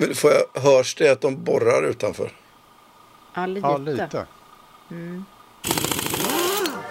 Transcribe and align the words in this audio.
Men 0.00 0.14
får 0.14 0.30
jag, 0.32 0.62
hörs 0.62 0.94
det 0.94 1.08
att 1.08 1.20
de 1.20 1.44
borrar 1.44 1.82
utanför? 1.82 2.30
Ja, 3.34 3.46
lite. 3.46 3.66
Ja, 3.66 3.76
lite. 3.78 4.26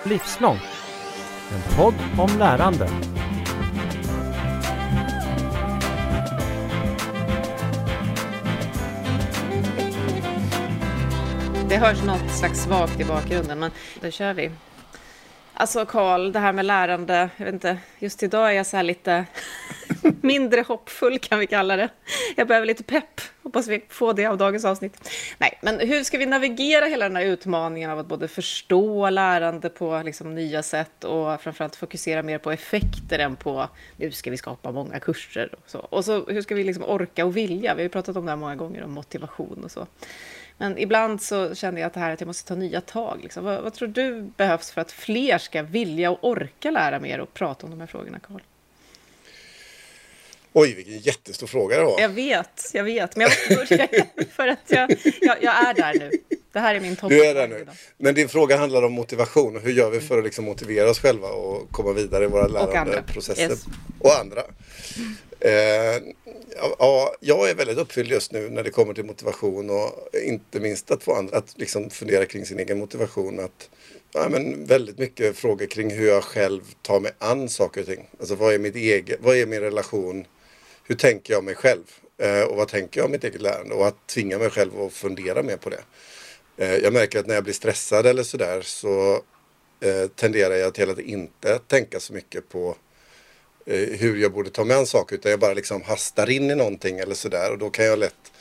Livslångt. 0.03 0.61
En 1.51 1.75
podd 1.77 1.93
om 2.19 2.39
lärande. 2.39 2.89
Det 11.69 11.77
hörs 11.77 12.03
något 12.03 12.31
slags 12.39 12.63
svagt 12.63 12.99
i 12.99 13.05
bakgrunden, 13.05 13.59
men 13.59 13.71
då 14.01 14.11
kör 14.11 14.33
vi. 14.33 14.51
Alltså 15.53 15.85
Karl, 15.85 16.31
det 16.31 16.39
här 16.39 16.53
med 16.53 16.65
lärande, 16.65 17.29
jag 17.37 17.45
vet 17.45 17.53
inte, 17.53 17.77
just 17.99 18.23
idag 18.23 18.49
är 18.49 18.53
jag 18.53 18.65
så 18.65 18.77
här 18.77 18.83
lite 18.83 19.25
mindre 20.21 20.61
hoppfull 20.61 21.19
kan 21.19 21.39
vi 21.39 21.47
kalla 21.47 21.75
det. 21.75 21.89
Jag 22.35 22.47
behöver 22.47 22.67
lite 22.67 22.83
pepp, 22.83 23.21
hoppas 23.43 23.67
vi 23.67 23.85
får 23.89 24.13
det 24.13 24.25
av 24.25 24.37
dagens 24.37 24.65
avsnitt. 24.65 25.09
Nej, 25.37 25.59
men 25.61 25.79
hur 25.79 26.03
ska 26.03 26.17
vi 26.17 26.25
navigera 26.25 26.85
hela 26.85 27.05
den 27.05 27.15
här 27.15 27.25
utmaningen 27.25 27.89
av 27.89 27.99
att 27.99 28.07
både 28.07 28.27
förstå 28.27 29.09
lärande 29.09 29.69
på 29.69 30.01
liksom 30.05 30.35
nya 30.35 30.63
sätt 30.63 31.03
och 31.03 31.41
framförallt 31.41 31.75
fokusera 31.75 32.23
mer 32.23 32.37
på 32.37 32.51
effekter 32.51 33.19
än 33.19 33.35
på 33.35 33.69
nu 33.97 34.11
ska 34.11 34.31
vi 34.31 34.37
skapa 34.37 34.71
många 34.71 34.99
kurser 34.99 35.49
och 35.53 35.69
så. 35.69 35.79
Och 35.79 36.05
så 36.05 36.25
hur 36.25 36.41
ska 36.41 36.55
vi 36.55 36.63
liksom 36.63 36.83
orka 36.83 37.25
och 37.25 37.37
vilja? 37.37 37.73
Vi 37.73 37.81
har 37.81 37.83
ju 37.83 37.89
pratat 37.89 38.17
om 38.17 38.25
det 38.25 38.31
här 38.31 38.37
många 38.37 38.55
gånger, 38.55 38.83
om 38.83 38.91
motivation 38.91 39.63
och 39.63 39.71
så. 39.71 39.87
Men 40.57 40.77
ibland 40.77 41.21
så 41.21 41.55
känner 41.55 41.81
jag 41.81 41.87
att 41.87 41.93
det 41.93 41.99
här 41.99 42.13
att 42.13 42.21
jag 42.21 42.27
måste 42.27 42.47
ta 42.47 42.55
nya 42.55 42.81
tag. 42.81 43.19
Liksom. 43.23 43.43
Vad, 43.43 43.63
vad, 43.63 43.73
tror 43.73 43.87
du 43.87 44.21
behövs 44.21 44.71
för 44.71 44.81
att 44.81 44.91
fler 44.91 45.37
ska 45.37 45.63
vilja 45.63 46.11
och 46.11 46.17
orka 46.21 46.71
lära 46.71 46.99
mer 46.99 47.19
och 47.19 47.33
prata 47.33 47.65
om 47.65 47.71
de 47.71 47.79
här 47.79 47.87
frågorna, 47.87 48.19
Karl? 48.19 48.41
Oj, 50.59 50.73
vilken 50.73 50.99
jättestor 50.99 51.47
fråga 51.47 51.77
det 51.77 51.83
var. 51.83 52.01
Jag 52.01 52.09
vet, 52.09 52.69
jag 52.73 52.83
vet. 52.83 53.15
Men 53.15 53.27
jag 53.27 53.57
måste 53.57 53.75
börja 53.75 53.87
för 54.35 54.47
att 54.47 54.59
jag, 54.67 54.91
jag, 55.21 55.37
jag, 55.41 55.67
är 55.67 55.73
där 55.73 55.93
nu. 55.99 56.11
Det 56.51 56.59
här 56.59 56.75
är 56.75 56.79
min 56.79 56.95
topp. 56.95 57.09
Du 57.09 57.25
är 57.25 57.35
där 57.35 57.47
nu. 57.47 57.67
Men 57.97 58.15
din 58.15 58.29
fråga 58.29 58.57
handlar 58.57 58.83
om 58.83 58.93
motivation. 58.93 59.59
Hur 59.63 59.71
gör 59.71 59.89
vi 59.89 59.99
för 59.99 60.17
att 60.17 60.23
liksom 60.23 60.45
motivera 60.45 60.89
oss 60.89 60.99
själva 60.99 61.27
och 61.27 61.71
komma 61.71 61.93
vidare 61.93 62.23
i 62.23 62.27
våra 62.27 62.47
lärandeprocesser? 62.47 63.49
Yes. 63.49 63.65
Och 63.99 64.19
andra. 64.19 64.41
Eh, 65.39 66.01
ja, 66.79 67.15
jag 67.19 67.49
är 67.49 67.55
väldigt 67.55 67.77
uppfylld 67.77 68.11
just 68.11 68.31
nu 68.31 68.49
när 68.49 68.63
det 68.63 68.69
kommer 68.69 68.93
till 68.93 69.05
motivation 69.05 69.69
och 69.69 70.09
inte 70.23 70.59
minst 70.59 70.91
att 70.91 71.03
få 71.03 71.15
andra 71.15 71.37
att 71.37 71.53
liksom 71.57 71.89
fundera 71.89 72.25
kring 72.25 72.45
sin 72.45 72.59
egen 72.59 72.79
motivation. 72.79 73.39
Att, 73.39 73.69
ja, 74.13 74.29
men 74.29 74.65
väldigt 74.65 74.97
mycket 74.97 75.37
frågor 75.37 75.65
kring 75.65 75.91
hur 75.91 76.07
jag 76.07 76.23
själv 76.23 76.61
tar 76.81 76.99
mig 76.99 77.11
an 77.19 77.49
saker 77.49 77.81
och 77.81 77.87
ting. 77.87 78.09
Alltså 78.19 78.35
vad 78.35 78.53
är, 78.53 78.59
mitt 78.59 78.75
eget, 78.75 79.17
vad 79.21 79.37
är 79.37 79.45
min 79.45 79.61
relation? 79.61 80.25
Hur 80.89 80.95
tänker 80.95 81.33
jag 81.33 81.43
mig 81.43 81.55
själv? 81.55 81.83
Eh, 82.17 82.43
och 82.43 82.57
vad 82.57 82.67
tänker 82.67 82.99
jag 82.99 83.05
om 83.05 83.11
mitt 83.11 83.23
eget 83.23 83.41
lärande? 83.41 83.75
Och 83.75 83.87
att 83.87 84.07
tvinga 84.07 84.37
mig 84.37 84.49
själv 84.49 84.81
att 84.81 84.93
fundera 84.93 85.43
mer 85.43 85.57
på 85.57 85.69
det. 85.69 85.83
Eh, 86.57 86.75
jag 86.75 86.93
märker 86.93 87.19
att 87.19 87.27
när 87.27 87.35
jag 87.35 87.43
blir 87.43 87.53
stressad 87.53 88.05
eller 88.05 88.23
sådär 88.23 88.61
så 88.61 89.21
eh, 89.79 90.07
tenderar 90.07 90.55
jag 90.55 90.73
till 90.73 90.89
att 90.89 90.99
inte 90.99 91.59
tänka 91.59 91.99
så 91.99 92.13
mycket 92.13 92.49
på 92.49 92.75
eh, 93.65 93.89
hur 93.99 94.17
jag 94.17 94.31
borde 94.31 94.49
ta 94.49 94.63
mig 94.63 94.77
an 94.77 94.85
saker 94.85 95.15
utan 95.15 95.31
jag 95.31 95.39
bara 95.39 95.53
liksom 95.53 95.81
hastar 95.81 96.29
in 96.29 96.51
i 96.51 96.55
någonting 96.55 96.99
eller 96.99 97.15
sådär 97.15 97.51
och 97.51 97.57
då 97.57 97.69
kan 97.69 97.85
jag 97.85 97.99
lätt 97.99 98.31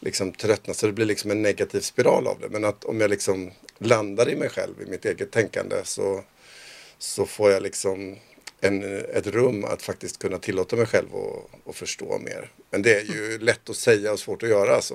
liksom 0.00 0.32
tröttna 0.32 0.74
så 0.74 0.86
det 0.86 0.92
blir 0.92 1.06
liksom 1.06 1.30
en 1.30 1.42
negativ 1.42 1.80
spiral 1.80 2.26
av 2.26 2.40
det. 2.40 2.48
Men 2.48 2.64
att 2.64 2.84
om 2.84 3.00
jag 3.00 3.10
liksom 3.10 3.50
landar 3.78 4.28
i 4.28 4.36
mig 4.36 4.48
själv, 4.48 4.82
i 4.82 4.90
mitt 4.90 5.04
eget 5.04 5.30
tänkande 5.30 5.76
så, 5.84 6.24
så 6.98 7.26
får 7.26 7.50
jag 7.50 7.62
liksom 7.62 8.16
en, 8.60 8.84
ett 9.14 9.26
rum 9.26 9.64
att 9.64 9.82
faktiskt 9.82 10.18
kunna 10.18 10.38
tillåta 10.38 10.76
mig 10.76 10.86
själv 10.86 11.08
att 11.68 11.76
förstå 11.76 12.18
mer. 12.18 12.50
Men 12.70 12.82
det 12.82 12.94
är 13.00 13.04
ju 13.04 13.38
lätt 13.38 13.70
att 13.70 13.76
säga 13.76 14.12
och 14.12 14.18
svårt 14.18 14.42
att 14.42 14.48
göra 14.48 14.74
alltså. 14.74 14.94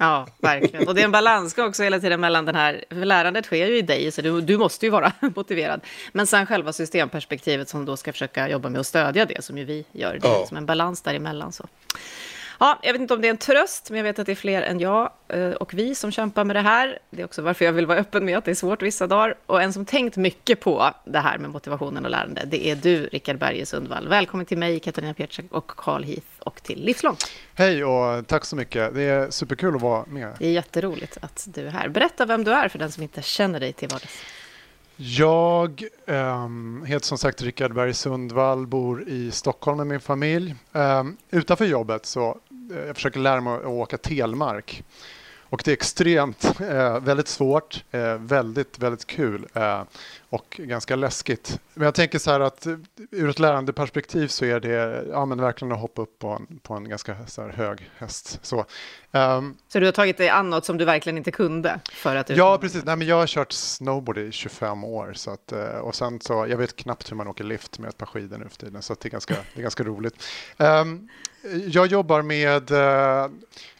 Ja, 0.00 0.26
verkligen. 0.38 0.88
Och 0.88 0.94
det 0.94 1.00
är 1.00 1.04
en 1.04 1.12
balansgång 1.12 1.68
också 1.68 1.82
hela 1.82 2.00
tiden 2.00 2.20
mellan 2.20 2.44
den 2.44 2.54
här, 2.54 2.84
för 2.88 3.04
lärandet 3.04 3.44
sker 3.44 3.66
ju 3.66 3.76
i 3.78 3.82
dig, 3.82 4.12
så 4.12 4.22
du, 4.22 4.40
du 4.40 4.58
måste 4.58 4.86
ju 4.86 4.90
vara 4.90 5.12
motiverad. 5.36 5.80
Men 6.12 6.26
sen 6.26 6.46
själva 6.46 6.72
systemperspektivet 6.72 7.68
som 7.68 7.84
då 7.84 7.96
ska 7.96 8.12
försöka 8.12 8.48
jobba 8.48 8.68
med 8.68 8.80
att 8.80 8.86
stödja 8.86 9.24
det, 9.24 9.44
som 9.44 9.58
ju 9.58 9.64
vi 9.64 9.84
gör. 9.92 10.18
Det 10.22 10.28
är 10.28 10.32
Ja. 10.32 10.38
liksom 10.40 10.56
en 10.56 10.66
balans 10.66 11.00
däremellan. 11.02 11.52
Så. 11.52 11.66
Ja, 12.60 12.78
jag 12.82 12.92
vet 12.92 13.02
inte 13.02 13.14
om 13.14 13.20
det 13.20 13.28
är 13.28 13.30
en 13.30 13.36
tröst, 13.36 13.90
men 13.90 13.96
jag 13.96 14.04
vet 14.04 14.18
att 14.18 14.26
det 14.26 14.32
är 14.32 14.36
fler 14.36 14.62
än 14.62 14.80
jag 14.80 15.10
eh, 15.28 15.50
och 15.50 15.74
vi 15.74 15.94
som 15.94 16.10
kämpar 16.10 16.44
med 16.44 16.56
det 16.56 16.60
här. 16.60 16.98
Det 17.10 17.22
är 17.22 17.24
också 17.24 17.42
varför 17.42 17.64
jag 17.64 17.72
vill 17.72 17.86
vara 17.86 17.98
öppen 17.98 18.24
med 18.24 18.38
att 18.38 18.44
det 18.44 18.50
är 18.50 18.54
svårt 18.54 18.82
vissa 18.82 19.06
dagar. 19.06 19.34
Och 19.46 19.62
en 19.62 19.72
som 19.72 19.84
tänkt 19.84 20.16
mycket 20.16 20.60
på 20.60 20.94
det 21.04 21.18
här 21.18 21.38
med 21.38 21.50
motivationen 21.50 22.04
och 22.04 22.10
lärande, 22.10 22.42
det 22.46 22.70
är 22.70 22.76
du, 22.76 23.06
Rickard 23.06 23.38
Berge 23.38 23.66
Sundvall. 23.66 24.08
Välkommen 24.08 24.46
till 24.46 24.58
mig, 24.58 24.80
Katarina 24.80 25.14
Pietschak 25.14 25.46
och 25.50 25.66
Carl 25.66 26.04
Heath 26.04 26.26
och 26.38 26.62
till 26.62 26.84
Livslångt. 26.84 27.30
Hej 27.54 27.84
och 27.84 28.26
tack 28.26 28.44
så 28.44 28.56
mycket. 28.56 28.94
Det 28.94 29.02
är 29.02 29.30
superkul 29.30 29.74
att 29.74 29.82
vara 29.82 30.06
med. 30.06 30.32
Det 30.38 30.46
är 30.46 30.52
jätteroligt 30.52 31.18
att 31.20 31.48
du 31.50 31.66
är 31.66 31.70
här. 31.70 31.88
Berätta 31.88 32.26
vem 32.26 32.44
du 32.44 32.52
är 32.52 32.68
för 32.68 32.78
den 32.78 32.92
som 32.92 33.02
inte 33.02 33.22
känner 33.22 33.60
dig 33.60 33.72
till 33.72 33.88
vardags. 33.88 34.22
Jag 35.00 35.84
um, 36.06 36.84
heter 36.86 37.06
som 37.06 37.18
sagt 37.18 37.42
Rickard 37.42 37.74
Berg 37.74 37.94
Sundvall, 37.94 38.66
bor 38.66 39.08
i 39.08 39.30
Stockholm 39.30 39.78
med 39.78 39.86
min 39.86 40.00
familj. 40.00 40.54
Um, 40.72 41.16
utanför 41.30 41.64
jobbet 41.64 42.06
så 42.06 42.38
Eh, 42.70 42.86
jag 42.86 42.96
försöker 42.96 43.20
lära 43.20 43.40
mig 43.40 43.54
att 43.54 43.64
åka 43.64 43.98
telmark. 43.98 44.82
Och 45.50 45.62
det 45.64 45.70
är 45.70 45.72
extremt, 45.72 46.60
eh, 46.60 47.00
väldigt 47.00 47.28
svårt, 47.28 47.84
eh, 47.90 48.14
väldigt, 48.14 48.78
väldigt 48.78 49.06
kul 49.06 49.46
eh, 49.54 49.82
och 50.30 50.60
ganska 50.62 50.96
läskigt. 50.96 51.60
Men 51.74 51.84
jag 51.84 51.94
tänker 51.94 52.18
så 52.18 52.30
här 52.30 52.40
att 52.40 52.66
ur 53.10 53.30
ett 53.30 53.38
lärandeperspektiv 53.38 54.28
så 54.28 54.44
är 54.44 54.60
det 54.60 55.04
ja, 55.10 55.24
men 55.24 55.40
verkligen 55.40 55.72
att 55.72 55.80
hoppa 55.80 56.02
upp 56.02 56.18
på 56.18 56.28
en, 56.28 56.58
på 56.62 56.74
en 56.74 56.88
ganska 56.88 57.16
så 57.26 57.42
här, 57.42 57.48
hög 57.48 57.90
häst. 57.98 58.38
Så, 58.42 58.64
ehm, 59.12 59.56
Så 59.68 59.80
du 59.80 59.86
har 59.86 59.92
tagit 59.92 60.16
dig 60.16 60.28
an 60.28 60.50
något 60.50 60.64
som 60.64 60.78
du 60.78 60.84
verkligen 60.84 61.18
inte 61.18 61.30
kunde? 61.30 61.80
För 61.92 62.16
att 62.16 62.30
Ja, 62.30 62.58
precis. 62.58 62.84
Nej, 62.84 62.96
men 62.96 63.06
jag 63.06 63.16
har 63.16 63.26
kört 63.26 63.52
snowboard 63.52 64.18
i 64.18 64.32
25 64.32 64.84
år. 64.84 65.12
Så 65.14 65.30
att, 65.30 65.52
eh, 65.52 65.78
och 65.78 65.94
sen 65.94 66.20
så, 66.20 66.46
jag 66.48 66.56
vet 66.56 66.76
knappt 66.76 67.10
hur 67.10 67.16
man 67.16 67.28
åker 67.28 67.44
lift 67.44 67.78
med 67.78 67.88
ett 67.88 67.98
par 67.98 68.06
skidor 68.06 68.38
nu 68.38 68.48
för 68.48 68.56
tiden, 68.56 68.82
så 68.82 68.94
det, 68.94 69.08
är 69.08 69.10
ganska, 69.10 69.34
det 69.34 69.60
är 69.60 69.62
ganska 69.62 69.84
roligt. 69.84 70.24
Ehm, 70.58 71.08
jag 71.66 71.86
jobbar 71.86 72.22
med, 72.22 72.70
eh, 72.70 73.28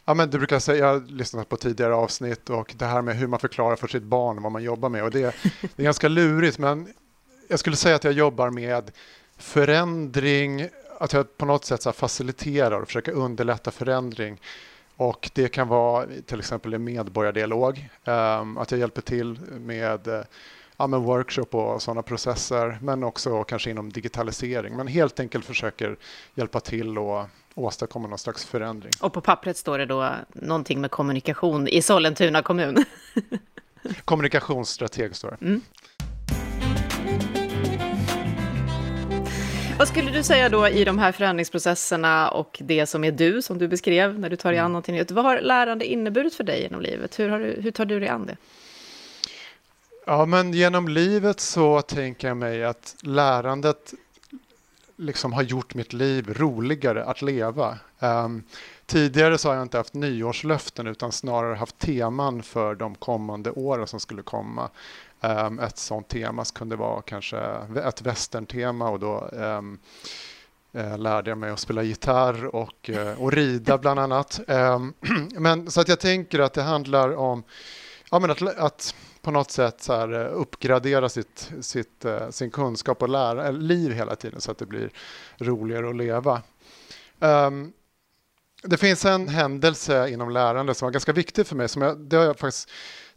ja, 0.09 0.13
men 0.13 0.29
du 0.29 0.37
brukar 0.37 0.59
säga, 0.59 0.77
jag 0.85 0.93
har 0.93 0.99
lyssnat 1.07 1.49
på 1.49 1.57
tidigare 1.57 1.95
avsnitt 1.95 2.49
och 2.49 2.75
det 2.77 2.85
här 2.85 3.01
med 3.01 3.15
hur 3.15 3.27
man 3.27 3.39
förklarar 3.39 3.75
för 3.75 3.87
sitt 3.87 4.03
barn 4.03 4.41
vad 4.41 4.51
man 4.51 4.63
jobbar 4.63 4.89
med. 4.89 5.03
Och 5.03 5.11
det, 5.11 5.21
det 5.75 5.81
är 5.81 5.83
ganska 5.83 6.07
lurigt, 6.07 6.57
men 6.57 6.93
jag 7.47 7.59
skulle 7.59 7.75
säga 7.75 7.95
att 7.95 8.03
jag 8.03 8.13
jobbar 8.13 8.49
med 8.49 8.91
förändring, 9.37 10.67
att 10.99 11.13
jag 11.13 11.37
på 11.37 11.45
något 11.45 11.65
sätt 11.65 11.81
så 11.81 11.91
faciliterar 11.91 12.81
och 12.81 12.87
försöker 12.87 13.11
underlätta 13.11 13.71
förändring. 13.71 14.41
Och 14.95 15.29
det 15.33 15.47
kan 15.47 15.67
vara 15.67 16.07
till 16.25 16.39
exempel 16.39 16.73
en 16.73 16.83
medborgardialog, 16.83 17.89
um, 18.05 18.57
att 18.57 18.71
jag 18.71 18.79
hjälper 18.79 19.01
till 19.01 19.39
med, 19.59 20.07
uh, 20.07 20.21
ja, 20.79 20.87
med 20.87 20.99
workshop 20.99 21.47
och 21.51 21.81
sådana 21.81 22.01
processer, 22.01 22.77
men 22.81 23.03
också 23.03 23.43
kanske 23.43 23.69
inom 23.69 23.89
digitalisering. 23.91 24.75
Men 24.75 24.87
helt 24.87 25.19
enkelt 25.19 25.45
försöker 25.45 25.97
hjälpa 26.35 26.59
till 26.59 26.97
och 26.97 27.25
åstadkomma 27.55 28.07
någon 28.07 28.17
slags 28.17 28.45
förändring. 28.45 28.91
Och 29.01 29.13
på 29.13 29.21
pappret 29.21 29.57
står 29.57 29.77
det 29.77 29.85
då 29.85 30.11
någonting 30.33 30.81
med 30.81 30.91
kommunikation 30.91 31.67
i 31.67 31.81
Sollentuna 31.81 32.41
kommun. 32.41 32.85
Kommunikationsstrateg 34.05 35.15
står 35.15 35.37
det. 35.39 35.45
Mm. 35.45 35.61
Vad 39.77 39.87
skulle 39.87 40.11
du 40.11 40.23
säga 40.23 40.49
då 40.49 40.67
i 40.67 40.83
de 40.83 40.99
här 40.99 41.11
förändringsprocesserna 41.11 42.29
och 42.29 42.57
det 42.61 42.85
som 42.85 43.03
är 43.03 43.11
du, 43.11 43.41
som 43.41 43.57
du 43.57 43.67
beskrev 43.67 44.19
när 44.19 44.29
du 44.29 44.35
tar 44.35 44.51
dig 44.51 44.59
an 44.59 44.71
någonting 44.71 44.95
nytt. 44.95 45.11
Vad 45.11 45.25
har 45.25 45.41
lärande 45.41 45.85
inneburit 45.85 46.33
för 46.33 46.43
dig 46.43 46.61
genom 46.61 46.81
livet? 46.81 47.19
Hur, 47.19 47.29
har 47.29 47.39
du, 47.39 47.61
hur 47.61 47.71
tar 47.71 47.85
du 47.85 47.99
dig 47.99 48.09
an 48.09 48.25
det? 48.25 48.37
Ja, 50.09 50.25
men 50.25 50.53
genom 50.53 50.87
livet 50.87 51.39
så 51.39 51.81
tänker 51.81 52.27
jag 52.27 52.37
mig 52.37 52.63
att 52.63 52.95
lärandet 53.01 53.93
liksom 54.95 55.33
har 55.33 55.41
gjort 55.41 55.75
mitt 55.75 55.93
liv 55.93 56.33
roligare 56.33 57.05
att 57.05 57.21
leva. 57.21 57.77
Um, 57.99 58.43
tidigare 58.85 59.37
så 59.37 59.49
har 59.49 59.55
jag 59.55 59.61
inte 59.61 59.77
haft 59.77 59.93
nyårslöften 59.93 60.87
utan 60.87 61.11
snarare 61.11 61.55
haft 61.55 61.79
teman 61.79 62.43
för 62.43 62.75
de 62.75 62.95
kommande 62.95 63.51
åren 63.51 63.87
som 63.87 63.99
skulle 63.99 64.21
komma. 64.21 64.69
Um, 65.21 65.59
ett 65.59 65.77
sånt 65.77 66.07
tema 66.07 66.45
kunde 66.45 66.75
vara 66.75 67.01
kanske 67.01 67.39
ett 67.85 68.01
västerntema 68.01 68.89
och 68.89 68.99
då 68.99 69.29
um, 69.31 69.79
eh, 70.73 70.97
lärde 70.97 71.31
jag 71.31 71.37
mig 71.37 71.49
att 71.49 71.59
spela 71.59 71.83
gitarr 71.83 72.55
och, 72.55 72.89
eh, 72.89 73.21
och 73.21 73.31
rida 73.31 73.77
bland 73.77 73.99
annat. 73.99 74.39
Um, 74.47 74.93
men 75.37 75.71
så 75.71 75.81
att 75.81 75.87
jag 75.87 75.99
tänker 75.99 76.39
att 76.39 76.53
det 76.53 76.63
handlar 76.63 77.15
om 77.15 77.43
ja, 78.11 78.19
men 78.19 78.31
att, 78.31 78.41
att 78.41 78.95
på 79.21 79.31
något 79.31 79.51
sätt 79.51 79.81
så 79.81 79.93
här, 79.93 80.13
eh, 80.13 80.33
uppgradera 80.33 81.09
sitt, 81.09 81.51
sitt, 81.61 82.05
eh, 82.05 82.29
sin 82.29 82.51
kunskap 82.51 83.01
och 83.01 83.09
lära, 83.09 83.47
eh, 83.47 83.53
liv 83.53 83.91
hela 83.91 84.15
tiden 84.15 84.41
så 84.41 84.51
att 84.51 84.57
det 84.57 84.65
blir 84.65 84.89
roligare 85.37 85.89
att 85.89 85.95
leva. 85.95 86.41
Um, 87.19 87.73
det 88.63 88.77
finns 88.77 89.05
en 89.05 89.27
händelse 89.27 90.09
inom 90.09 90.29
lärande 90.29 90.73
som 90.73 90.85
var 90.85 90.91
ganska 90.91 91.13
viktig 91.13 91.47
för 91.47 91.55
mig. 91.55 91.69
Som 91.69 91.81
jag, 91.81 91.97
det 91.97 92.17
har 92.17 92.23
jag 92.23 92.39
faktiskt 92.39 92.69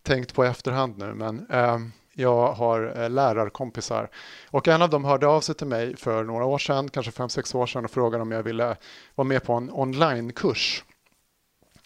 tänkt 0.02 0.34
på 0.34 0.44
i 0.44 0.48
efterhand 0.48 0.98
nu. 0.98 1.14
Men 1.14 1.50
um, 1.50 1.92
jag 2.14 2.52
har 2.52 3.02
eh, 3.02 3.10
lärarkompisar 3.10 4.10
och 4.50 4.68
en 4.68 4.82
av 4.82 4.90
dem 4.90 5.04
hörde 5.04 5.26
av 5.26 5.40
sig 5.40 5.54
till 5.54 5.66
mig 5.66 5.96
för 5.96 6.24
några 6.24 6.44
år 6.44 6.58
sedan, 6.58 6.88
kanske 6.88 7.12
fem 7.12 7.28
sex 7.28 7.54
år 7.54 7.66
sedan 7.66 7.84
och 7.84 7.90
frågade 7.90 8.22
om 8.22 8.32
jag 8.32 8.42
ville 8.42 8.76
vara 9.14 9.28
med 9.28 9.44
på 9.44 9.52
en 9.52 9.70
onlinekurs. 9.72 10.84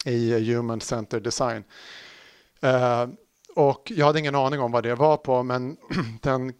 i 0.05 0.53
Human 0.53 0.81
Center 0.81 1.19
Design. 1.19 1.63
Ehm, 2.61 3.15
och 3.57 3.91
jag 3.95 4.05
hade 4.05 4.19
ingen 4.19 4.35
aning 4.35 4.59
om 4.59 4.71
vad 4.71 4.83
det 4.83 4.95
var 4.95 5.17
på, 5.17 5.43
men 5.43 5.77
den 6.21 6.53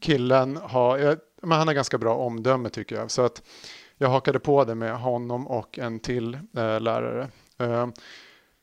killen 0.00 0.56
har, 0.56 1.18
men 1.42 1.58
han 1.58 1.66
har 1.66 1.74
ganska 1.74 1.98
bra 1.98 2.14
omdöme 2.14 2.68
tycker 2.68 2.96
jag. 2.96 3.10
Så 3.10 3.22
att 3.22 3.42
jag 3.96 4.08
hakade 4.08 4.40
på 4.40 4.64
det 4.64 4.74
med 4.74 4.98
honom 4.98 5.46
och 5.46 5.78
en 5.78 6.00
till 6.00 6.34
eh, 6.34 6.80
lärare. 6.80 7.28
Eh, 7.58 7.86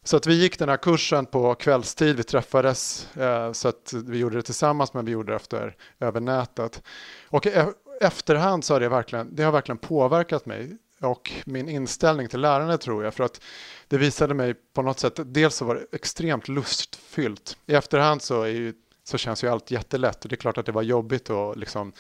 så 0.04 0.18
att 0.18 0.28
vi 0.28 0.42
gick 0.42 0.60
den 0.60 0.70
här 0.70 0.78
kursen 0.78 1.26
på 1.26 1.56
kvällstid, 1.56 2.18
vi 2.18 2.24
träffades 2.24 3.08
eh, 3.16 3.52
så 3.52 3.68
att 3.68 3.94
vi 4.06 4.18
gjorde 4.18 4.36
det 4.36 4.42
tillsammans 4.42 4.94
men 4.94 5.06
vi 5.06 5.12
gjorde 5.12 5.32
det 5.32 5.36
efter, 5.36 5.76
över 6.00 6.20
nätet. 6.20 6.84
Och 7.28 7.48
e-, 7.48 7.74
efterhand 8.02 8.64
så 8.64 8.74
har 8.74 8.80
det 8.80 8.90
verkligen, 8.90 9.36
det 9.36 9.44
har 9.44 9.52
verkligen 9.52 9.78
påverkat 9.78 10.46
mig 10.46 10.78
och 11.01 11.31
min 11.45 11.69
inställning 11.69 12.27
till 12.27 12.42
lärande 12.42 12.77
tror 12.77 13.03
jag. 13.03 13.13
För 13.13 13.24
att 13.24 13.42
det 13.88 13.97
visade 13.97 14.33
mig 14.33 14.53
på 14.74 14.81
något 14.81 15.00
sätt, 15.00 15.19
dels 15.25 15.56
så 15.56 15.65
var 15.65 15.75
det 15.75 15.86
extremt 15.92 16.47
lustfyllt. 16.47 17.57
I 17.65 17.74
efterhand 17.74 18.21
så, 18.21 18.47
ju, 18.47 18.74
så 19.03 19.18
känns 19.18 19.44
ju 19.44 19.47
allt 19.47 19.71
jättelätt 19.71 20.24
och 20.24 20.30
det 20.30 20.36
är 20.36 20.38
klart 20.38 20.57
att 20.57 20.65
det 20.65 20.71
var 20.71 20.81
jobbigt 20.81 21.30
och 21.30 21.57
liksom 21.57 21.94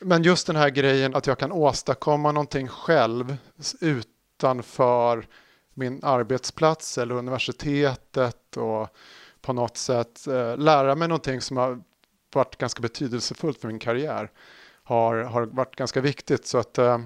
men 0.00 0.22
just 0.22 0.46
den 0.46 0.56
här 0.56 0.70
grejen 0.70 1.14
att 1.14 1.26
jag 1.26 1.38
kan 1.38 1.52
åstadkomma 1.52 2.32
någonting 2.32 2.68
själv 2.68 3.36
utanför 3.80 5.26
min 5.74 6.00
arbetsplats 6.02 6.98
eller 6.98 7.14
universitetet 7.14 8.56
och 8.56 8.88
på 9.40 9.52
något 9.52 9.76
sätt 9.76 10.26
eh, 10.26 10.56
lära 10.56 10.94
mig 10.94 11.08
någonting 11.08 11.40
som 11.40 11.56
har 11.56 11.82
varit 12.34 12.56
ganska 12.56 12.80
betydelsefullt 12.80 13.60
för 13.60 13.68
min 13.68 13.78
karriär 13.78 14.30
har, 14.82 15.16
har 15.16 15.42
varit 15.42 15.76
ganska 15.76 16.00
viktigt. 16.00 16.46
Så 16.46 16.58
att 16.58 16.78
eh, 16.78 16.98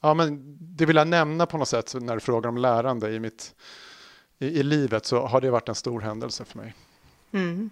ja, 0.00 0.14
men 0.14 0.56
det 0.60 0.86
vill 0.86 0.96
jag 0.96 1.08
nämna 1.08 1.46
på 1.46 1.58
något 1.58 1.68
sätt 1.68 1.94
när 2.00 2.14
du 2.14 2.20
frågar 2.20 2.48
om 2.48 2.56
lärande 2.56 3.10
i, 3.10 3.20
mitt, 3.20 3.54
i, 4.38 4.46
i 4.46 4.62
livet 4.62 5.06
så 5.06 5.26
har 5.26 5.40
det 5.40 5.50
varit 5.50 5.68
en 5.68 5.74
stor 5.74 6.00
händelse 6.00 6.44
för 6.44 6.58
mig. 6.58 6.74
Mm. 7.32 7.70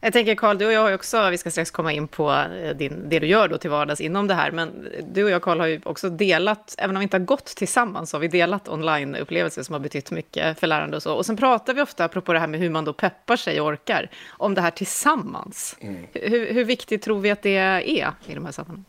Jag 0.00 0.12
tänker 0.12 0.34
Karl, 0.34 0.58
du 0.58 0.66
och 0.66 0.72
jag 0.72 0.80
har 0.80 0.94
också, 0.94 1.30
vi 1.30 1.38
ska 1.38 1.50
strax 1.50 1.70
komma 1.70 1.92
in 1.92 2.08
på 2.08 2.32
eh, 2.32 2.76
din, 2.76 3.08
det 3.08 3.18
du 3.18 3.26
gör 3.26 3.48
då 3.48 3.58
till 3.58 3.70
vardags 3.70 4.00
inom 4.00 4.26
det 4.26 4.34
här, 4.34 4.50
men 4.50 4.88
du 5.12 5.24
och 5.24 5.30
jag 5.30 5.42
Karl 5.42 5.60
har 5.60 5.66
ju 5.66 5.80
också 5.84 6.10
delat, 6.10 6.74
även 6.78 6.96
om 6.96 7.00
vi 7.00 7.02
inte 7.02 7.16
har 7.16 7.24
gått 7.24 7.46
tillsammans, 7.46 8.10
så 8.10 8.16
har 8.16 8.20
vi 8.20 8.28
delat 8.28 8.68
online-upplevelser 8.68 9.62
som 9.62 9.72
har 9.72 9.80
betytt 9.80 10.10
mycket 10.10 10.58
för 10.58 10.66
lärande 10.66 10.96
och 10.96 11.02
så. 11.02 11.14
Och 11.14 11.26
sen 11.26 11.36
pratar 11.36 11.74
vi 11.74 11.82
ofta, 11.82 12.04
apropå 12.04 12.32
det 12.32 12.38
här 12.38 12.46
med 12.46 12.60
hur 12.60 12.70
man 12.70 12.84
då 12.84 12.92
peppar 12.92 13.36
sig 13.36 13.60
och 13.60 13.66
orkar, 13.66 14.10
om 14.28 14.54
det 14.54 14.60
här 14.60 14.70
tillsammans. 14.70 15.76
Mm. 15.80 16.06
Hur, 16.12 16.52
hur 16.52 16.64
viktigt 16.64 17.02
tror 17.02 17.20
vi 17.20 17.30
att 17.30 17.42
det 17.42 17.56
är 17.56 17.80
i 17.80 18.04
de 18.26 18.44
här 18.44 18.52
sammanhangen? 18.52 18.84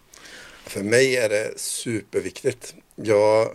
För 0.66 0.84
mig 0.84 1.18
är 1.18 1.30
det 1.30 1.60
superviktigt. 1.60 2.76
Jag 2.96 3.52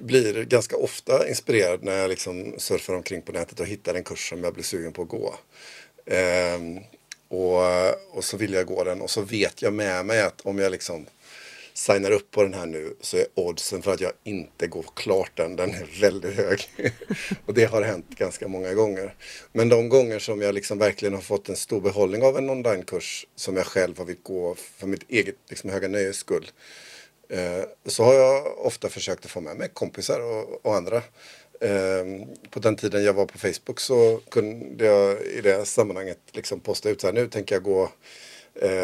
blir 0.00 0.44
ganska 0.44 0.76
ofta 0.76 1.28
inspirerad 1.28 1.82
när 1.82 1.96
jag 1.98 2.08
liksom 2.08 2.54
surfar 2.58 2.94
omkring 2.94 3.22
på 3.22 3.32
nätet 3.32 3.60
och 3.60 3.66
hittar 3.66 3.94
en 3.94 4.04
kurs 4.04 4.28
som 4.28 4.44
jag 4.44 4.54
blir 4.54 4.64
sugen 4.64 4.92
på 4.92 5.02
att 5.02 5.08
gå. 5.08 5.34
Ehm, 6.06 6.78
och, 7.28 7.62
och 8.16 8.24
så 8.24 8.36
vill 8.36 8.52
jag 8.52 8.66
gå 8.66 8.84
den 8.84 9.00
och 9.00 9.10
så 9.10 9.22
vet 9.22 9.62
jag 9.62 9.72
med 9.72 10.06
mig 10.06 10.22
att 10.22 10.40
om 10.40 10.58
jag 10.58 10.72
liksom 10.72 11.06
signar 11.80 12.10
upp 12.10 12.30
på 12.30 12.42
den 12.42 12.54
här 12.54 12.66
nu 12.66 12.96
så 13.00 13.16
är 13.16 13.26
oddsen 13.34 13.82
för 13.82 13.92
att 13.92 14.00
jag 14.00 14.12
inte 14.24 14.66
går 14.66 14.84
klart 14.94 15.30
den, 15.34 15.56
den 15.56 15.70
är 15.70 16.00
väldigt 16.00 16.34
hög. 16.34 16.70
och 17.46 17.54
det 17.54 17.64
har 17.64 17.82
hänt 17.82 18.06
ganska 18.08 18.48
många 18.48 18.74
gånger. 18.74 19.14
Men 19.52 19.68
de 19.68 19.88
gånger 19.88 20.18
som 20.18 20.40
jag 20.40 20.54
liksom 20.54 20.78
verkligen 20.78 21.14
har 21.14 21.20
fått 21.20 21.48
en 21.48 21.56
stor 21.56 21.80
behållning 21.80 22.22
av 22.22 22.38
en 22.38 22.50
onlinekurs 22.50 23.26
som 23.36 23.56
jag 23.56 23.66
själv 23.66 23.98
har 23.98 24.04
velat 24.04 24.22
gå 24.22 24.54
för 24.54 24.86
mitt 24.86 25.10
eget 25.10 25.36
liksom, 25.48 25.70
höga 25.70 25.88
nöjes 25.88 26.16
skull. 26.16 26.50
Eh, 27.28 27.64
så 27.86 28.04
har 28.04 28.14
jag 28.14 28.66
ofta 28.66 28.88
försökt 28.88 29.24
att 29.24 29.30
få 29.30 29.40
med 29.40 29.56
mig 29.56 29.68
kompisar 29.72 30.20
och, 30.20 30.66
och 30.66 30.74
andra. 30.74 30.96
Eh, 31.60 32.04
på 32.50 32.60
den 32.60 32.76
tiden 32.76 33.04
jag 33.04 33.12
var 33.12 33.26
på 33.26 33.38
Facebook 33.38 33.80
så 33.80 34.20
kunde 34.30 34.84
jag 34.84 35.22
i 35.22 35.40
det 35.40 35.64
sammanhanget 35.66 36.18
liksom 36.32 36.60
posta 36.60 36.90
ut 36.90 37.00
så 37.00 37.06
här 37.06 37.14
nu 37.14 37.28
tänker 37.28 37.54
jag 37.54 37.62
gå 37.62 37.90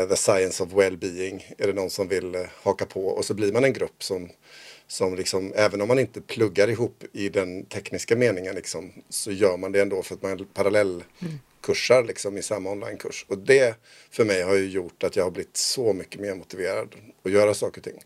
The 0.08 0.16
Science 0.16 0.62
of 0.62 0.72
Wellbeing. 0.72 1.54
Är 1.58 1.66
det 1.66 1.72
någon 1.72 1.90
som 1.90 2.08
vill 2.08 2.34
eh, 2.34 2.42
haka 2.62 2.86
på? 2.86 3.06
Och 3.06 3.24
så 3.24 3.34
blir 3.34 3.52
man 3.52 3.64
en 3.64 3.72
grupp 3.72 4.02
som, 4.02 4.30
som 4.86 5.14
liksom, 5.14 5.52
även 5.56 5.80
om 5.80 5.88
man 5.88 5.98
inte 5.98 6.20
pluggar 6.20 6.68
ihop 6.68 7.04
i 7.12 7.28
den 7.28 7.64
tekniska 7.64 8.16
meningen 8.16 8.54
liksom, 8.54 8.92
så 9.08 9.32
gör 9.32 9.56
man 9.56 9.72
det 9.72 9.82
ändå 9.82 10.02
för 10.02 10.14
att 10.14 10.22
man 10.22 10.46
parallellkursar 10.54 12.04
liksom, 12.04 12.38
i 12.38 12.42
samma 12.42 12.70
onlinekurs. 12.70 13.26
Och 13.28 13.38
det 13.38 13.76
för 14.10 14.24
mig 14.24 14.42
har 14.42 14.54
ju 14.54 14.68
gjort 14.68 15.04
att 15.04 15.16
jag 15.16 15.24
har 15.24 15.30
blivit 15.30 15.56
så 15.56 15.92
mycket 15.92 16.20
mer 16.20 16.34
motiverad 16.34 16.94
att 17.24 17.32
göra 17.32 17.54
saker 17.54 17.80
och 17.80 17.84
ting. 17.84 18.00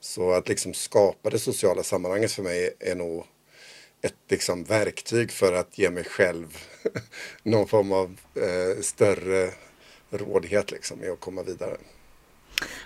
Så 0.00 0.32
att 0.32 0.48
liksom 0.48 0.74
skapa 0.74 1.30
det 1.30 1.38
sociala 1.38 1.82
sammanhanget 1.82 2.32
för 2.32 2.42
mig 2.42 2.70
är 2.80 2.94
nog 2.94 3.26
ett 4.02 4.14
liksom 4.28 4.64
verktyg 4.64 5.30
för 5.30 5.52
att 5.52 5.78
ge 5.78 5.90
mig 5.90 6.04
själv 6.04 6.58
någon 7.42 7.68
form 7.68 7.92
av 7.92 8.20
eh, 8.34 8.80
större 8.82 9.50
rådighet 10.14 10.70
liksom 10.70 11.04
i 11.04 11.08
att 11.08 11.20
komma 11.20 11.42
vidare. 11.42 11.76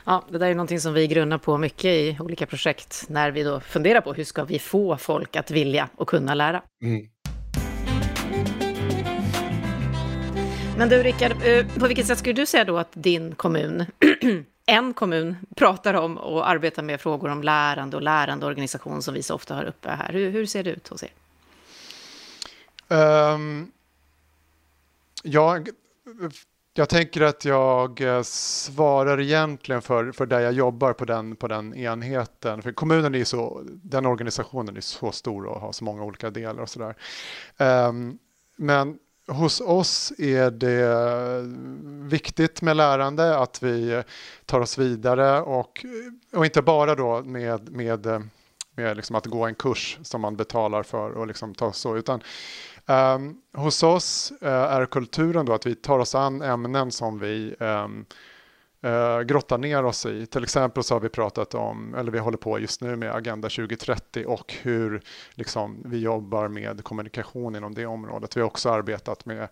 Ja, 0.05 0.25
det 0.31 0.39
där 0.39 0.47
är 0.47 0.55
någonting 0.55 0.81
som 0.81 0.95
vi 0.95 1.07
grunnar 1.07 1.39
på 1.39 1.59
mycket 1.59 1.85
i 1.85 2.17
olika 2.21 2.47
projekt 2.47 3.05
när 3.09 3.31
vi 3.31 3.43
då 3.43 3.61
funderar 3.61 4.01
på 4.01 4.13
hur 4.13 4.25
ska 4.25 4.45
vi 4.45 4.59
få 4.59 4.97
folk 4.97 5.37
att 5.37 5.51
vilja 5.51 5.89
och 5.97 6.09
kunna 6.09 6.35
lära. 6.35 6.63
Mm. 6.83 7.09
Men 10.79 10.89
du 10.89 11.03
Rickard, 11.03 11.33
eh, 11.43 11.67
på 11.79 11.87
vilket 11.87 12.07
sätt 12.07 12.19
skulle 12.19 12.35
du 12.35 12.47
säga 12.47 12.65
då 12.65 12.79
att 12.79 12.89
din 12.93 13.35
kommun, 13.35 13.87
en 14.67 14.95
kommun, 14.95 15.37
pratar 15.57 15.95
om 15.95 16.19
och 16.19 16.49
arbetar 16.49 16.83
med 16.83 17.01
frågor 17.01 17.29
om 17.29 17.43
lärande 17.43 17.97
och 17.97 18.03
lärandeorganisation 18.03 19.03
som 19.03 19.15
vi 19.15 19.23
så 19.23 19.35
ofta 19.35 19.55
har 19.55 19.65
uppe 19.65 19.91
här. 19.91 20.13
Hur, 20.13 20.31
hur 20.31 20.47
ser 20.47 20.63
det 20.63 20.71
ut 20.71 20.89
hos 20.89 21.03
er? 21.03 21.11
Um, 23.35 23.73
jag 25.23 25.69
jag 26.79 26.89
tänker 26.89 27.21
att 27.21 27.45
jag 27.45 28.01
eh, 28.01 28.23
svarar 28.23 29.21
egentligen 29.21 29.83
för, 29.83 30.13
för 30.13 30.27
där 30.27 30.41
jag 30.41 30.53
jobbar 30.53 30.93
på 30.93 31.05
den, 31.05 31.37
på 31.37 31.49
den 31.49 31.75
enheten. 31.75 32.63
För 32.63 32.73
kommunen 32.73 33.15
är 33.15 33.25
så, 33.25 33.63
den 33.65 34.07
organisationen 34.07 34.77
är 34.77 34.81
så 34.81 35.13
stor 35.13 35.47
och 35.47 35.61
har 35.61 35.73
så 35.73 35.85
många 35.85 36.05
olika 36.05 36.31
delar 36.31 36.63
och 36.63 36.69
sådär. 36.69 36.95
Um, 37.89 38.19
men 38.57 38.99
hos 39.27 39.61
oss 39.61 40.13
är 40.19 40.51
det 40.51 41.43
viktigt 42.09 42.63
med 42.63 42.77
lärande, 42.77 43.39
att 43.39 43.63
vi 43.63 44.03
tar 44.47 44.61
oss 44.61 44.79
vidare 44.79 45.41
och, 45.41 45.85
och 46.33 46.45
inte 46.45 46.63
bara 46.63 46.95
då 46.95 47.23
med, 47.23 47.73
med, 47.73 48.29
med 48.77 48.97
liksom 48.97 49.17
att 49.17 49.27
gå 49.27 49.47
en 49.47 49.55
kurs 49.55 49.99
som 50.03 50.21
man 50.21 50.37
betalar 50.37 50.83
för 50.83 51.11
och 51.11 51.27
liksom 51.27 51.55
ta 51.55 51.73
så, 51.73 51.97
utan 51.97 52.23
Um, 52.91 53.41
hos 53.53 53.83
oss 53.83 54.33
uh, 54.43 54.49
är 54.49 54.87
kulturen 54.87 55.47
då 55.47 55.53
att 55.53 55.67
vi 55.67 55.75
tar 55.75 55.99
oss 55.99 56.15
an 56.15 56.43
ämnen 56.43 56.93
som 56.93 57.19
vi 57.19 57.55
um, 57.59 58.07
uh, 58.85 59.21
grottar 59.21 59.59
ner 59.59 59.85
oss 59.85 60.07
i. 60.07 60.27
Till 60.27 60.43
exempel 60.43 60.83
så 60.83 60.95
har 60.95 61.01
vi 61.01 61.09
pratat 61.09 61.55
om, 61.55 61.95
eller 61.95 62.13
vi 62.13 62.19
håller 62.19 62.39
på 62.39 62.59
just 62.59 62.81
nu 62.81 62.97
med 62.97 63.15
Agenda 63.15 63.49
2030 63.49 64.25
och 64.27 64.55
hur 64.63 65.03
liksom, 65.35 65.83
vi 65.85 65.99
jobbar 65.99 66.49
med 66.49 66.85
kommunikation 66.85 67.57
inom 67.57 67.75
det 67.75 67.87
området. 67.87 68.37
Vi 68.37 68.41
har 68.41 68.47
också 68.47 68.71
arbetat 68.71 69.25
med 69.25 69.49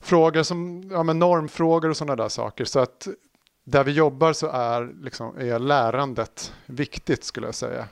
frågor 0.00 0.42
som 0.42 0.90
ja, 0.92 1.02
men 1.02 1.18
normfrågor 1.18 1.90
och 1.90 1.96
sådana 1.96 2.22
där 2.22 2.28
saker. 2.28 2.64
Så 2.64 2.80
att 2.80 3.08
där 3.64 3.84
vi 3.84 3.92
jobbar 3.92 4.32
så 4.32 4.46
är, 4.46 5.02
liksom, 5.02 5.36
är 5.38 5.58
lärandet 5.58 6.54
viktigt 6.66 7.24
skulle 7.24 7.46
jag 7.46 7.54
säga. 7.54 7.88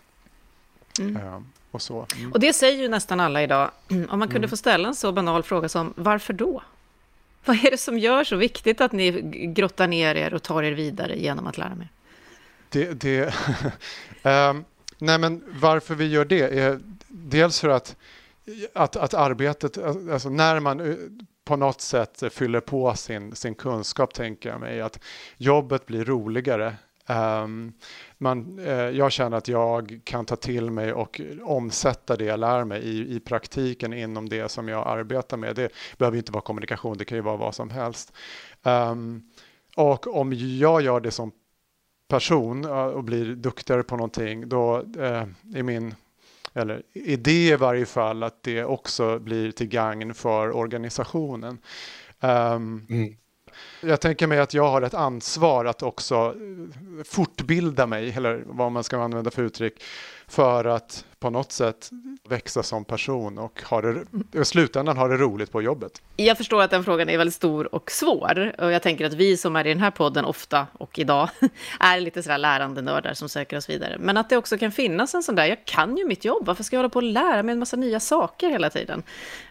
Mm. 1.01 1.17
Uh, 1.17 1.41
och 1.71 1.83
så. 1.83 2.07
Mm. 2.17 2.33
Och 2.33 2.41
det 2.41 2.53
säger 2.53 2.83
ju 2.83 2.89
nästan 2.89 3.21
alla 3.21 3.43
idag. 3.43 3.71
Om 3.89 4.19
man 4.19 4.21
kunde 4.21 4.37
mm. 4.37 4.51
få 4.51 4.57
ställa 4.57 4.89
en 4.89 4.95
så 4.95 5.13
banal 5.13 5.43
fråga 5.43 5.69
som 5.69 5.95
varför 5.97 6.33
då? 6.33 6.63
Vad 7.45 7.65
är 7.65 7.71
det 7.71 7.79
som 7.79 7.99
gör 7.99 8.25
så 8.25 8.37
viktigt 8.37 8.81
att 8.81 8.93
ni 8.93 9.11
grottar 9.57 9.87
ner 9.87 10.15
er 10.15 10.35
och 10.35 10.43
tar 10.43 10.63
er 10.63 10.73
vidare 10.73 11.17
genom 11.17 11.47
att 11.47 11.59
lära 11.59 11.75
mer? 11.75 11.89
Det, 12.69 12.93
det 12.93 13.35
um, 14.23 14.65
nej 14.99 15.19
men 15.19 15.45
varför 15.61 15.95
vi 15.95 16.07
gör 16.07 16.25
det 16.25 16.59
är 16.59 16.81
dels 17.09 17.61
för 17.61 17.69
att, 17.69 17.97
att, 18.75 18.97
att 18.97 19.15
arbetet, 19.15 19.79
alltså 19.79 20.29
när 20.29 20.61
man 20.61 20.81
eh, 20.81 20.97
på 21.45 21.57
något 21.57 21.81
sätt 21.81 22.23
fyller 22.31 22.61
på 22.61 22.95
sin, 22.95 23.37
sin 23.37 23.55
kunskap 23.55 24.15
tänker 24.15 24.49
jag 24.49 24.61
mig 24.61 24.81
att 24.81 24.99
jobbet 25.37 25.87
blir 25.87 26.05
roligare 26.05 26.77
Um, 27.11 27.73
man, 28.19 28.59
eh, 28.59 28.73
jag 28.75 29.13
känner 29.13 29.37
att 29.37 29.49
jag 29.49 30.01
kan 30.05 30.27
ta 30.27 30.37
till 30.37 30.71
mig 30.71 30.93
och 30.93 31.21
omsätta 31.43 32.17
det 32.17 32.25
jag 32.25 32.41
lär 32.41 32.65
mig 32.65 32.83
i, 32.83 33.17
i 33.17 33.21
praktiken 33.21 33.93
inom 33.93 34.29
det 34.29 34.49
som 34.49 34.69
jag 34.69 34.87
arbetar 34.87 35.37
med. 35.37 35.57
Det 35.57 35.73
behöver 35.99 36.19
inte 36.19 36.33
vara 36.33 36.43
kommunikation, 36.43 36.99
det 36.99 37.05
kan 37.05 37.19
ju 37.19 37.23
vara 37.23 37.37
vad 37.37 37.55
som 37.55 37.71
helst. 37.71 38.13
Um, 38.63 39.23
och 39.77 40.17
om 40.17 40.33
jag 40.33 40.83
gör 40.83 41.01
det 41.01 41.11
som 41.11 41.33
person 42.09 42.65
uh, 42.65 42.73
och 42.73 43.05
blir 43.05 43.35
duktigare 43.35 43.83
på 43.83 43.97
någonting, 43.97 44.49
då 44.49 44.79
uh, 44.79 45.25
är 45.55 45.63
min 45.63 45.95
eller 46.55 46.83
idé 46.93 47.49
i 47.49 47.57
varje 47.57 47.87
fall 47.87 48.23
att 48.23 48.43
det 48.43 48.65
också 48.65 49.19
blir 49.19 49.53
till 49.53 49.69
gagn 49.69 50.15
för 50.15 50.57
organisationen. 50.57 51.59
Um, 52.21 52.87
mm. 52.91 53.17
Jag 53.83 54.01
tänker 54.01 54.27
mig 54.27 54.39
att 54.39 54.55
jag 54.55 54.69
har 54.69 54.83
ett 54.83 54.95
ansvar 54.95 55.65
att 55.65 55.83
också 55.83 56.35
fortbilda 57.05 57.87
mig, 57.87 58.13
eller 58.17 58.43
vad 58.47 58.73
man 58.73 58.85
ska 58.85 59.03
använda 59.03 59.31
för 59.31 59.43
uttryck, 59.43 59.83
för 60.31 60.65
att 60.65 61.05
på 61.19 61.31
något 61.31 61.53
sätt 61.53 61.91
växa 62.29 62.63
som 62.63 62.85
person 62.85 63.39
och 63.39 63.63
ha 63.63 63.81
det, 63.81 64.05
i 64.33 64.45
slutändan 64.45 64.97
ha 64.97 65.09
det 65.09 65.17
roligt 65.17 65.53
på 65.53 65.63
jobbet. 65.63 66.03
Jag 66.17 66.37
förstår 66.37 66.63
att 66.63 66.71
den 66.71 66.85
frågan 66.85 67.09
är 67.09 67.19
väldigt 67.19 67.35
stor 67.35 67.75
och 67.75 67.91
svår. 67.91 68.55
Och 68.59 68.73
jag 68.73 68.83
tänker 68.83 69.07
att 69.07 69.13
vi 69.13 69.37
som 69.37 69.57
är 69.57 69.67
i 69.67 69.69
den 69.69 69.81
här 69.81 69.91
podden 69.91 70.25
ofta 70.25 70.67
och 70.73 70.99
idag 70.99 71.29
är 71.81 72.01
lite 72.01 72.23
sådär 72.23 72.39
lärande 72.39 72.83
nördar 72.83 73.15
som 73.15 73.29
söker 73.29 73.57
oss 73.57 73.71
vidare. 73.71 73.97
Men 73.99 74.17
att 74.17 74.29
det 74.29 74.37
också 74.37 74.59
kan 74.59 74.73
finnas 74.73 75.15
en 75.15 75.23
sån 75.23 75.35
där, 75.35 75.47
jag 75.47 75.65
kan 75.65 75.97
ju 75.97 76.07
mitt 76.07 76.25
jobb, 76.25 76.47
varför 76.47 76.65
ska 76.65 76.77
jag 76.77 76.79
hålla 76.79 76.89
på 76.89 76.99
och 76.99 77.03
lära 77.03 77.43
mig 77.43 77.53
en 77.53 77.59
massa 77.59 77.77
nya 77.77 78.01
saker 78.01 78.51
hela 78.51 78.71
tiden? 78.71 79.03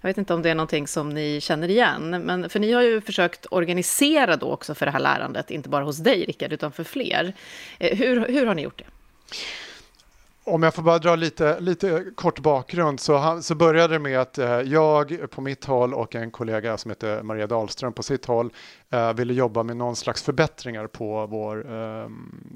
Jag 0.02 0.10
vet 0.10 0.18
inte 0.18 0.34
om 0.34 0.42
det 0.42 0.50
är 0.50 0.56
någonting 0.56 0.88
som 0.88 1.10
ni 1.10 1.42
känner 1.42 1.70
igen, 1.70 2.10
men 2.10 2.50
för 2.50 2.60
ni 2.60 2.72
har 2.72 2.82
ju 2.82 3.02
försökt 3.02 3.46
organisera 3.52 4.36
då 4.36 4.52
också 4.52 4.76
för 4.76 4.86
det 4.86 4.92
här 4.92 5.00
lärandet, 5.00 5.52
inte 5.52 5.70
bara 5.70 5.84
hos 5.84 5.98
dig 5.98 6.26
Rickard, 6.26 6.54
utan 6.54 6.72
för 6.72 6.84
fler. 6.84 7.34
Eh, 7.80 7.98
hur, 7.98 8.28
hur 8.28 8.46
har 8.46 8.56
ni 8.56 8.62
gjort 8.62 8.78
det? 8.78 8.86
Om 10.50 10.64
jag 10.64 10.74
får 10.74 10.84
bara 10.84 11.00
dra 11.00 11.16
lite, 11.16 11.60
lite 11.60 12.06
kort 12.16 12.40
bakgrund 12.40 13.00
så, 13.00 13.40
så 13.42 13.56
började 13.56 13.94
det 13.94 14.00
med 14.00 14.20
att 14.20 14.38
eh, 14.38 14.62
jag 14.62 15.32
på 15.32 15.42
mitt 15.42 15.66
håll 15.66 15.94
och 15.94 16.16
en 16.16 16.32
kollega 16.32 16.78
som 16.78 16.92
heter 16.92 17.24
Maria 17.24 17.48
Dahlström 17.48 17.94
på 17.94 18.04
sitt 18.04 18.26
håll 18.26 18.54
eh, 18.90 19.14
ville 19.14 19.34
jobba 19.34 19.64
med 19.64 19.78
någon 19.78 19.96
slags 19.96 20.24
förbättringar 20.24 20.88
på 20.88 21.28
vår, 21.28 21.74
eh, 21.74 22.10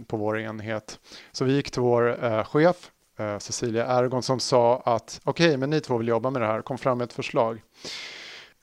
på 0.08 0.18
vår 0.18 0.40
enhet. 0.40 1.00
Så 1.32 1.46
vi 1.46 1.54
gick 1.54 1.72
till 1.72 1.82
vår 1.82 2.26
eh, 2.26 2.44
chef 2.44 2.92
eh, 3.20 3.38
Cecilia 3.38 3.86
Ergon 3.86 4.24
som 4.24 4.40
sa 4.40 4.82
att 4.86 5.22
okej, 5.24 5.48
okay, 5.48 5.58
men 5.58 5.70
ni 5.70 5.80
två 5.80 5.98
vill 5.98 6.08
jobba 6.08 6.30
med 6.30 6.42
det 6.42 6.48
här, 6.48 6.62
kom 6.62 6.78
fram 6.78 6.98
med 6.98 7.06
ett 7.06 7.14
förslag. 7.14 7.62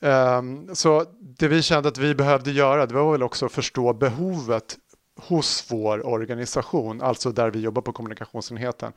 Um, 0.02 0.74
så 0.74 1.04
det 1.20 1.48
vi 1.48 1.62
kände 1.62 1.88
att 1.88 1.98
vi 1.98 2.14
behövde 2.14 2.50
göra, 2.50 2.86
det 2.86 2.94
var 2.94 3.12
väl 3.12 3.22
också 3.22 3.46
att 3.46 3.52
förstå 3.52 3.92
behovet 3.92 4.78
hos 5.26 5.66
vår 5.70 6.06
organisation, 6.06 7.02
alltså 7.02 7.32
där 7.32 7.50
vi 7.50 7.60
jobbar 7.60 7.82
på 7.82 7.92
kommunikationsenheten. 7.92 8.92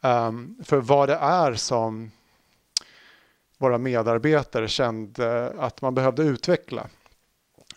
Um, 0.00 0.56
för 0.64 0.76
vad 0.76 1.08
det 1.08 1.14
är 1.14 1.54
som 1.54 2.10
våra 3.58 3.78
medarbetare 3.78 4.68
kände 4.68 5.54
att 5.58 5.82
man 5.82 5.94
behövde 5.94 6.22
utveckla. 6.22 6.86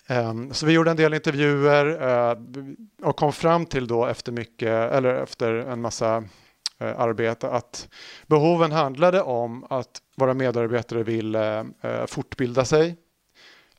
Um, 0.10 0.54
så 0.54 0.65
vi 0.65 0.74
gjorde 0.74 0.92
en 0.92 0.98
del 0.98 1.13
intervjuer 1.13 1.86
uh, 1.86 2.38
och 3.01 3.18
kom 3.18 3.34
fram 3.34 3.65
till 3.65 3.88
då 3.88 4.06
efter 4.06 4.32
mycket, 4.32 4.92
eller 4.92 5.15
efter 5.15 5.54
en 5.54 5.82
massa 5.82 6.18
uh, 6.18 7.00
arbete 7.00 7.50
att 7.50 7.89
behoven 8.27 8.72
handlade 8.72 9.22
om 9.22 9.65
att 9.70 10.01
våra 10.15 10.34
medarbetare 10.34 11.04
ville 11.04 11.62
uh, 11.62 12.06
fortbilda 12.08 12.65
sig, 12.65 12.96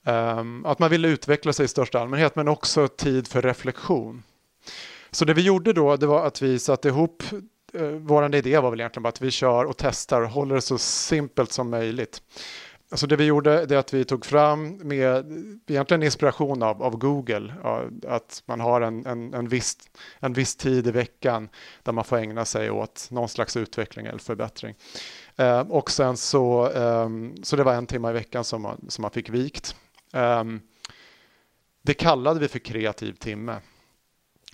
Ehm, 0.06 0.66
att 0.66 0.78
man 0.78 0.90
ville 0.90 1.08
utveckla 1.08 1.52
sig 1.52 1.64
i 1.64 1.68
största 1.68 2.00
allmänhet 2.00 2.36
men 2.36 2.48
också 2.48 2.88
tid 2.88 3.28
för 3.28 3.42
reflektion. 3.42 4.22
Så 5.10 5.25
det 5.25 5.34
vi 5.34 5.42
gjorde 5.42 5.72
då 5.72 5.96
det 5.96 6.06
var 6.06 6.26
att 6.26 6.42
vi 6.42 6.58
satte 6.58 6.88
ihop, 6.88 7.22
eh, 7.72 7.82
uh, 7.82 7.96
vår 7.96 8.34
idé 8.34 8.58
var 8.58 8.70
väl 8.70 8.80
egentligen 8.80 9.02
bara 9.02 9.08
att 9.08 9.20
vi 9.20 9.30
kör 9.30 9.64
och 9.64 9.76
testar 9.76 10.22
och 10.22 10.28
håller 10.28 10.54
det 10.54 10.60
så 10.60 10.78
simpelt 10.78 11.52
som 11.52 11.70
möjligt. 11.70 12.22
Alltså 12.90 13.06
det 13.06 13.16
vi 13.16 13.25
gjorde 13.25 13.66
det 13.66 13.75
är 13.75 13.78
att 13.78 13.94
vi 13.94 14.04
tog 14.04 14.25
fram 14.25 14.76
med 14.76 15.25
egentligen 15.66 16.02
inspiration 16.02 16.62
av, 16.62 16.82
av 16.82 16.96
Google, 16.96 17.54
att 18.08 18.42
man 18.46 18.60
har 18.60 18.80
en, 18.80 19.06
en, 19.06 19.34
en, 19.34 19.48
viss, 19.48 19.76
en 20.20 20.32
viss 20.32 20.56
tid 20.56 20.86
i 20.86 20.90
veckan 20.90 21.48
där 21.82 21.92
man 21.92 22.04
får 22.04 22.16
ägna 22.16 22.44
sig 22.44 22.70
åt 22.70 23.08
någon 23.10 23.28
slags 23.28 23.56
utveckling 23.56 24.06
eller 24.06 24.18
förbättring. 24.18 24.75
Ehm, 25.36 25.70
och 25.70 25.90
sen 25.90 26.16
så, 26.16 26.70
ehm, 26.70 27.34
så 27.42 27.56
det 27.56 27.64
var 27.64 27.75
en 27.75 27.86
timme 27.86 28.10
i 28.10 28.12
veckan 28.12 28.44
som 28.44 28.62
man, 28.62 28.84
som 28.88 29.02
man 29.02 29.10
fick 29.10 29.30
vikt 29.30 29.76
Ehm, 30.16 30.61
det 31.82 31.94
kallade 31.94 32.40
vi 32.40 32.49
för 32.49 32.58
kreativ 32.58 33.12
timme. 33.12 33.56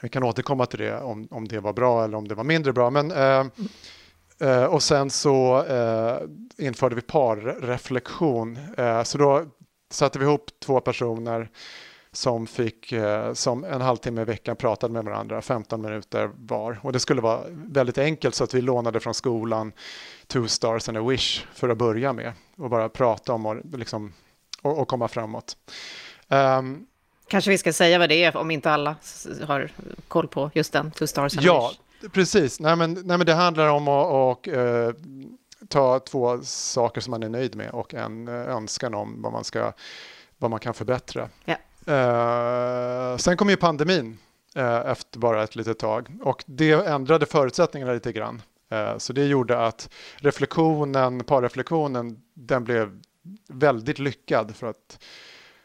Vi 0.03 0.09
kan 0.09 0.23
återkomma 0.23 0.67
till 0.67 0.79
det 0.79 1.01
om, 1.01 1.29
om 1.31 1.49
det 1.49 1.61
var 1.61 1.73
bra 1.73 2.05
eller 2.05 2.17
om 2.17 2.29
det 2.29 2.35
var 2.35 2.45
mindre 2.45 2.73
bra. 2.73 2.91
Men, 2.91 3.13
uh, 3.13 4.65
och 4.65 4.83
sen 4.83 5.11
så 5.11 5.65
eh, 5.65 6.19
införde 6.67 6.95
vi 6.95 7.03
parreflektion. 7.03 8.59
Eh, 8.77 9.03
så 9.03 9.19
då 9.19 9.45
satte 9.91 10.19
vi 10.19 10.25
ihop 10.25 10.51
två 10.61 10.81
personer 10.81 11.51
som 12.13 12.47
fick 12.47 12.93
eh, 12.93 13.33
som 13.33 13.65
en 13.65 13.81
halvtimme 13.81 14.21
i 14.21 14.25
veckan 14.25 14.57
pratade 14.57 14.93
med 14.93 15.05
varandra, 15.05 15.43
15 15.43 15.83
minuter 15.83 16.31
var. 16.37 16.79
Och 16.83 16.93
det 16.93 17.01
skulle 17.01 17.21
vara 17.21 17.41
väldigt 17.51 17.99
enkelt 17.99 18.35
så 18.35 18.45
att 18.45 18.55
vi 18.55 18.61
lånade 18.61 19.01
från 19.01 19.15
skolan 19.15 19.73
Two 20.27 20.47
Stars 20.47 20.89
and 20.89 20.99
a 20.99 21.03
Wish 21.03 21.47
för 21.55 21.69
att 21.69 21.79
börja 21.79 22.13
med 22.13 22.33
och 22.57 22.71
bara 22.71 22.89
prata 22.89 23.33
om 23.33 23.47
och 23.47 23.57
liksom 23.73 24.13
och, 24.63 24.79
och 24.79 24.89
komma 24.89 25.09
framåt. 25.09 25.57
Um, 26.29 26.87
Kanske 27.29 27.51
vi 27.51 27.59
ska 27.59 27.73
säga 27.73 27.99
vad 27.99 28.09
det 28.09 28.25
är 28.25 28.37
om 28.37 28.51
inte 28.51 28.71
alla 28.71 28.97
har 29.47 29.71
koll 30.09 30.29
på 30.29 30.51
just 30.55 30.73
den, 30.73 30.91
Two 30.91 31.07
Stars 31.07 31.37
and 31.37 31.47
Ja, 31.47 31.73
precis. 32.13 32.61
Nej 32.61 32.77
men, 32.77 32.93
nej, 32.93 33.19
men 33.19 33.27
det 33.27 33.35
handlar 33.35 33.69
om 33.69 33.89
att 33.89 34.07
och, 34.07 34.49
uh, 34.49 34.91
ta 35.69 35.99
två 36.01 36.41
saker 36.43 37.01
som 37.01 37.11
man 37.11 37.23
är 37.23 37.29
nöjd 37.29 37.55
med 37.55 37.71
och 37.71 37.95
en 37.95 38.29
uh, 38.29 38.35
önskan 38.35 38.95
om 38.95 39.23
vad 39.23 39.33
man, 39.33 39.45
ska, 39.45 39.73
vad 40.39 40.51
man 40.51 40.61
kan 40.61 40.75
förbättra. 40.75 41.29
Ja. 41.45 41.57
Uh, 41.89 43.17
sen 43.17 43.37
kom 43.37 43.51
ju 43.51 43.57
pandemin 43.57 44.19
efter 44.87 45.19
bara 45.19 45.43
ett 45.43 45.57
litet 45.57 45.79
tag 45.79 46.09
och 46.23 46.45
det 46.47 46.73
ändrade 46.73 47.27
förutsättningarna 47.27 47.93
lite 47.93 48.13
grann. 48.13 48.43
Så 48.99 49.13
det 49.13 49.25
gjorde 49.25 49.67
att 49.67 49.89
reflektionen, 50.17 51.25
parreflektionen, 51.25 52.23
den 52.35 52.65
blev 52.65 53.01
väldigt 53.49 53.99
lyckad 53.99 54.57
för 54.57 54.67
att 54.67 55.05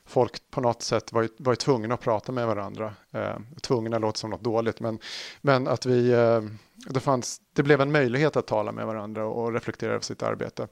folk 0.05 0.51
på 0.51 0.61
något 0.61 0.81
sätt 0.81 1.13
var, 1.13 1.29
var 1.37 1.55
tvungna 1.55 1.93
att 1.93 2.01
prata 2.01 2.31
med 2.31 2.47
varandra. 2.47 2.93
Eh, 3.11 3.37
tvungna 3.61 3.97
låter 3.97 4.19
som 4.19 4.29
något 4.29 4.43
dåligt, 4.43 4.79
men, 4.79 4.99
men 5.41 5.67
att 5.67 5.85
vi, 5.85 6.11
eh, 6.11 6.41
det, 6.89 6.99
fanns, 6.99 7.41
det 7.53 7.63
blev 7.63 7.81
en 7.81 7.91
möjlighet 7.91 8.35
att 8.35 8.47
tala 8.47 8.71
med 8.71 8.85
varandra 8.85 9.25
och 9.25 9.53
reflektera 9.53 9.91
över 9.91 10.03
sitt 10.03 10.23
arbete. 10.23 10.67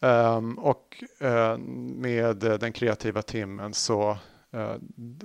Eh, 0.00 0.40
och 0.58 1.04
eh, 1.20 1.58
med 1.96 2.36
den 2.36 2.72
kreativa 2.72 3.22
timmen 3.22 3.74
så, 3.74 4.18
uh, 4.54 4.74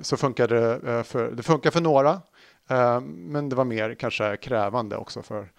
så 0.01 0.17
funkade 0.17 0.79
det, 0.79 1.03
för, 1.03 1.31
det 1.31 1.43
funkar 1.43 1.71
för 1.71 1.81
några, 1.81 2.21
eh, 2.69 3.01
men 3.01 3.49
det 3.49 3.55
var 3.55 3.65
mer 3.65 3.95
kanske 3.95 4.37
krävande 4.37 4.97
också 4.97 5.21
för 5.21 5.51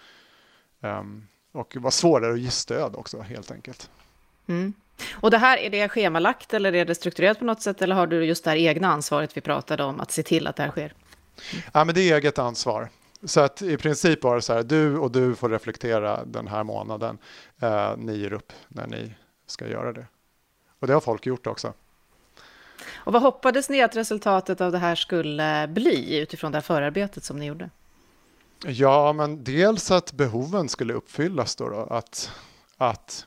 um, 0.80 1.26
och 1.52 1.76
var 1.76 1.90
svårare 1.90 2.32
att 2.32 2.40
ge 2.40 2.50
stöd 2.50 2.96
också 2.96 3.20
helt 3.20 3.50
enkelt. 3.50 3.90
Mm. 4.46 4.72
Och 5.12 5.30
det 5.30 5.38
här, 5.38 5.58
är 5.58 5.70
det 5.70 5.88
schemalagt 5.88 6.54
eller 6.54 6.74
är 6.74 6.84
det 6.84 6.94
strukturerat 6.94 7.38
på 7.38 7.44
något 7.44 7.62
sätt 7.62 7.82
eller 7.82 7.94
har 7.94 8.06
du 8.06 8.24
just 8.24 8.44
det 8.44 8.50
här 8.50 8.56
egna 8.56 8.88
ansvaret 8.88 9.36
vi 9.36 9.40
pratade 9.40 9.84
om 9.84 10.00
att 10.00 10.10
se 10.10 10.22
till 10.22 10.46
att 10.46 10.56
det 10.56 10.62
här 10.62 10.70
sker? 10.70 10.94
Ja, 11.72 11.84
men 11.84 11.94
det 11.94 12.00
är 12.00 12.16
eget 12.16 12.38
ansvar. 12.38 12.88
Så 13.24 13.40
att 13.40 13.62
i 13.62 13.76
princip 13.76 14.22
var 14.22 14.34
det 14.34 14.42
så 14.42 14.52
här, 14.52 14.62
du 14.62 14.98
och 14.98 15.10
du 15.10 15.34
får 15.34 15.48
reflektera 15.48 16.24
den 16.24 16.46
här 16.46 16.64
månaden. 16.64 17.18
Eh, 17.60 17.96
ni 17.96 18.16
ger 18.16 18.32
upp 18.32 18.52
när 18.68 18.86
ni 18.86 19.14
ska 19.46 19.68
göra 19.68 19.92
det. 19.92 20.06
Och 20.78 20.86
det 20.86 20.92
har 20.92 21.00
folk 21.00 21.26
gjort 21.26 21.46
också. 21.46 21.72
Och 22.94 23.12
vad 23.12 23.22
hoppades 23.22 23.68
ni 23.68 23.82
att 23.82 23.96
resultatet 23.96 24.60
av 24.60 24.72
det 24.72 24.78
här 24.78 24.94
skulle 24.94 25.68
bli 25.68 26.18
utifrån 26.18 26.52
det 26.52 26.56
här 26.56 26.62
förarbetet 26.62 27.24
som 27.24 27.38
ni 27.38 27.46
gjorde? 27.46 27.70
Ja, 28.66 29.12
men 29.12 29.44
dels 29.44 29.90
att 29.90 30.12
behoven 30.12 30.68
skulle 30.68 30.92
uppfyllas 30.92 31.56
då, 31.56 31.68
då 31.68 31.80
att, 31.80 32.30
att 32.76 33.26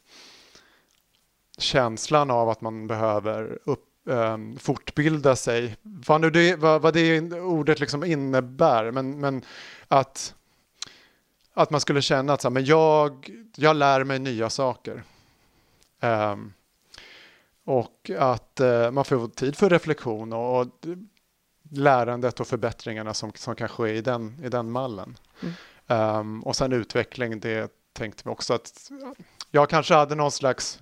känslan 1.57 2.31
av 2.31 2.49
att 2.49 2.61
man 2.61 2.87
behöver 2.87 3.59
upp, 3.63 3.85
um, 4.03 4.57
fortbilda 4.57 5.35
sig. 5.35 5.77
Vad, 5.81 6.21
nu 6.21 6.29
det, 6.29 6.55
vad, 6.55 6.81
vad 6.81 6.93
det 6.93 7.31
ordet 7.31 7.79
liksom 7.79 8.03
innebär, 8.03 8.91
men, 8.91 9.19
men 9.19 9.45
att, 9.87 10.35
att 11.53 11.69
man 11.69 11.81
skulle 11.81 12.01
känna 12.01 12.33
att 12.33 12.41
så 12.41 12.47
här, 12.47 12.53
men 12.53 12.65
jag, 12.65 13.29
jag 13.55 13.75
lär 13.75 14.03
mig 14.03 14.19
nya 14.19 14.49
saker. 14.49 15.03
Um, 16.01 16.53
och 17.63 18.11
att 18.17 18.59
uh, 18.61 18.91
man 18.91 19.05
får 19.05 19.27
tid 19.27 19.55
för 19.55 19.69
reflektion 19.69 20.33
och, 20.33 20.61
och 20.61 20.67
lärandet 21.71 22.39
och 22.39 22.47
förbättringarna 22.47 23.13
som, 23.13 23.31
som 23.35 23.55
kan 23.55 23.67
ske 23.67 23.93
i 23.93 24.01
den, 24.01 24.39
i 24.43 24.49
den 24.49 24.71
mallen. 24.71 25.17
Mm. 25.41 26.19
Um, 26.19 26.43
och 26.43 26.55
sen 26.55 26.73
utveckling, 26.73 27.39
det 27.39 27.71
tänkte 27.93 28.21
vi 28.25 28.29
också 28.29 28.53
att 28.53 28.91
jag 29.51 29.69
kanske 29.69 29.93
hade 29.93 30.15
någon 30.15 30.31
slags 30.31 30.79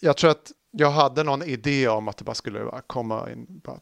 jag 0.00 0.16
tror 0.16 0.30
att 0.30 0.52
jag 0.70 0.90
hade 0.90 1.22
någon 1.22 1.42
idé 1.42 1.88
om 1.88 2.08
att 2.08 2.16
det 2.16 2.24
bara 2.24 2.34
skulle 2.34 2.70
komma 2.86 3.32
in, 3.32 3.46
bara 3.48 3.80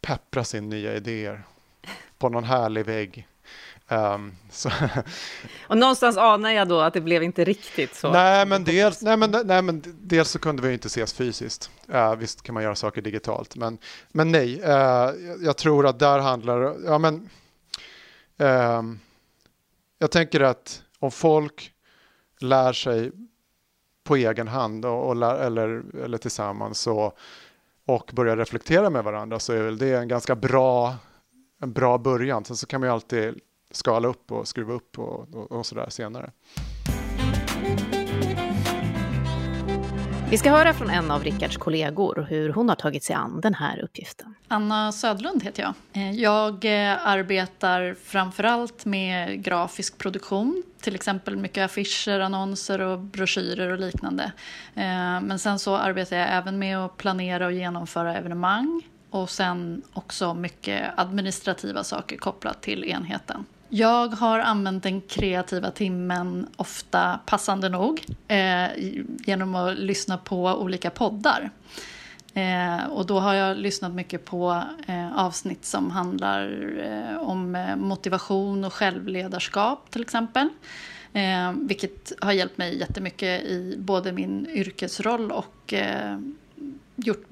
peppras 0.00 0.54
in 0.54 0.68
nya 0.68 0.94
idéer 0.94 1.42
på 2.18 2.28
någon 2.28 2.44
härlig 2.44 2.86
vägg. 2.86 3.28
Um, 3.90 4.36
och 5.68 5.78
någonstans 5.78 6.16
anar 6.16 6.50
jag 6.50 6.68
då 6.68 6.80
att 6.80 6.94
det 6.94 7.00
blev 7.00 7.22
inte 7.22 7.44
riktigt 7.44 7.94
så. 7.94 8.12
Nej, 8.12 8.46
men 8.46 8.64
dels, 8.64 9.02
nej, 9.02 9.16
men, 9.16 9.34
nej, 9.44 9.62
men 9.62 9.82
dels 10.00 10.30
så 10.30 10.38
kunde 10.38 10.62
vi 10.62 10.72
inte 10.72 10.86
ses 10.86 11.12
fysiskt. 11.12 11.70
Uh, 11.94 12.14
visst 12.14 12.42
kan 12.42 12.54
man 12.54 12.62
göra 12.62 12.74
saker 12.74 13.02
digitalt, 13.02 13.56
men, 13.56 13.78
men 14.12 14.32
nej, 14.32 14.62
uh, 14.62 15.10
jag 15.40 15.56
tror 15.56 15.86
att 15.86 15.98
där 15.98 16.18
handlar 16.18 16.76
ja 16.84 16.98
men 16.98 17.14
uh, 18.42 18.82
jag 19.98 20.10
tänker 20.10 20.40
att 20.40 20.82
om 20.98 21.10
folk 21.10 21.72
lär 22.40 22.72
sig 22.72 23.12
på 24.08 24.16
egen 24.16 24.48
hand 24.48 24.84
och, 24.84 25.06
och, 25.06 25.22
eller, 25.22 25.82
eller 26.04 26.18
tillsammans 26.18 26.86
och, 26.86 27.18
och 27.86 28.10
börja 28.14 28.36
reflektera 28.36 28.90
med 28.90 29.04
varandra 29.04 29.38
så 29.38 29.52
är 29.52 29.62
väl 29.62 29.78
det 29.78 29.92
en 29.92 30.08
ganska 30.08 30.36
bra, 30.36 30.96
en 31.62 31.72
bra 31.72 31.98
början. 31.98 32.44
Sen 32.44 32.56
så 32.56 32.66
kan 32.66 32.80
man 32.80 32.88
ju 32.88 32.92
alltid 32.92 33.40
skala 33.70 34.08
upp 34.08 34.32
och 34.32 34.48
skruva 34.48 34.74
upp 34.74 34.98
och, 34.98 35.34
och, 35.34 35.52
och 35.52 35.66
sådär 35.66 35.86
senare. 35.88 36.30
Vi 40.30 40.38
ska 40.38 40.50
höra 40.50 40.74
från 40.74 40.90
en 40.90 41.10
av 41.10 41.24
Rickards 41.24 41.56
kollegor 41.56 42.26
hur 42.30 42.52
hon 42.52 42.68
har 42.68 42.76
tagit 42.76 43.04
sig 43.04 43.16
an 43.16 43.40
den 43.40 43.54
här 43.54 43.80
uppgiften. 43.80 44.34
Anna 44.48 44.92
Södlund 44.92 45.42
heter 45.42 45.62
jag. 45.62 45.74
Eh, 45.92 46.12
jag 46.12 46.64
eh, 46.64 47.06
arbetar 47.06 47.96
framförallt 48.04 48.84
med 48.84 49.44
grafisk 49.44 49.98
produktion, 49.98 50.62
till 50.80 50.94
exempel 50.94 51.36
mycket 51.36 51.64
affischer, 51.64 52.20
annonser 52.20 52.80
och 52.80 52.98
broschyrer 52.98 53.70
och 53.70 53.78
liknande. 53.78 54.32
Eh, 54.74 55.20
men 55.20 55.38
sen 55.38 55.58
så 55.58 55.76
arbetar 55.76 56.16
jag 56.16 56.28
även 56.30 56.58
med 56.58 56.78
att 56.78 56.96
planera 56.96 57.46
och 57.46 57.52
genomföra 57.52 58.16
evenemang 58.16 58.82
och 59.10 59.30
sen 59.30 59.82
också 59.92 60.34
mycket 60.34 60.84
administrativa 60.96 61.84
saker 61.84 62.16
kopplat 62.16 62.62
till 62.62 62.84
enheten. 62.84 63.44
Jag 63.68 64.08
har 64.08 64.38
använt 64.38 64.82
den 64.82 65.00
kreativa 65.00 65.70
timmen 65.70 66.46
ofta 66.56 67.20
passande 67.26 67.68
nog 67.68 68.04
eh, 68.28 68.66
genom 69.26 69.54
att 69.54 69.78
lyssna 69.78 70.18
på 70.18 70.44
olika 70.44 70.90
poddar. 70.90 71.50
Eh, 72.34 72.84
och 72.84 73.06
då 73.06 73.20
har 73.20 73.34
jag 73.34 73.56
lyssnat 73.56 73.92
mycket 73.92 74.24
på 74.24 74.62
eh, 74.86 75.18
avsnitt 75.18 75.64
som 75.64 75.90
handlar 75.90 76.72
eh, 76.84 77.18
om 77.18 77.54
eh, 77.54 77.76
motivation 77.76 78.64
och 78.64 78.72
självledarskap 78.72 79.90
till 79.90 80.02
exempel. 80.02 80.48
Eh, 81.12 81.52
vilket 81.52 82.12
har 82.20 82.32
hjälpt 82.32 82.58
mig 82.58 82.78
jättemycket 82.78 83.42
i 83.42 83.74
både 83.78 84.12
min 84.12 84.46
yrkesroll 84.46 85.32
och 85.32 85.72
eh, 85.72 86.18
gjort 86.96 87.26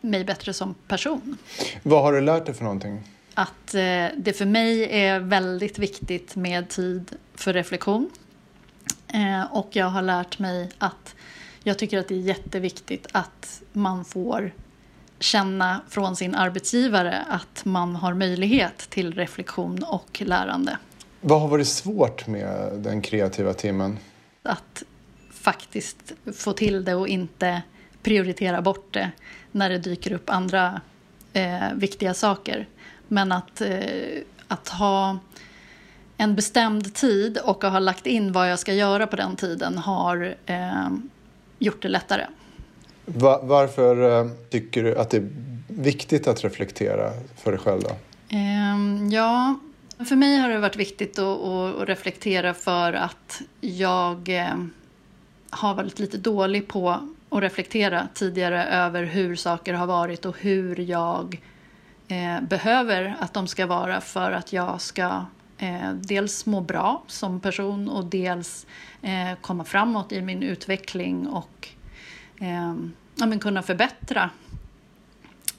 mig 0.00 0.24
bättre 0.24 0.52
som 0.52 0.74
person. 0.74 1.36
Vad 1.82 2.02
har 2.02 2.12
du 2.12 2.20
lärt 2.20 2.46
dig 2.46 2.54
för 2.54 2.64
någonting? 2.64 3.02
Att 3.36 3.74
eh, 3.74 4.06
det 4.16 4.36
för 4.36 4.46
mig 4.46 5.00
är 5.00 5.20
väldigt 5.20 5.78
viktigt 5.78 6.36
med 6.36 6.68
tid 6.68 7.16
för 7.34 7.52
reflektion. 7.52 8.10
Eh, 9.08 9.52
och 9.52 9.68
jag 9.72 9.86
har 9.86 10.02
lärt 10.02 10.38
mig 10.38 10.70
att 10.78 11.14
jag 11.62 11.78
tycker 11.78 11.98
att 11.98 12.08
det 12.08 12.14
är 12.14 12.18
jätteviktigt 12.18 13.06
att 13.12 13.62
man 13.72 14.04
får 14.04 14.52
känna 15.18 15.80
från 15.88 16.16
sin 16.16 16.34
arbetsgivare 16.34 17.26
att 17.28 17.64
man 17.64 17.96
har 17.96 18.14
möjlighet 18.14 18.78
till 18.78 19.14
reflektion 19.14 19.82
och 19.82 20.22
lärande. 20.26 20.78
Vad 21.20 21.40
har 21.40 21.48
varit 21.48 21.68
svårt 21.68 22.26
med 22.26 22.72
den 22.74 23.02
kreativa 23.02 23.54
timmen? 23.54 23.98
Att 24.42 24.82
faktiskt 25.32 26.12
få 26.36 26.52
till 26.52 26.84
det 26.84 26.94
och 26.94 27.08
inte 27.08 27.62
prioritera 28.02 28.62
bort 28.62 28.94
det 28.94 29.10
när 29.52 29.70
det 29.70 29.78
dyker 29.78 30.12
upp 30.12 30.30
andra 30.30 30.80
eh, 31.32 31.72
viktiga 31.74 32.14
saker. 32.14 32.68
Men 33.08 33.32
att, 33.32 33.60
eh, 33.60 34.22
att 34.48 34.68
ha 34.68 35.18
en 36.16 36.36
bestämd 36.36 36.94
tid 36.94 37.38
och 37.38 37.64
att 37.64 37.72
ha 37.72 37.78
lagt 37.78 38.06
in 38.06 38.32
vad 38.32 38.50
jag 38.50 38.58
ska 38.58 38.72
göra 38.72 39.06
på 39.06 39.16
den 39.16 39.36
tiden 39.36 39.78
har 39.78 40.36
eh, 40.46 40.88
gjort 41.58 41.82
det 41.82 41.88
lättare. 41.88 42.26
Va 43.04 43.40
varför 43.42 44.20
eh, 44.20 44.30
tycker 44.50 44.82
du 44.82 44.96
att 44.96 45.10
det 45.10 45.16
är 45.16 45.28
viktigt 45.68 46.28
att 46.28 46.44
reflektera 46.44 47.10
för 47.36 47.50
dig 47.52 47.60
själv? 47.60 47.82
Då? 47.82 47.90
Eh, 48.36 49.08
ja, 49.10 49.58
för 50.08 50.16
mig 50.16 50.36
har 50.36 50.48
det 50.48 50.58
varit 50.58 50.76
viktigt 50.76 51.18
att, 51.18 51.88
reflektera 51.88 52.54
för 52.54 52.92
att 52.92 53.42
jag 53.60 54.30
har 55.50 55.74
varit 55.74 55.98
lite 55.98 56.18
dålig 56.18 56.68
på 56.68 56.90
att 57.30 57.42
reflektera 57.42 58.08
tidigare 58.14 58.64
över 58.64 59.02
hur 59.02 59.36
saker 59.36 59.74
har 59.74 59.86
varit 59.86 60.24
och 60.24 60.36
hur 60.38 60.80
jag 60.80 61.40
eh, 62.08 62.40
behöver 62.40 63.16
att 63.20 63.34
de 63.34 63.46
ska 63.46 63.66
vara 63.66 64.00
för 64.00 64.32
att 64.32 64.52
jag 64.52 64.80
ska 64.80 65.24
eh, 65.58 65.92
dels 65.92 66.46
må 66.46 66.60
bra 66.60 67.02
som 67.06 67.40
person 67.40 67.88
och 67.88 68.04
dels 68.04 68.66
eh, 69.02 69.38
komma 69.40 69.64
framåt 69.64 70.12
i 70.12 70.22
min 70.22 70.42
utveckling 70.42 71.28
och 71.28 71.68
eh, 72.40 72.74
ja, 73.14 73.26
men 73.26 73.38
kunna 73.38 73.62
förbättra 73.62 74.30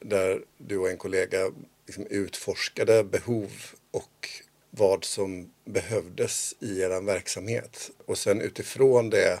Där 0.00 0.42
du 0.58 0.78
och 0.78 0.90
en 0.90 0.96
kollega 0.96 1.50
liksom 1.86 2.06
utforskade 2.06 3.04
behov 3.04 3.50
och 3.90 4.28
vad 4.70 5.04
som 5.04 5.50
behövdes 5.64 6.54
i 6.60 6.80
er 6.80 7.00
verksamhet. 7.00 7.90
Och 8.06 8.18
sen 8.18 8.40
utifrån 8.40 9.10
det 9.10 9.40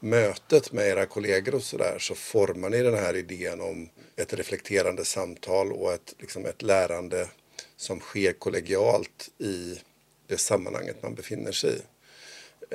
mötet 0.00 0.72
med 0.72 0.88
era 0.88 1.06
kollegor 1.06 1.54
och 1.54 1.62
sådär 1.62 1.98
så 1.98 2.14
formar 2.14 2.70
ni 2.70 2.82
den 2.82 2.94
här 2.94 3.16
idén 3.16 3.60
om 3.60 3.88
ett 4.20 4.34
reflekterande 4.34 5.04
samtal 5.04 5.72
och 5.72 5.92
ett, 5.92 6.14
liksom 6.18 6.46
ett 6.46 6.62
lärande 6.62 7.28
som 7.76 8.00
sker 8.00 8.32
kollegialt 8.32 9.28
i 9.38 9.80
det 10.26 10.38
sammanhanget 10.38 11.02
man 11.02 11.14
befinner 11.14 11.52
sig 11.52 11.70
i. 11.70 11.80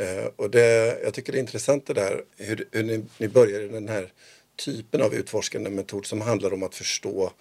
Eh, 0.01 0.25
och 0.35 0.49
det, 0.49 0.99
jag 1.03 1.13
tycker 1.13 1.31
det 1.31 1.37
är 1.37 1.39
intressant 1.39 1.87
det 1.87 1.93
där 1.93 2.23
hur, 2.37 2.67
hur 2.71 2.83
ni, 2.83 3.05
ni 3.17 3.27
börjar 3.27 3.61
i 3.61 3.67
den 3.67 3.89
här 3.89 4.11
typen 4.55 5.01
av 5.01 5.13
utforskande 5.13 5.69
metod 5.69 6.05
som 6.05 6.21
handlar 6.21 6.53
om 6.53 6.63
att 6.63 6.75
förstå 6.75 7.31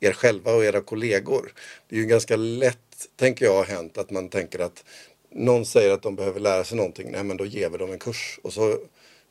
er 0.00 0.12
själva 0.12 0.54
och 0.54 0.64
era 0.64 0.80
kollegor. 0.80 1.52
Det 1.88 1.96
är 1.96 2.00
ju 2.00 2.06
ganska 2.06 2.36
lätt, 2.36 3.08
tänker 3.16 3.44
jag, 3.44 3.64
hänt 3.64 3.98
att 3.98 4.10
man 4.10 4.28
tänker 4.28 4.58
att 4.58 4.84
någon 5.30 5.66
säger 5.66 5.90
att 5.90 6.02
de 6.02 6.16
behöver 6.16 6.40
lära 6.40 6.64
sig 6.64 6.76
någonting, 6.76 7.10
nej 7.10 7.24
men 7.24 7.36
då 7.36 7.46
ger 7.46 7.70
vi 7.70 7.78
dem 7.78 7.92
en 7.92 7.98
kurs 7.98 8.40
och 8.42 8.52
så 8.52 8.78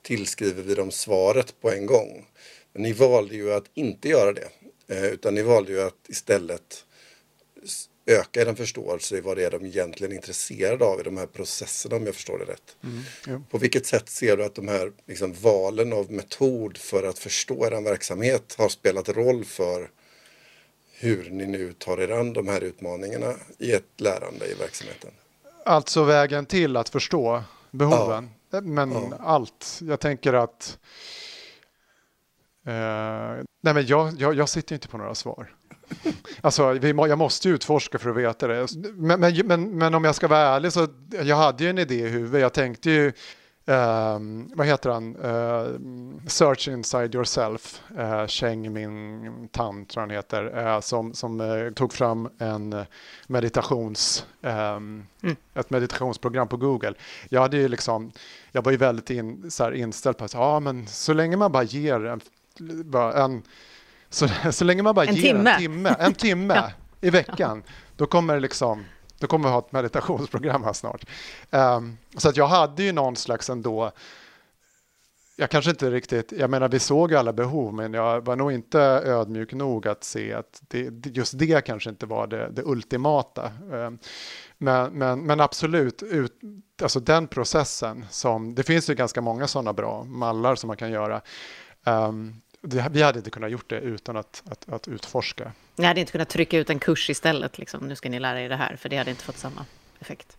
tillskriver 0.01 0.63
vi 0.63 0.75
dem 0.75 0.91
svaret 0.91 1.61
på 1.61 1.71
en 1.71 1.85
gång. 1.85 2.25
Men 2.73 2.81
ni 2.81 2.93
valde 2.93 3.35
ju 3.35 3.53
att 3.53 3.65
inte 3.73 4.09
göra 4.09 4.33
det. 4.33 4.49
Eh, 4.87 5.05
utan 5.05 5.35
ni 5.35 5.41
valde 5.41 5.71
ju 5.71 5.81
att 5.81 6.09
istället 6.09 6.85
öka 8.05 8.41
er 8.41 8.53
förståelse 8.53 9.17
i 9.17 9.21
vad 9.21 9.37
det 9.37 9.45
är 9.45 9.51
de 9.51 9.65
egentligen 9.65 10.11
är 10.11 10.15
intresserade 10.15 10.85
av 10.85 10.99
i 10.99 11.03
de 11.03 11.17
här 11.17 11.25
processerna 11.25 11.95
om 11.95 12.05
jag 12.05 12.15
förstår 12.15 12.39
det 12.39 12.45
rätt. 12.45 12.75
Mm, 12.83 13.03
ja. 13.27 13.41
På 13.49 13.57
vilket 13.57 13.85
sätt 13.85 14.09
ser 14.09 14.37
du 14.37 14.43
att 14.45 14.55
de 14.55 14.67
här 14.67 14.91
liksom, 15.05 15.33
valen 15.33 15.93
av 15.93 16.11
metod 16.11 16.77
för 16.77 17.03
att 17.03 17.19
förstå 17.19 17.65
er 17.65 17.81
verksamhet 17.81 18.55
har 18.57 18.69
spelat 18.69 19.09
roll 19.09 19.45
för 19.45 19.89
hur 20.91 21.29
ni 21.29 21.45
nu 21.45 21.73
tar 21.73 22.01
er 22.01 22.11
an 22.11 22.33
de 22.33 22.47
här 22.47 22.61
utmaningarna 22.61 23.35
i 23.57 23.71
ett 23.71 24.01
lärande 24.01 24.45
i 24.45 24.53
verksamheten? 24.53 25.11
Alltså 25.65 26.03
vägen 26.03 26.45
till 26.45 26.77
att 26.77 26.89
förstå 26.89 27.43
behoven. 27.71 28.29
Ja. 28.51 28.61
Men 28.61 28.91
ja. 28.91 29.17
allt. 29.19 29.79
Jag 29.81 29.99
tänker 29.99 30.33
att 30.33 30.77
Uh, 32.69 33.43
nej 33.61 33.73
men 33.73 33.85
jag, 33.85 34.13
jag, 34.17 34.33
jag, 34.33 34.49
sitter 34.49 34.75
inte 34.75 34.87
på 34.87 34.97
några 34.97 35.15
svar. 35.15 35.53
alltså, 36.41 36.71
vi, 36.71 36.89
jag 36.89 37.17
måste 37.17 37.49
utforska 37.49 37.99
för 37.99 38.09
att 38.09 38.15
veta 38.15 38.47
det. 38.47 38.67
Men, 38.93 39.19
men, 39.19 39.47
men, 39.47 39.77
men, 39.77 39.93
om 39.93 40.03
jag 40.03 40.15
ska 40.15 40.27
vara 40.27 40.39
ärlig 40.39 40.73
så 40.73 40.87
jag 41.23 41.35
hade 41.35 41.63
ju 41.63 41.69
en 41.69 41.77
idé 41.77 41.95
i 41.95 42.09
huvudet. 42.09 42.41
Jag 42.41 42.53
tänkte 42.53 42.91
ju, 42.91 43.07
uh, 43.07 44.19
vad 44.55 44.67
heter 44.67 44.89
han, 44.89 45.15
uh, 45.15 45.79
Search 46.27 46.67
Inside 46.67 47.15
Yourself, 47.15 47.81
uh, 47.99 48.27
Cheng 48.27 48.73
Min 48.73 49.47
Tan 49.51 49.85
tror 49.85 50.01
han 50.01 50.09
heter, 50.09 50.81
som, 50.81 51.13
som 51.13 51.71
tog 51.75 51.93
fram 51.93 52.29
en 52.37 52.85
meditations, 53.27 54.25
um, 54.41 55.07
mm. 55.23 55.35
ett 55.53 55.69
meditationsprogram 55.69 56.47
på 56.47 56.57
Google. 56.57 56.93
Jag 57.29 57.41
hade 57.41 57.57
ju 57.57 57.67
liksom, 57.67 58.11
jag 58.51 58.61
var 58.61 58.71
ju 58.71 58.77
väldigt 58.77 59.09
in, 59.09 59.51
så 59.51 59.71
inställd 59.71 60.17
på 60.17 60.25
att 60.25 60.33
ja, 60.33 60.59
men 60.59 60.87
så 60.87 61.13
länge 61.13 61.37
man 61.37 61.51
bara 61.51 61.63
ger 61.63 62.05
en 62.05 62.21
en, 63.15 63.43
så, 64.09 64.27
så 64.51 64.65
länge 64.65 64.83
man 64.83 64.95
bara 64.95 65.05
en 65.05 65.15
ger 65.15 65.33
timme. 65.33 65.51
en 65.51 65.59
timme, 65.59 65.95
en 65.99 66.13
timme 66.25 66.55
ja. 66.55 66.71
i 67.01 67.09
veckan, 67.09 67.63
då 67.95 68.05
kommer 68.05 68.33
det 68.33 68.39
liksom 68.39 68.85
då 69.19 69.27
kommer 69.27 69.49
vi 69.49 69.51
ha 69.51 69.59
ett 69.59 69.71
meditationsprogram 69.71 70.63
här 70.63 70.73
snart. 70.73 71.05
Um, 71.49 71.97
så 72.17 72.29
att 72.29 72.37
jag 72.37 72.47
hade 72.47 72.83
ju 72.83 72.91
någon 72.91 73.15
slags 73.15 73.49
ändå 73.49 73.91
jag 75.39 75.49
kanske 75.49 75.71
inte 75.71 75.91
riktigt, 75.91 76.31
jag 76.31 76.49
menar 76.49 76.69
vi 76.69 76.79
såg 76.79 77.13
alla 77.13 77.33
behov 77.33 77.73
men 77.73 77.93
jag 77.93 78.25
var 78.25 78.35
nog 78.35 78.51
inte 78.51 78.79
ödmjuk 78.81 79.53
nog 79.53 79.87
att 79.87 80.03
se 80.03 80.33
att 80.33 80.61
det, 80.67 81.05
just 81.05 81.39
det 81.39 81.65
kanske 81.65 81.89
inte 81.89 82.05
var 82.05 82.27
det, 82.27 82.49
det 82.49 82.61
ultimata. 82.65 83.51
Um, 83.71 83.99
men, 84.57 84.93
men, 84.93 85.19
men 85.19 85.39
absolut, 85.39 86.03
ut, 86.03 86.33
alltså 86.81 86.99
den 86.99 87.27
processen 87.27 88.05
som, 88.09 88.55
det 88.55 88.63
finns 88.63 88.89
ju 88.89 88.95
ganska 88.95 89.21
många 89.21 89.47
sådana 89.47 89.73
bra 89.73 90.03
mallar 90.03 90.55
som 90.55 90.67
man 90.67 90.77
kan 90.77 90.91
göra. 90.91 91.21
Um, 91.85 92.41
det, 92.61 92.87
vi 92.91 93.01
hade 93.01 93.19
inte 93.19 93.29
kunnat 93.29 93.51
gjort 93.51 93.69
det 93.69 93.79
utan 93.79 94.17
att, 94.17 94.43
att, 94.51 94.69
att 94.69 94.87
utforska. 94.87 95.51
Ni 95.75 95.85
hade 95.85 95.99
inte 95.99 96.11
kunnat 96.11 96.29
trycka 96.29 96.57
ut 96.57 96.69
en 96.69 96.79
kurs 96.79 97.09
istället, 97.09 97.57
liksom. 97.57 97.87
nu 97.87 97.95
ska 97.95 98.09
ni 98.09 98.19
lära 98.19 98.41
er 98.41 98.49
det 98.49 98.55
här, 98.55 98.75
för 98.75 98.89
det 98.89 98.97
hade 98.97 99.09
inte 99.09 99.23
fått 99.23 99.37
samma 99.37 99.65
effekt. 99.99 100.37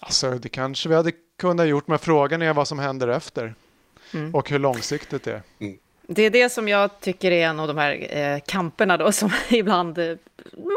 Alltså, 0.00 0.30
det 0.30 0.48
kanske 0.48 0.88
vi 0.88 0.94
hade 0.94 1.12
kunnat 1.38 1.68
gjort, 1.68 1.88
men 1.88 1.98
frågan 1.98 2.42
är 2.42 2.52
vad 2.52 2.68
som 2.68 2.78
händer 2.78 3.08
efter 3.08 3.54
mm. 4.14 4.34
och 4.34 4.50
hur 4.50 4.58
långsiktigt 4.58 5.22
det 5.22 5.32
är. 5.32 5.42
Mm. 5.58 5.78
Det 6.08 6.22
är 6.22 6.30
det 6.30 6.48
som 6.48 6.68
jag 6.68 7.00
tycker 7.00 7.30
är 7.30 7.46
en 7.46 7.60
av 7.60 7.68
de 7.68 7.76
här 7.76 8.16
eh, 8.16 8.40
kamperna 8.46 8.96
då 8.96 9.12
som 9.12 9.30
ibland 9.48 9.98
eh, 9.98 10.16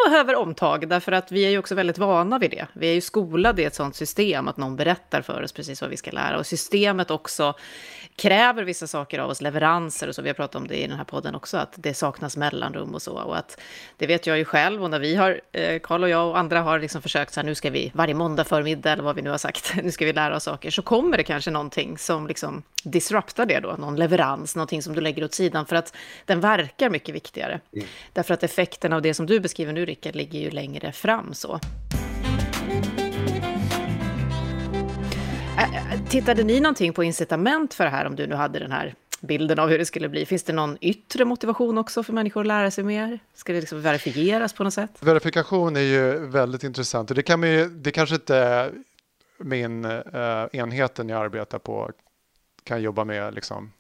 behöver 0.06 0.36
omtag, 0.36 0.90
därför 0.90 1.12
att 1.12 1.32
vi 1.32 1.46
är 1.46 1.50
ju 1.50 1.58
också 1.58 1.76
väldigt 1.76 1.98
vana 1.98 2.40
vid 2.40 2.52
det. 2.52 2.68
Vi 2.74 2.90
är 2.90 2.94
ju 2.94 3.02
skolade 3.02 3.62
i 3.62 3.66
ett 3.66 3.76
sånt 3.76 3.96
system 3.96 4.48
att 4.48 4.58
någon 4.58 4.76
berättar 4.76 5.22
för 5.22 5.44
oss 5.44 5.52
precis 5.52 5.82
vad 5.82 5.90
vi 5.90 5.98
ska 5.98 6.12
lära 6.12 6.38
och 6.38 6.46
systemet 6.46 7.12
också 7.12 7.54
kräver 8.16 8.64
vissa 8.64 8.88
saker 8.88 9.20
av 9.20 9.30
oss, 9.30 9.42
leveranser 9.42 10.08
och 10.08 10.16
så. 10.16 10.22
Vi 10.22 10.30
har 10.30 10.34
pratat 10.34 10.56
om 10.56 10.68
det 10.68 10.84
i 10.84 10.88
den 10.88 10.98
här 10.98 11.04
podden 11.04 11.36
också, 11.36 11.58
att 11.58 11.74
det 11.76 11.94
saknas 11.94 12.38
mellanrum 12.38 12.94
och 12.94 13.02
så. 13.02 13.14
Och 13.14 13.38
att, 13.38 13.62
det 13.98 14.08
vet 14.08 14.28
jag 14.28 14.38
ju 14.38 14.46
själv 14.46 14.84
och 14.84 14.90
när 14.90 15.00
vi 15.00 15.16
har, 15.16 15.42
eh, 15.52 15.80
Karl 15.80 16.04
och 16.04 16.10
jag 16.10 16.30
och 16.30 16.38
andra 16.38 16.62
har 16.62 16.80
liksom 16.80 17.02
försökt 17.02 17.34
så 17.34 17.40
här, 17.40 17.46
nu 17.46 17.56
ska 17.56 17.70
vi 17.70 17.92
varje 17.96 18.14
måndag 18.14 18.44
förmiddag 18.44 18.92
eller 18.92 19.04
vad 19.04 19.16
vi 19.16 19.22
nu 19.22 19.30
har 19.30 19.38
sagt, 19.38 19.74
nu 19.84 19.92
ska 19.92 20.06
vi 20.06 20.14
lära 20.14 20.36
oss 20.36 20.44
saker, 20.44 20.72
så 20.72 20.82
kommer 20.82 21.18
det 21.18 21.24
kanske 21.24 21.52
någonting 21.52 21.98
som 21.98 22.28
liksom 22.28 22.64
disruptar 22.84 23.46
det 23.46 23.60
då, 23.60 23.76
någon 23.80 23.96
leverans, 23.96 24.56
någonting 24.56 24.82
som 24.82 24.96
du 24.96 25.02
lägger 25.02 25.24
åt 25.24 25.34
sidan 25.34 25.66
för 25.66 25.76
att 25.76 25.96
den 26.26 26.40
verkar 26.40 26.90
mycket 26.90 27.16
viktigare. 27.16 27.60
Mm. 27.74 27.88
Därför 28.14 28.34
att 28.34 28.44
effekten 28.44 28.94
av 28.94 29.02
det 29.02 29.14
som 29.14 29.26
du 29.26 29.40
beskriver 29.40 29.59
nu, 29.68 29.86
Rickard, 29.86 30.16
ligger 30.16 30.40
ju 30.40 30.50
längre 30.50 30.92
fram 30.92 31.34
så. 31.34 31.60
Tittade 36.10 36.44
ni 36.44 36.60
någonting 36.60 36.94
på 36.94 37.04
incitament 37.04 37.74
för 37.74 37.84
det 37.84 37.90
här, 37.90 38.06
om 38.06 38.16
du 38.16 38.28
nu 38.28 38.36
hade 38.36 38.60
den 38.60 38.72
här 38.72 38.96
bilden 39.22 39.60
av 39.60 39.70
hur 39.70 39.78
det 39.78 39.86
skulle 39.86 40.10
bli? 40.10 40.26
Finns 40.26 40.44
det 40.44 40.54
någon 40.54 40.78
yttre 40.82 41.26
motivation 41.26 41.78
också 41.78 42.04
för 42.04 42.14
människor 42.14 42.42
att 42.42 42.48
lära 42.48 42.72
sig 42.72 42.84
mer? 42.84 43.20
Ska 43.34 43.54
det 43.54 43.60
liksom 43.60 43.82
verifieras 43.82 44.54
på 44.54 44.64
något 44.64 44.74
sätt? 44.74 44.92
Verifikation 45.00 45.76
är 45.76 45.80
ju 45.80 46.28
väldigt 46.28 46.64
intressant 46.64 47.10
och 47.10 47.16
det, 47.16 47.24
kan 47.24 47.40
man 47.40 47.50
ju, 47.50 47.70
det 47.70 47.92
kanske 47.92 48.16
inte 48.16 48.72
min 49.38 49.86
uh, 49.86 50.48
enheten 50.52 51.10
jag 51.10 51.22
arbetar 51.22 51.60
på 51.60 51.92
kan 52.64 52.82
jobba 52.82 53.04
med 53.04 53.34
liksom, 53.34 53.72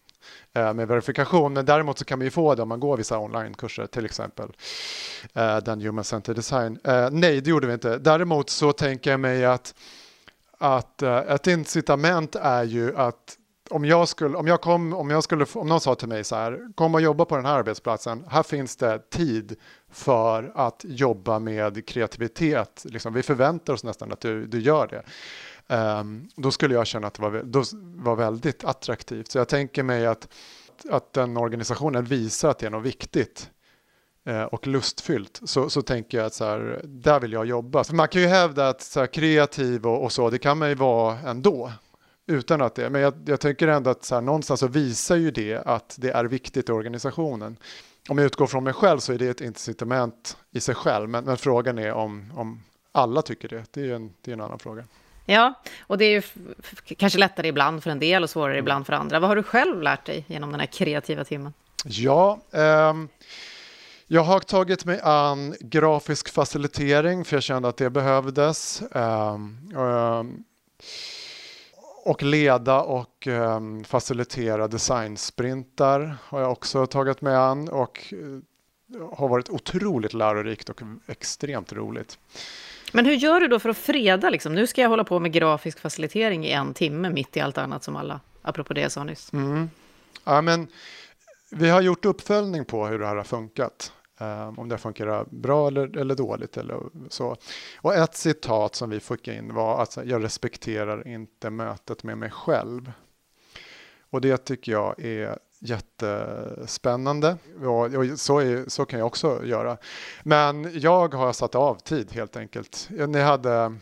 Eh, 0.53 0.73
med 0.73 0.88
verifikation. 0.88 1.53
Men 1.53 1.65
däremot 1.65 1.97
så 1.97 2.05
kan 2.05 2.19
man 2.19 2.25
ju 2.25 2.32
få 2.32 2.55
det 2.55 2.62
om 2.62 2.69
man 2.69 2.79
går 2.79 2.97
vissa 2.97 3.19
onlinekurser, 3.19 3.88
till 3.88 4.05
exempel 4.05 4.49
eh, 5.34 5.58
den 5.58 5.82
Human 5.82 6.03
Center 6.03 6.34
Design. 6.34 6.79
Eh, 6.84 7.10
nej, 7.12 7.41
det 7.41 7.49
gjorde 7.49 7.67
vi 7.67 7.73
inte. 7.73 7.97
Däremot 7.97 8.49
så 8.49 8.71
tänker 8.71 9.12
jag 9.12 9.19
mig 9.19 9.45
att 9.45 9.75
att 10.62 11.01
ett 11.01 11.47
incitament 11.47 12.36
är 12.36 12.63
ju 12.63 12.97
att 12.97 13.38
om 13.69 13.86
jag 13.86 14.08
skulle, 14.08 14.38
om 14.38 14.47
jag 14.47 14.62
kom, 14.62 14.93
om 14.93 15.10
jag 15.10 15.23
skulle, 15.23 15.45
om 15.53 15.67
någon 15.67 15.82
sa 15.82 15.95
till 15.95 16.08
mig 16.08 16.23
så 16.23 16.36
här, 16.36 16.73
kom 16.75 16.95
och 16.95 17.01
jobba 17.01 17.25
på 17.25 17.36
den 17.36 17.45
här 17.45 17.53
arbetsplatsen, 17.53 18.25
här 18.29 18.43
finns 18.43 18.75
det 18.75 19.10
tid 19.10 19.55
för 19.91 20.51
att 20.55 20.86
jobba 20.88 21.39
med 21.39 21.88
kreativitet, 21.88 22.86
liksom, 22.89 23.13
vi 23.13 23.23
förväntar 23.23 23.73
oss 23.73 23.84
nästan 23.84 24.12
att 24.12 24.21
du, 24.21 24.47
du 24.47 24.60
gör 24.60 24.88
det. 24.88 25.03
Um, 25.71 26.29
då 26.36 26.51
skulle 26.51 26.75
jag 26.75 26.88
känna 26.88 27.08
att 27.08 27.13
det 27.13 27.21
var, 27.21 27.41
då 27.43 27.63
var 27.95 28.15
väldigt 28.15 28.63
attraktivt. 28.63 29.32
Så 29.32 29.38
jag 29.38 29.47
tänker 29.47 29.84
mig 29.84 30.05
att, 30.05 30.27
att 30.89 31.13
den 31.13 31.38
organisationen 31.38 32.05
visar 32.05 32.49
att 32.49 32.60
det 32.60 32.65
är 32.65 32.69
något 32.69 32.86
viktigt 32.86 33.49
eh, 34.25 34.43
och 34.43 34.67
lustfyllt 34.67 35.41
så, 35.43 35.69
så 35.69 35.82
tänker 35.82 36.17
jag 36.17 36.27
att 36.27 36.34
så 36.34 36.45
här, 36.45 36.82
där 36.84 37.19
vill 37.19 37.32
jag 37.32 37.45
jobba. 37.45 37.84
För 37.84 37.95
man 37.95 38.08
kan 38.08 38.21
ju 38.21 38.27
hävda 38.27 38.69
att 38.69 38.82
så 38.82 38.99
här, 38.99 39.08
kreativ 39.08 39.88
och, 39.88 40.03
och, 40.03 40.12
så, 40.12 40.29
det 40.29 40.38
kan 40.38 40.58
man 40.58 40.69
ju 40.69 40.75
vara 40.75 41.19
ändå. 41.19 41.71
Utan 42.27 42.62
att 42.62 42.75
det, 42.75 42.89
men 42.89 43.01
jag, 43.01 43.13
jag 43.25 43.39
tänker 43.39 43.67
ändå 43.67 43.89
att 43.89 44.05
så 44.05 44.15
här, 44.15 44.21
någonstans 44.21 44.60
så 44.60 44.67
visar 44.67 45.15
ju 45.15 45.32
det 45.32 45.58
att 45.65 45.95
det 45.99 46.12
är 46.12 46.25
viktigt 46.25 46.69
i 46.69 46.71
organisationen. 46.71 47.58
Om 48.10 48.17
jag 48.17 48.25
utgår 48.25 48.47
från 48.47 48.63
mig 48.63 48.73
själv 48.73 48.99
så 48.99 49.13
är 49.13 49.17
det 49.17 49.27
ett 49.27 49.41
incitament 49.41 50.38
i 50.51 50.60
sig 50.60 50.75
själv, 50.75 51.10
men, 51.10 51.23
men 51.23 51.38
frågan 51.38 51.77
är 51.77 51.93
om, 51.93 52.34
om 52.36 52.63
alla 52.91 53.21
tycker 53.21 53.47
det. 53.47 53.63
Det 53.71 53.82
är 53.82 53.95
en, 53.95 54.13
det 54.21 54.32
är 54.32 54.34
en 54.34 54.41
annan 54.41 54.60
fråga. 54.60 54.84
Ja, 55.30 55.54
och 55.88 55.98
det 55.98 56.06
är 56.06 56.10
ju 56.10 56.22
kanske 56.98 57.20
lättare 57.20 57.48
ibland 57.48 57.84
för 57.84 57.89
en 57.89 58.00
del 58.00 58.24
och 58.24 58.30
svårare 58.30 58.54
mm. 58.54 58.63
ibland 58.63 58.86
för 58.86 58.94
andra. 58.94 59.20
Vad 59.20 59.30
har 59.30 59.36
du 59.36 59.44
själv 59.44 59.82
lärt 59.82 60.06
dig 60.06 60.26
genom 60.28 60.52
den 60.52 60.60
här 60.60 60.68
kreativa 60.68 61.24
timmen? 61.24 61.54
Ja, 61.86 62.39
um, 62.52 63.10
jag 64.08 64.22
har 64.22 64.39
tagit 64.39 64.86
mig 64.86 65.00
an 65.04 65.56
grafisk 65.60 66.30
facilitering 66.30 67.26
för 67.26 67.36
jag 67.36 67.44
kände 67.44 67.70
att 67.70 67.78
det 67.78 67.89
behövdes. 67.89 68.84
Um, 68.92 69.72
um, 69.76 70.44
och 72.06 72.24
leda 72.24 72.82
och 72.82 73.28
um, 73.28 73.84
facilitera 73.84 74.68
designsprintar 74.68 76.18
har 76.24 76.42
jag 76.42 76.52
också 76.52 76.86
tagit 76.86 77.22
mig 77.22 77.36
an 77.36 77.70
och 77.70 78.13
uh, 78.13 78.39
har 79.13 79.28
varit 79.28 79.50
otroligt 79.50 80.13
lärorikt 80.13 80.70
och 80.70 80.82
extremt 81.08 81.74
roligt. 81.74 82.18
Men 82.91 83.06
hur 83.06 83.13
gör 83.13 83.39
du 83.39 83.47
då 83.47 83.60
för 83.60 83.69
att 83.69 83.78
freda? 83.78 84.30
Liksom? 84.30 84.54
Nu 84.54 84.67
ska 84.67 84.82
jag 84.82 84.89
hålla 84.89 85.04
på 85.04 85.19
med 85.19 85.32
grafisk 85.32 85.80
facilitering 85.80 86.45
i 86.45 86.52
en 86.52 86.73
timme 86.73 87.10
mitt 87.10 87.38
i 87.38 87.39
allt 87.39 87.58
annat 87.58 87.84
som 87.84 87.95
alla, 87.95 88.19
apropå 88.41 88.73
det 88.73 88.82
jag 88.82 88.91
sa 88.91 89.04
nyss. 89.04 89.34
Mm. 89.34 89.69
Ja, 90.23 90.41
men, 90.41 90.67
vi 91.52 91.69
har 91.69 91.82
gjort 91.82 92.06
uppföljning 92.06 92.65
på 92.65 92.88
hur 92.88 92.99
det 92.99 93.08
här 93.08 93.15
har 93.15 93.23
funkat. 93.23 93.93
Um, 94.21 94.60
om 94.60 94.69
det 94.69 94.78
fungerar 94.78 95.25
bra 95.30 95.67
eller, 95.67 95.97
eller 95.97 96.15
dåligt 96.15 96.58
eller 96.58 96.80
så. 97.10 97.36
Och 97.78 97.95
ett 97.95 98.15
citat 98.15 98.75
som 98.75 98.89
vi 98.89 98.99
fick 98.99 99.28
in 99.28 99.54
var 99.54 99.82
att 99.82 99.97
jag 100.06 100.23
respekterar 100.23 101.08
inte 101.08 101.49
mötet 101.49 102.04
med 102.04 102.17
mig 102.17 102.30
själv. 102.30 102.91
Och 104.10 104.21
det 104.21 104.38
tycker 104.38 104.71
jag 104.71 104.99
är 104.99 105.39
jättespännande. 105.60 107.38
Och, 107.63 107.93
och 107.93 108.19
så, 108.19 108.39
är, 108.39 108.69
så 108.69 108.86
kan 108.86 109.00
jag 109.00 109.08
också 109.08 109.45
göra. 109.45 109.78
Men 110.24 110.80
jag 110.80 111.13
har 111.13 111.34
satt 111.34 111.56
av 111.56 111.76
tid 111.76 112.12
helt 112.12 112.38
enkelt. 112.38 112.89
Ni 113.08 113.22
hade 113.22 113.76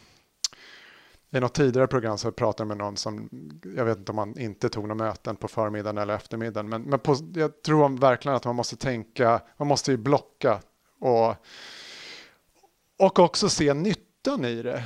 i 1.29 1.39
något 1.39 1.53
tidigare 1.53 1.87
program 1.87 2.17
så 2.17 2.31
pratade 2.31 2.61
jag 2.61 2.67
med 2.67 2.77
någon 2.77 2.97
som, 2.97 3.29
jag 3.75 3.85
vet 3.85 3.97
inte 3.97 4.11
om 4.11 4.15
man 4.15 4.39
inte 4.39 4.69
tog 4.69 4.87
några 4.87 5.03
möten 5.05 5.35
på 5.35 5.47
förmiddagen 5.47 5.97
eller 5.97 6.15
eftermiddagen, 6.15 6.69
men, 6.69 6.81
men 6.81 6.99
på, 6.99 7.15
jag 7.33 7.61
tror 7.61 7.99
verkligen 7.99 8.35
att 8.35 8.45
man 8.45 8.55
måste 8.55 8.75
tänka, 8.75 9.41
man 9.57 9.67
måste 9.67 9.91
ju 9.91 9.97
blocka 9.97 10.59
och, 10.99 11.35
och 12.99 13.19
också 13.19 13.49
se 13.49 13.73
nyttan 13.73 14.45
i 14.45 14.61
det, 14.61 14.83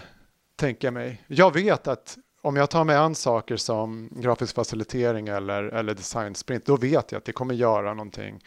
tänker 0.56 0.88
jag 0.88 0.94
mig. 0.94 1.24
Jag 1.28 1.54
vet 1.54 1.88
att 1.88 2.18
om 2.42 2.56
jag 2.56 2.70
tar 2.70 2.84
mig 2.84 2.96
an 2.96 3.16
saker 3.16 3.58
som 3.58 4.10
grafisk 4.12 4.56
facilitering 4.56 5.28
eller, 5.28 5.64
eller 5.64 5.94
design 5.94 6.36
sprint, 6.36 6.66
då 6.66 6.78
vet 6.78 7.12
jag 7.12 7.20
att 7.20 7.26
det 7.26 7.32
kommer 7.32 7.54
göra 7.54 7.94
någonting 7.94 8.44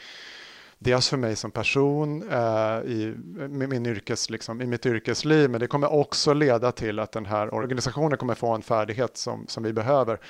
dels 0.79 1.09
för 1.09 1.17
mig 1.17 1.37
som 1.37 1.51
person 1.51 2.31
eh, 2.31 2.93
i, 2.93 3.15
min 3.49 3.87
yrkes, 3.87 4.31
liksom, 4.31 4.61
i 4.61 4.67
mitt 4.67 4.87
yrkesliv, 4.87 5.51
men 5.51 5.61
det 5.61 5.67
kommer 5.67 5.93
också 5.93 6.33
leda 6.33 6.73
till 6.73 6.99
att 6.99 7.13
den 7.13 7.27
här 7.27 7.55
organisationen 7.55 8.19
kommer 8.19 8.35
få 8.35 8.55
en 8.55 8.63
färdighet 8.63 9.17
som, 9.17 9.47
som 9.47 9.63
vi 9.63 9.73
behöver. 9.73 10.21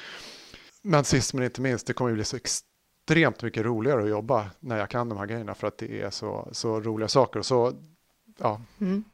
Men 0.83 1.05
sist 1.05 1.35
men 1.35 1.45
inte 1.45 1.61
minst, 1.61 1.87
det 1.87 1.93
kommer 1.93 2.13
bli 2.13 2.25
så 2.25 2.37
extremt 2.37 3.43
mycket 3.43 3.65
roligare 3.65 4.03
att 4.03 4.09
jobba 4.09 4.51
när 4.61 4.79
jag 4.79 4.91
kan 4.91 5.09
de 5.09 5.19
här 5.19 5.27
grejerna 5.27 5.55
för 5.55 5.67
att 5.67 5.79
det 5.79 6.03
är 6.03 6.11
så, 6.11 6.49
så 6.53 6.81
roliga 6.81 7.09
saker. 7.09 7.43
Så, 7.43 7.73
ja. 8.39 8.61
Mm. 8.81 9.05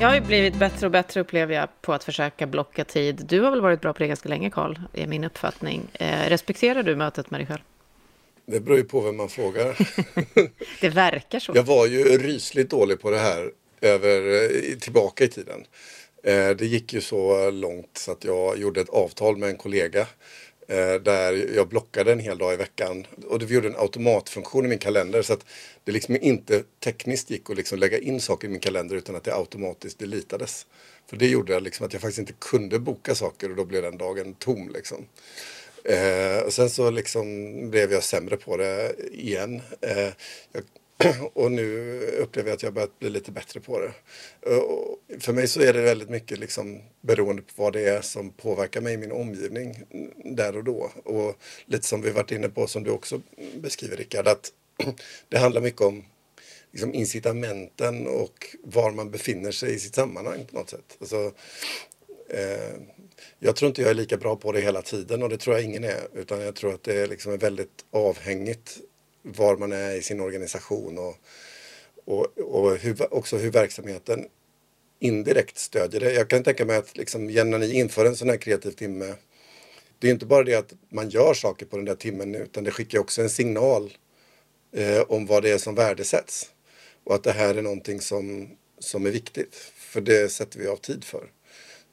Jag 0.00 0.08
har 0.08 0.14
ju 0.14 0.20
blivit 0.20 0.54
bättre 0.54 0.86
och 0.86 0.92
bättre 0.92 1.20
upplever 1.20 1.54
jag 1.54 1.68
på 1.82 1.92
att 1.92 2.04
försöka 2.04 2.46
blocka 2.46 2.84
tid. 2.84 3.24
Du 3.28 3.40
har 3.40 3.50
väl 3.50 3.60
varit 3.60 3.80
bra 3.80 3.92
på 3.92 3.98
det 3.98 4.06
ganska 4.06 4.28
länge 4.28 4.50
Karl, 4.50 4.78
är 4.92 5.06
min 5.06 5.24
uppfattning. 5.24 5.82
Eh, 5.92 6.28
respekterar 6.28 6.82
du 6.82 6.96
mötet 6.96 7.30
med 7.30 7.40
dig 7.40 7.46
själv? 7.46 7.60
Det 8.46 8.60
beror 8.60 8.78
ju 8.78 8.84
på 8.84 9.00
vem 9.00 9.16
man 9.16 9.28
frågar. 9.28 9.76
det 10.80 10.88
verkar 10.88 11.40
så. 11.40 11.52
Jag 11.54 11.62
var 11.62 11.86
ju 11.86 12.04
rysligt 12.04 12.70
dålig 12.70 13.00
på 13.00 13.10
det 13.10 13.18
här 13.18 13.50
över, 13.80 14.44
eh, 14.44 14.78
tillbaka 14.78 15.24
i 15.24 15.28
tiden. 15.28 15.64
Eh, 16.22 16.50
det 16.50 16.66
gick 16.66 16.92
ju 16.92 17.00
så 17.00 17.50
långt 17.50 17.98
så 17.98 18.12
att 18.12 18.24
jag 18.24 18.58
gjorde 18.58 18.80
ett 18.80 18.88
avtal 18.88 19.36
med 19.36 19.48
en 19.48 19.56
kollega 19.56 20.06
Eh, 20.70 20.94
där 20.94 21.54
jag 21.54 21.68
blockade 21.68 22.12
en 22.12 22.18
hel 22.18 22.38
dag 22.38 22.54
i 22.54 22.56
veckan. 22.56 23.06
Och 23.26 23.42
vi 23.42 23.54
gjorde 23.54 23.68
en 23.68 23.76
automatfunktion 23.76 24.64
i 24.64 24.68
min 24.68 24.78
kalender 24.78 25.22
så 25.22 25.32
att 25.32 25.44
det 25.84 25.92
liksom 25.92 26.16
inte 26.16 26.62
tekniskt 26.80 27.30
gick 27.30 27.50
att 27.50 27.56
liksom 27.56 27.78
lägga 27.78 27.98
in 27.98 28.20
saker 28.20 28.48
i 28.48 28.50
min 28.50 28.60
kalender 28.60 28.96
utan 28.96 29.16
att 29.16 29.24
det 29.24 29.34
automatiskt 29.34 29.98
deletades. 29.98 30.66
För 31.06 31.16
det 31.16 31.26
gjorde 31.26 31.60
liksom 31.60 31.86
att 31.86 31.92
jag 31.92 32.02
faktiskt 32.02 32.18
inte 32.18 32.32
kunde 32.38 32.78
boka 32.78 33.14
saker 33.14 33.50
och 33.50 33.56
då 33.56 33.64
blev 33.64 33.82
den 33.82 33.98
dagen 33.98 34.34
tom. 34.34 34.70
Liksom. 34.74 35.06
Eh, 35.84 36.38
och 36.46 36.52
sen 36.52 36.70
så 36.70 36.90
liksom 36.90 37.54
blev 37.70 37.92
jag 37.92 38.04
sämre 38.04 38.36
på 38.36 38.56
det 38.56 38.94
igen. 39.12 39.62
Eh, 39.80 40.12
jag, 40.52 40.62
och 41.34 41.52
nu 41.52 42.00
upplever 42.00 42.48
jag 42.48 42.56
att 42.56 42.62
jag 42.62 42.74
börjat 42.74 42.98
bli 42.98 43.10
lite 43.10 43.32
bättre 43.32 43.60
på 43.60 43.80
det. 43.80 43.92
Eh, 44.50 44.58
och 44.58 44.98
för 45.20 45.32
mig 45.32 45.48
så 45.48 45.60
är 45.60 45.72
det 45.72 45.82
väldigt 45.82 46.08
mycket 46.08 46.38
liksom 46.38 46.82
beroende 47.00 47.42
på 47.42 47.62
vad 47.62 47.72
det 47.72 47.88
är 47.88 48.00
som 48.00 48.30
påverkar 48.30 48.80
mig 48.80 48.94
i 48.94 48.96
min 48.96 49.12
omgivning 49.12 49.82
där 50.24 50.56
och 50.56 50.64
då. 50.64 50.92
Och 51.04 51.36
lite 51.66 51.86
som 51.86 52.02
vi 52.02 52.10
varit 52.10 52.32
inne 52.32 52.48
på, 52.48 52.66
som 52.66 52.84
du 52.84 52.90
också 52.90 53.20
beskriver 53.54 53.96
Rickard, 53.96 54.28
att 54.28 54.52
det 55.28 55.38
handlar 55.38 55.60
mycket 55.60 55.80
om 55.80 56.04
liksom 56.72 56.94
incitamenten 56.94 58.06
och 58.06 58.56
var 58.62 58.90
man 58.90 59.10
befinner 59.10 59.50
sig 59.50 59.74
i 59.74 59.78
sitt 59.78 59.94
sammanhang 59.94 60.44
på 60.44 60.58
något 60.58 60.70
sätt. 60.70 60.96
Alltså, 61.00 61.32
eh, 62.30 62.80
jag 63.38 63.56
tror 63.56 63.68
inte 63.68 63.82
jag 63.82 63.90
är 63.90 63.94
lika 63.94 64.16
bra 64.16 64.36
på 64.36 64.52
det 64.52 64.60
hela 64.60 64.82
tiden 64.82 65.22
och 65.22 65.28
det 65.28 65.38
tror 65.38 65.56
jag 65.56 65.64
ingen 65.64 65.84
är. 65.84 66.08
Utan 66.14 66.40
jag 66.40 66.54
tror 66.54 66.74
att 66.74 66.82
det 66.82 66.94
är 66.94 67.06
liksom 67.06 67.38
väldigt 67.38 67.84
avhängigt 67.90 68.78
var 69.22 69.56
man 69.56 69.72
är 69.72 69.94
i 69.94 70.02
sin 70.02 70.20
organisation 70.20 70.98
och, 70.98 71.16
och, 72.04 72.38
och 72.38 72.76
hur, 72.76 73.14
också 73.14 73.36
hur 73.36 73.50
verksamheten 73.50 74.26
indirekt 74.98 75.58
stödjer 75.58 76.00
det. 76.00 76.12
Jag 76.12 76.28
kan 76.28 76.42
tänka 76.42 76.64
mig 76.64 76.76
att 76.76 76.96
liksom, 76.96 77.26
när 77.26 77.58
ni 77.58 77.72
inför 77.72 78.04
en 78.04 78.16
sån 78.16 78.28
här 78.28 78.36
kreativ 78.36 78.70
timme 78.70 79.14
det 79.98 80.08
är 80.08 80.10
inte 80.10 80.26
bara 80.26 80.44
det 80.44 80.54
att 80.54 80.72
man 80.88 81.08
gör 81.08 81.34
saker 81.34 81.66
på 81.66 81.76
den 81.76 81.84
där 81.84 81.94
timmen 81.94 82.34
utan 82.34 82.64
det 82.64 82.70
skickar 82.70 82.98
också 82.98 83.22
en 83.22 83.30
signal 83.30 83.92
eh, 84.72 85.00
om 85.00 85.26
vad 85.26 85.42
det 85.42 85.50
är 85.50 85.58
som 85.58 85.74
värdesätts. 85.74 86.50
Och 87.04 87.14
att 87.14 87.24
det 87.24 87.32
här 87.32 87.54
är 87.54 87.62
någonting 87.62 88.00
som, 88.00 88.48
som 88.78 89.06
är 89.06 89.10
viktigt. 89.10 89.54
För 89.74 90.00
det 90.00 90.32
sätter 90.32 90.58
vi 90.58 90.66
av 90.66 90.76
tid 90.76 91.04
för. 91.04 91.30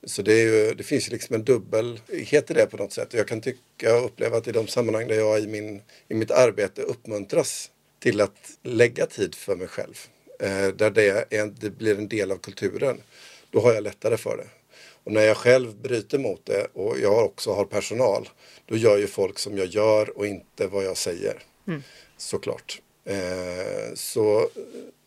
Så 0.05 0.21
det, 0.21 0.41
ju, 0.41 0.73
det, 0.73 0.83
finns 0.83 1.07
ju 1.07 1.11
liksom 1.11 1.35
en 1.35 1.43
dubbelhet 1.43 2.51
i 2.51 2.53
det 2.53 2.65
på 2.65 2.77
något 2.77 2.93
sätt. 2.93 3.13
Jag 3.13 3.27
kan 3.27 3.41
tycka 3.41 3.97
och 3.97 4.05
uppleva 4.05 4.37
att 4.37 4.47
i 4.47 4.51
de 4.51 4.67
sammanhang 4.67 5.07
där 5.07 5.15
jag 5.15 5.39
i, 5.39 5.47
min, 5.47 5.81
i 6.07 6.13
mitt 6.13 6.31
arbete 6.31 6.81
uppmuntras 6.81 7.71
till 7.99 8.21
att 8.21 8.51
lägga 8.63 9.05
tid 9.05 9.35
för 9.35 9.55
mig 9.55 9.67
själv. 9.67 9.95
Eh, 10.39 10.67
där 10.67 10.89
det, 10.89 11.33
är, 11.33 11.53
det 11.59 11.69
blir 11.69 11.97
en 11.97 12.07
del 12.07 12.31
av 12.31 12.37
kulturen. 12.37 13.01
Då 13.51 13.59
har 13.61 13.73
jag 13.73 13.83
lättare 13.83 14.17
för 14.17 14.37
det. 14.37 14.47
Och 15.03 15.11
när 15.11 15.21
jag 15.21 15.37
själv 15.37 15.75
bryter 15.75 16.17
mot 16.17 16.45
det 16.45 16.67
och 16.73 16.99
jag 16.99 17.25
också 17.25 17.53
har 17.53 17.65
personal. 17.65 18.29
Då 18.65 18.77
gör 18.77 18.97
ju 18.97 19.07
folk 19.07 19.39
som 19.39 19.57
jag 19.57 19.67
gör 19.67 20.17
och 20.17 20.27
inte 20.27 20.67
vad 20.67 20.85
jag 20.85 20.97
säger. 20.97 21.43
Mm. 21.67 21.83
Såklart. 22.17 22.81
Eh, 23.05 23.93
så 23.95 24.49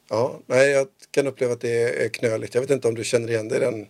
ja, 0.08 0.40
nej, 0.46 0.70
jag 0.70 0.88
kan 1.11 1.26
uppleva 1.26 1.52
att 1.52 1.61
det 1.61 2.04
är 2.04 2.08
knöligt. 2.08 2.54
Jag 2.54 2.61
vet 2.61 2.70
inte 2.70 2.88
om 2.88 2.94
du 2.94 3.04
känner 3.04 3.28
igen 3.28 3.48
dig 3.48 3.58
i 3.58 3.61
den 3.61 3.87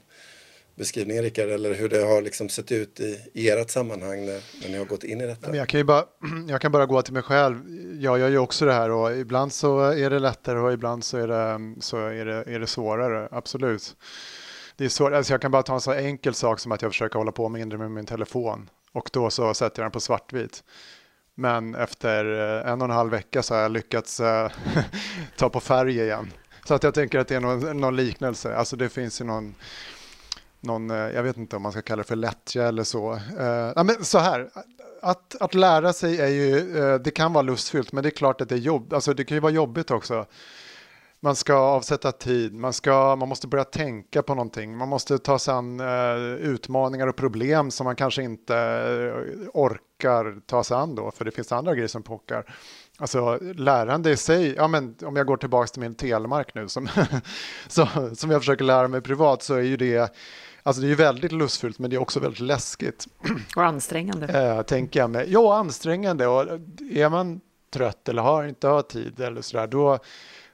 beskrivningen 0.78 1.22
Rickard, 1.22 1.48
eller 1.48 1.74
hur 1.74 1.88
det 1.88 2.02
har 2.02 2.22
liksom 2.22 2.48
sett 2.48 2.72
ut 2.72 3.00
i, 3.00 3.18
i 3.32 3.50
ert 3.50 3.70
sammanhang 3.70 4.26
när, 4.26 4.40
när 4.62 4.68
ni 4.68 4.78
har 4.78 4.84
gått 4.84 5.04
in 5.04 5.20
i 5.20 5.26
detta? 5.26 5.56
Jag 5.56 5.68
kan, 5.68 5.86
bara, 5.86 6.04
jag 6.48 6.60
kan 6.60 6.72
bara 6.72 6.86
gå 6.86 7.02
till 7.02 7.12
mig 7.12 7.22
själv. 7.22 7.56
Jag 8.00 8.18
gör 8.18 8.28
ju 8.28 8.38
också 8.38 8.64
det 8.64 8.72
här 8.72 8.90
och 8.90 9.16
ibland 9.16 9.52
så 9.52 9.80
är 9.80 10.10
det 10.10 10.18
lättare 10.18 10.58
och 10.58 10.72
ibland 10.72 11.04
så 11.04 11.18
är 11.18 11.28
det, 11.28 11.74
så 11.80 11.96
är 11.96 12.24
det, 12.24 12.44
är 12.46 12.60
det 12.60 12.66
svårare, 12.66 13.28
absolut. 13.30 13.96
Det 14.76 14.84
är 14.84 14.88
svår, 14.88 15.14
alltså 15.14 15.32
jag 15.32 15.40
kan 15.40 15.50
bara 15.50 15.62
ta 15.62 15.74
en 15.74 15.80
så 15.80 15.92
enkel 15.92 16.34
sak 16.34 16.60
som 16.60 16.72
att 16.72 16.82
jag 16.82 16.90
försöker 16.90 17.18
hålla 17.18 17.32
på 17.32 17.48
mindre 17.48 17.78
med 17.78 17.90
min 17.90 18.06
telefon 18.06 18.70
och 18.92 19.10
då 19.12 19.30
så 19.30 19.54
sätter 19.54 19.82
jag 19.82 19.84
den 19.84 19.92
på 19.92 20.00
svartvit. 20.00 20.64
Men 21.34 21.74
efter 21.74 22.24
eh, 22.24 22.72
en 22.72 22.80
och 22.80 22.84
en 22.84 22.94
halv 22.94 23.10
vecka 23.10 23.42
så 23.42 23.54
har 23.54 23.62
jag 23.62 23.72
lyckats 23.72 24.20
eh, 24.20 24.50
ta 25.36 25.48
på 25.48 25.60
färg 25.60 26.00
igen. 26.00 26.32
Så 26.64 26.74
att 26.74 26.82
jag 26.82 26.94
tänker 26.94 27.18
att 27.18 27.28
det 27.28 27.36
är 27.36 27.40
någon, 27.40 27.80
någon 27.80 27.96
liknelse. 27.96 28.56
Alltså 28.56 28.76
det 28.76 28.88
finns 28.88 29.20
ju 29.20 29.24
någon 29.24 29.54
någon, 30.60 30.90
eh, 30.90 30.96
jag 30.96 31.22
vet 31.22 31.36
inte 31.36 31.56
om 31.56 31.62
man 31.62 31.72
ska 31.72 31.82
kalla 31.82 32.02
det 32.02 32.08
för 32.08 32.16
lättja 32.16 32.68
eller 32.68 32.84
så. 32.84 33.12
Uh, 33.12 33.84
men 33.84 34.04
så 34.04 34.18
här, 34.18 34.50
att, 35.02 35.36
att 35.40 35.54
lära 35.54 35.92
sig 35.92 36.20
är 36.20 36.28
ju, 36.28 36.76
uh, 36.76 36.94
det 36.94 37.10
kan 37.10 37.32
vara 37.32 37.42
lustfyllt, 37.42 37.92
men 37.92 38.02
det 38.02 38.08
är 38.08 38.16
klart 38.16 38.40
att 38.40 38.48
det 38.48 38.54
är 38.54 38.58
jobb, 38.58 38.92
alltså 38.92 39.14
det 39.14 39.24
kan 39.24 39.36
ju 39.36 39.40
vara 39.40 39.52
jobbigt 39.52 39.90
också. 39.90 40.26
Man 41.20 41.36
ska 41.36 41.54
avsätta 41.54 42.12
tid, 42.12 42.54
man, 42.54 42.72
ska, 42.72 43.16
man 43.16 43.28
måste 43.28 43.46
börja 43.46 43.64
tänka 43.64 44.22
på 44.22 44.34
någonting, 44.34 44.76
man 44.76 44.88
måste 44.88 45.18
ta 45.18 45.38
sig 45.38 45.54
an 45.54 45.80
uh, 45.80 46.34
utmaningar 46.34 47.06
och 47.06 47.16
problem 47.16 47.70
som 47.70 47.84
man 47.84 47.96
kanske 47.96 48.22
inte 48.22 48.54
orkar 49.54 50.40
ta 50.46 50.64
sig 50.64 50.76
an 50.76 50.94
då, 50.94 51.10
för 51.10 51.24
det 51.24 51.30
finns 51.30 51.52
andra 51.52 51.74
grejer 51.74 51.88
som 51.88 52.02
pockar. 52.02 52.54
Alltså 53.00 53.38
lärande 53.40 54.10
i 54.10 54.16
sig, 54.16 54.54
ja, 54.54 54.68
men 54.68 54.94
om 55.02 55.16
jag 55.16 55.26
går 55.26 55.36
tillbaka 55.36 55.66
till 55.66 55.80
min 55.80 55.94
telemark 55.94 56.54
nu 56.54 56.68
som, 56.68 56.88
som 58.14 58.30
jag 58.30 58.40
försöker 58.40 58.64
lära 58.64 58.88
mig 58.88 59.00
privat 59.00 59.42
så 59.42 59.54
är 59.54 59.62
ju 59.62 59.76
det 59.76 60.14
Alltså 60.62 60.82
det 60.82 60.90
är 60.90 60.94
väldigt 60.94 61.32
lustfyllt 61.32 61.78
men 61.78 61.90
det 61.90 61.96
är 61.96 62.00
också 62.00 62.20
väldigt 62.20 62.40
läskigt. 62.40 63.06
Och 63.56 63.64
ansträngande. 63.64 64.26
Äh, 64.26 64.62
tänker 64.62 65.00
jag 65.00 65.10
mig. 65.10 65.32
Ja, 65.32 65.56
ansträngande. 65.56 66.26
Och 66.26 66.42
är 66.90 67.08
man 67.08 67.40
trött 67.70 68.08
eller 68.08 68.22
har 68.22 68.44
inte 68.44 68.68
har 68.68 68.82
tid 68.82 69.20
eller 69.20 69.42
sådär 69.42 69.66
då, 69.66 69.98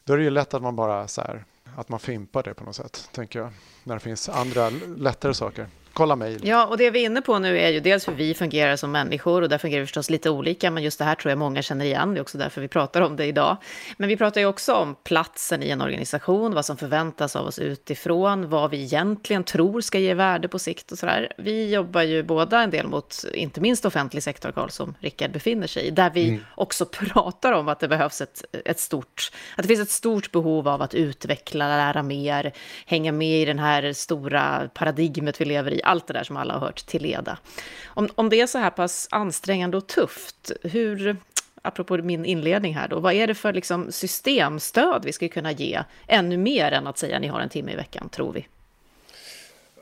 då 0.05 0.13
är 0.13 0.17
det 0.17 0.25
ju 0.25 0.31
lätt 0.31 0.55
att 0.55 0.63
man 0.63 0.77
bara 0.77 1.09
så 1.09 1.21
här, 1.21 1.45
att 1.77 1.89
man 1.89 2.01
fimpar 2.01 2.43
det 2.43 2.55
på 2.55 2.65
något 2.65 2.77
sätt, 2.77 3.09
tänker 3.13 3.39
jag. 3.39 3.51
När 3.85 3.95
det 3.95 4.01
finns 4.01 4.29
andra 4.29 4.71
lättare 4.97 5.35
saker 5.35 5.69
kolla 5.95 6.17
mejl. 6.17 6.41
Ja, 6.43 6.67
och 6.67 6.77
det 6.77 6.91
vi 6.91 7.03
är 7.03 7.07
inne 7.07 7.23
på 7.23 7.39
nu 7.39 7.59
är 7.59 7.71
ju 7.71 7.81
dels 7.81 8.09
hur 8.09 8.13
vi 8.13 8.35
fungerar 8.35 8.77
som 8.77 8.93
människor 8.93 9.43
och 9.43 9.49
där 9.49 9.59
fungerar 9.59 9.81
vi 9.81 9.87
förstås 9.87 10.11
lite 10.11 10.31
olika, 10.31 10.71
men 10.71 10.83
just 10.83 10.99
det 10.99 11.05
här 11.05 11.15
tror 11.15 11.31
jag 11.31 11.39
många 11.39 11.63
känner 11.63 11.85
igen, 11.85 12.15
det 12.15 12.21
är 12.21 12.23
också 12.23 12.39
därför 12.39 12.61
vi 12.61 12.69
pratar 12.69 13.01
om 13.01 13.17
det 13.17 13.27
idag. 13.27 13.57
Men 13.97 14.09
vi 14.09 14.17
pratar 14.17 14.41
ju 14.41 14.47
också 14.47 14.75
om 14.75 14.97
platsen 15.05 15.63
i 15.63 15.71
en 15.71 15.81
organisation, 15.81 16.55
vad 16.55 16.65
som 16.65 16.77
förväntas 16.77 17.37
av 17.37 17.47
oss 17.47 17.59
utifrån, 17.59 18.49
vad 18.49 18.71
vi 18.71 18.83
egentligen 18.83 19.45
tror 19.45 19.81
ska 19.81 19.99
ge 19.99 20.15
värde 20.15 20.49
på 20.49 20.59
sikt 20.59 20.93
och 20.93 20.99
sådär. 20.99 21.33
Vi 21.39 21.75
jobbar 21.75 22.03
ju 22.03 22.23
båda 22.23 22.63
en 22.63 22.71
del 22.71 22.87
mot, 22.87 23.25
inte 23.35 23.61
minst 23.61 23.85
offentlig 23.85 24.23
sektor, 24.23 24.53
Karl, 24.53 24.69
som 24.69 24.95
Rickard 25.01 25.31
befinner 25.31 25.67
sig 25.67 25.87
i, 25.87 25.91
där 25.91 26.11
vi 26.11 26.29
mm. 26.29 26.45
också 26.55 26.87
pratar 26.87 27.53
om 27.53 27.69
att 27.69 27.81
det 27.81 27.89
behövs 27.89 28.21
ett, 28.21 28.45
ett 28.65 28.81
stort, 28.81 29.31
att 29.57 29.63
det 29.63 29.69
finns 29.69 29.81
ett 29.81 29.91
stort 29.91 30.33
behov 30.33 30.69
av 30.69 30.83
att 30.83 30.95
utveckla, 30.95 31.69
lära 31.69 32.03
mer, 32.03 32.53
hänga 32.87 33.13
med 33.13 33.43
i 33.43 33.45
den 33.45 33.59
här 33.59 33.93
stora 33.93 34.71
paradigmet 34.75 35.41
vi 35.41 35.45
lever 35.45 35.71
i, 35.71 35.84
allt 35.85 36.07
det 36.07 36.13
där 36.13 36.25
som 36.25 36.37
alla 36.37 36.55
har 36.55 36.61
hört 36.61 36.87
till 36.87 37.03
leda. 37.03 37.39
Om, 37.87 38.09
om 38.15 38.29
det 38.29 38.41
är 38.41 38.47
så 38.47 38.59
här 38.59 38.71
pass 38.71 39.09
ansträngande 39.11 39.77
och 39.77 39.87
tufft, 39.87 40.53
hur, 40.63 41.17
apropå 41.63 41.97
min 41.97 42.25
inledning 42.25 42.75
här 42.75 42.89
då, 42.89 43.01
vad 43.01 43.15
är 43.15 43.27
det 43.27 43.35
för 43.35 43.53
liksom 43.53 43.93
systemstöd 43.93 45.03
vi 45.05 45.13
skulle 45.13 45.29
kunna 45.29 45.53
ge 45.53 45.83
ännu 46.07 46.37
mer 46.37 46.73
än 46.73 46.87
att 46.87 46.99
säga 46.99 47.19
ni 47.19 47.29
har 47.29 47.41
en 47.41 47.49
timme 47.49 47.73
i 47.73 47.77
veckan, 47.77 48.09
tror 48.09 48.33
vi? 48.33 48.47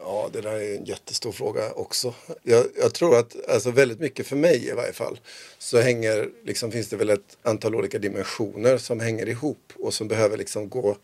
Ja, 0.04 0.28
det 0.32 0.40
där 0.40 0.52
är 0.52 0.76
en 0.76 0.84
jättestor 0.84 1.32
fråga 1.32 1.72
också. 1.72 2.14
Jag, 2.42 2.66
jag, 2.76 2.94
tror 2.94 3.18
att 3.18 3.48
alltså 3.48 3.70
väldigt 3.70 4.00
mycket 4.00 4.26
för 4.26 4.36
mig 4.36 4.68
i 4.68 4.72
varje 4.72 4.92
fall 4.92 5.20
så 5.58 5.80
hänger, 5.80 6.28
liksom, 6.44 6.72
finns 6.72 6.88
det 6.88 6.96
väl 6.96 7.10
ett 7.10 7.36
antal 7.42 7.74
olika 7.74 7.98
dimensioner 7.98 8.78
som 8.78 9.00
hänger 9.00 9.28
ihop 9.28 9.72
och 9.78 9.94
som 9.94 10.08
behöver 10.08 10.36
liksom 10.36 10.68
gå 10.68 10.96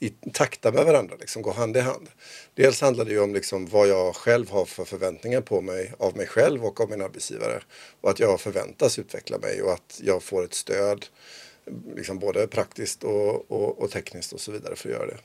i 0.00 0.12
takta 0.32 0.72
med 0.72 0.84
varandra, 0.84 1.16
liksom, 1.20 1.42
gå 1.42 1.52
hand 1.52 1.76
i 1.76 1.80
hand. 1.80 2.08
Dels 2.54 2.80
handlar 2.80 3.04
det 3.04 3.10
ju 3.10 3.20
om 3.20 3.34
liksom 3.34 3.66
vad 3.66 3.88
jag 3.88 4.16
själv 4.16 4.50
har 4.50 4.64
för 4.64 4.84
förväntningar 4.84 5.40
på 5.40 5.60
mig 5.60 5.92
av 5.98 6.16
mig 6.16 6.26
själv 6.26 6.64
och 6.64 6.80
av 6.80 6.90
min 6.90 7.02
arbetsgivare. 7.02 7.62
Och 8.00 8.10
att 8.10 8.20
jag 8.20 8.40
förväntas 8.40 8.98
utveckla 8.98 9.38
mig 9.38 9.62
och 9.62 9.72
att 9.72 10.00
jag 10.02 10.22
får 10.22 10.44
ett 10.44 10.54
stöd 10.54 11.06
liksom 11.96 12.18
både 12.18 12.46
praktiskt 12.46 13.04
och, 13.04 13.50
och, 13.50 13.82
och 13.82 13.90
tekniskt 13.90 14.32
och 14.32 14.40
så 14.40 14.52
vidare 14.52 14.76
för 14.76 14.88
att 14.88 14.94
göra 14.94 15.06
det. 15.06 15.18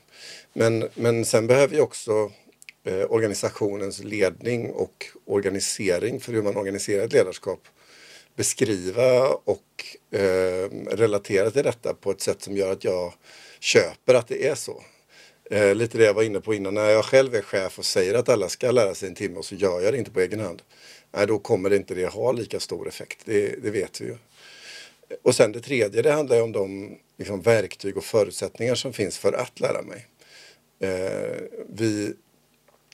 Men, 0.52 0.88
men 0.94 1.24
sen 1.24 1.46
behöver 1.46 1.76
jag 1.76 1.84
också 1.84 2.32
eh, 2.84 3.12
organisationens 3.12 4.04
ledning 4.04 4.70
och 4.70 5.06
organisering 5.24 6.20
för 6.20 6.32
hur 6.32 6.42
man 6.42 6.56
organiserar 6.56 7.04
ett 7.04 7.12
ledarskap 7.12 7.60
beskriva 8.36 9.28
och 9.28 9.86
eh, 10.18 10.70
relatera 10.90 11.50
till 11.50 11.64
detta 11.64 11.94
på 11.94 12.10
ett 12.10 12.20
sätt 12.20 12.42
som 12.42 12.56
gör 12.56 12.72
att 12.72 12.84
jag 12.84 13.14
köper 13.62 14.14
att 14.14 14.28
det 14.28 14.46
är 14.48 14.54
så. 14.54 14.82
Eh, 15.50 15.74
lite 15.74 15.98
det 15.98 16.04
jag 16.04 16.14
var 16.14 16.22
inne 16.22 16.40
på 16.40 16.54
innan. 16.54 16.74
När 16.74 16.90
jag 16.90 17.04
själv 17.04 17.34
är 17.34 17.42
chef 17.42 17.78
och 17.78 17.84
säger 17.84 18.14
att 18.14 18.28
alla 18.28 18.48
ska 18.48 18.70
lära 18.70 18.94
sig 18.94 19.08
en 19.08 19.14
timme 19.14 19.38
och 19.38 19.44
så 19.44 19.54
gör 19.54 19.80
jag 19.80 19.94
det 19.94 19.98
inte 19.98 20.10
på 20.10 20.20
egen 20.20 20.40
hand. 20.40 20.62
Nej, 21.12 21.26
då 21.26 21.38
kommer 21.38 21.70
det 21.70 21.76
inte 21.76 21.94
det 21.94 22.06
ha 22.06 22.32
lika 22.32 22.60
stor 22.60 22.88
effekt. 22.88 23.18
Det, 23.24 23.62
det 23.62 23.70
vet 23.70 24.00
vi 24.00 24.04
ju. 24.04 24.16
Och 25.22 25.34
sen 25.34 25.52
det 25.52 25.60
tredje, 25.60 26.02
det 26.02 26.12
handlar 26.12 26.36
ju 26.36 26.42
om 26.42 26.52
de 26.52 26.98
liksom, 27.16 27.42
verktyg 27.42 27.96
och 27.96 28.04
förutsättningar 28.04 28.74
som 28.74 28.92
finns 28.92 29.18
för 29.18 29.32
att 29.32 29.60
lära 29.60 29.82
mig. 29.82 30.06
Eh, 30.80 31.36
vi 31.68 32.14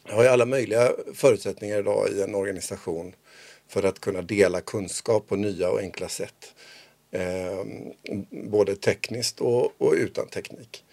har 0.05 0.23
ju 0.23 0.29
alla 0.29 0.47
möjliga 0.47 0.93
förutsättningar 1.15 1.79
idag 1.79 2.09
i 2.13 2.23
en 2.23 2.35
organisation 2.35 3.15
för 3.69 3.83
att 3.83 4.01
kunna 4.01 4.23
dela 4.23 4.61
kunskap 4.61 5.29
på 5.29 5.37
nya 5.37 5.71
och 5.71 5.81
enkla 5.81 6.09
sätt. 6.09 6.55
Eh, 7.11 7.65
både 8.31 8.77
tekniskt 8.77 9.41
och, 9.41 9.83
och 9.83 9.93
utan 9.93 10.29
teknik. 10.29 10.85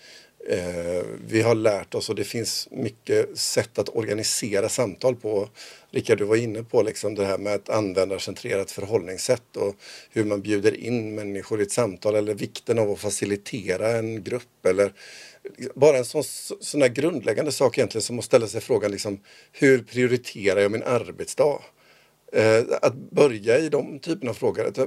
Eh, 0.50 1.04
vi 1.28 1.42
har 1.42 1.56
lärt 1.56 1.96
oss 1.96 2.10
och 2.10 2.16
det 2.16 2.24
finns 2.24 2.68
mycket 2.72 3.38
sätt 3.38 3.80
att 3.80 3.96
organisera 3.96 4.70
samtal 4.70 5.16
på. 5.16 5.50
Rickard, 5.92 6.18
du 6.18 6.26
var 6.26 6.36
inne 6.36 6.64
på 6.64 6.82
liksom 6.82 7.16
det 7.16 7.26
här 7.26 7.38
med 7.38 7.56
ett 7.56 7.70
användarcentrerat 7.70 8.72
förhållningssätt 8.72 9.58
och 9.58 9.76
hur 10.12 10.26
man 10.26 10.42
bjuder 10.42 10.76
in 10.76 11.16
människor 11.16 11.60
i 11.60 11.64
ett 11.64 11.72
samtal 11.72 12.16
eller 12.16 12.34
vikten 12.34 12.80
av 12.80 12.92
att 12.92 13.00
facilitera 13.00 13.98
en 13.98 14.24
grupp 14.24 14.66
eller 14.66 14.94
bara 15.76 15.98
en 15.98 16.06
sån, 16.06 16.24
sån 16.60 16.82
här 16.82 16.90
grundläggande 16.90 17.52
sak 17.52 17.78
egentligen 17.78 18.04
som 18.04 18.20
att 18.20 18.26
ställa 18.26 18.48
sig 18.48 18.62
frågan 18.62 18.92
liksom, 18.92 19.20
hur 19.52 19.84
prioriterar 19.84 20.62
jag 20.62 20.72
min 20.72 20.84
arbetsdag? 20.84 21.60
Eh, 22.36 22.64
att 22.82 22.96
börja 22.96 23.58
i 23.58 23.70
de 23.70 24.00
typerna 24.00 24.32
av 24.32 24.34
frågor. 24.34 24.80
Eh, 24.80 24.86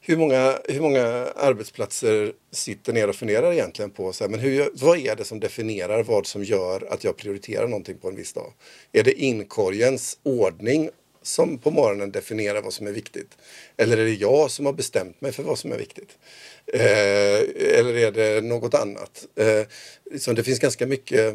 hur, 0.00 0.16
många, 0.16 0.58
hur 0.64 0.80
många 0.80 1.02
arbetsplatser 1.36 2.32
sitter 2.50 2.92
ner 2.92 3.08
och 3.08 3.16
funderar 3.16 3.52
egentligen 3.52 3.90
på 3.90 4.12
så 4.12 4.24
här, 4.24 4.30
men 4.30 4.40
hur, 4.40 4.70
vad 4.74 4.98
är 4.98 5.16
det 5.16 5.24
som 5.24 5.40
definierar 5.40 6.02
vad 6.02 6.26
som 6.26 6.44
gör 6.44 6.92
att 6.92 7.04
jag 7.04 7.16
prioriterar 7.16 7.68
någonting 7.68 7.98
på 7.98 8.08
en 8.08 8.16
viss 8.16 8.32
dag? 8.32 8.52
Är 8.92 9.02
det 9.02 9.12
inkorgens 9.12 10.18
ordning 10.22 10.90
som 11.22 11.58
på 11.58 11.70
morgonen 11.70 12.10
definierar 12.10 12.62
vad 12.62 12.72
som 12.72 12.86
är 12.86 12.92
viktigt? 12.92 13.38
Eller 13.76 13.96
är 13.96 14.04
det 14.04 14.14
jag 14.14 14.50
som 14.50 14.66
har 14.66 14.72
bestämt 14.72 15.20
mig 15.20 15.32
för 15.32 15.42
vad 15.42 15.58
som 15.58 15.72
är 15.72 15.78
viktigt? 15.78 16.18
Eh, 16.66 17.78
eller 17.78 17.96
är 17.96 18.10
det 18.10 18.40
något 18.40 18.74
annat? 18.74 19.26
Eh, 19.36 19.66
liksom 20.10 20.34
det 20.34 20.44
finns 20.44 20.58
ganska 20.58 20.86
mycket 20.86 21.34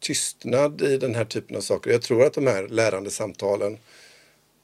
tystnad 0.00 0.82
i 0.82 0.96
den 0.96 1.14
här 1.14 1.24
typen 1.24 1.56
av 1.56 1.60
saker. 1.60 1.90
Jag 1.90 2.02
tror 2.02 2.24
att 2.24 2.32
de 2.32 2.46
här 2.46 2.68
lärande 2.68 3.10
samtalen 3.10 3.78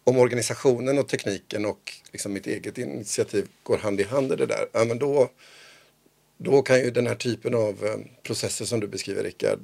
om 0.06 0.18
organisationen 0.18 0.98
och 0.98 1.08
tekniken 1.08 1.64
och 1.64 1.92
liksom 2.12 2.32
mitt 2.32 2.46
eget 2.46 2.78
initiativ 2.78 3.48
går 3.62 3.78
hand 3.78 4.00
i 4.00 4.04
hand 4.04 4.32
i 4.32 4.36
det 4.36 4.46
där, 4.46 4.66
ja, 4.72 4.84
men 4.84 4.98
då, 4.98 5.30
då 6.36 6.62
kan 6.62 6.78
ju 6.78 6.90
den 6.90 7.06
här 7.06 7.14
typen 7.14 7.54
av 7.54 7.84
eh, 7.84 7.98
processer 8.22 8.64
som 8.64 8.80
du 8.80 8.86
beskriver 8.86 9.22
Rickard, 9.22 9.58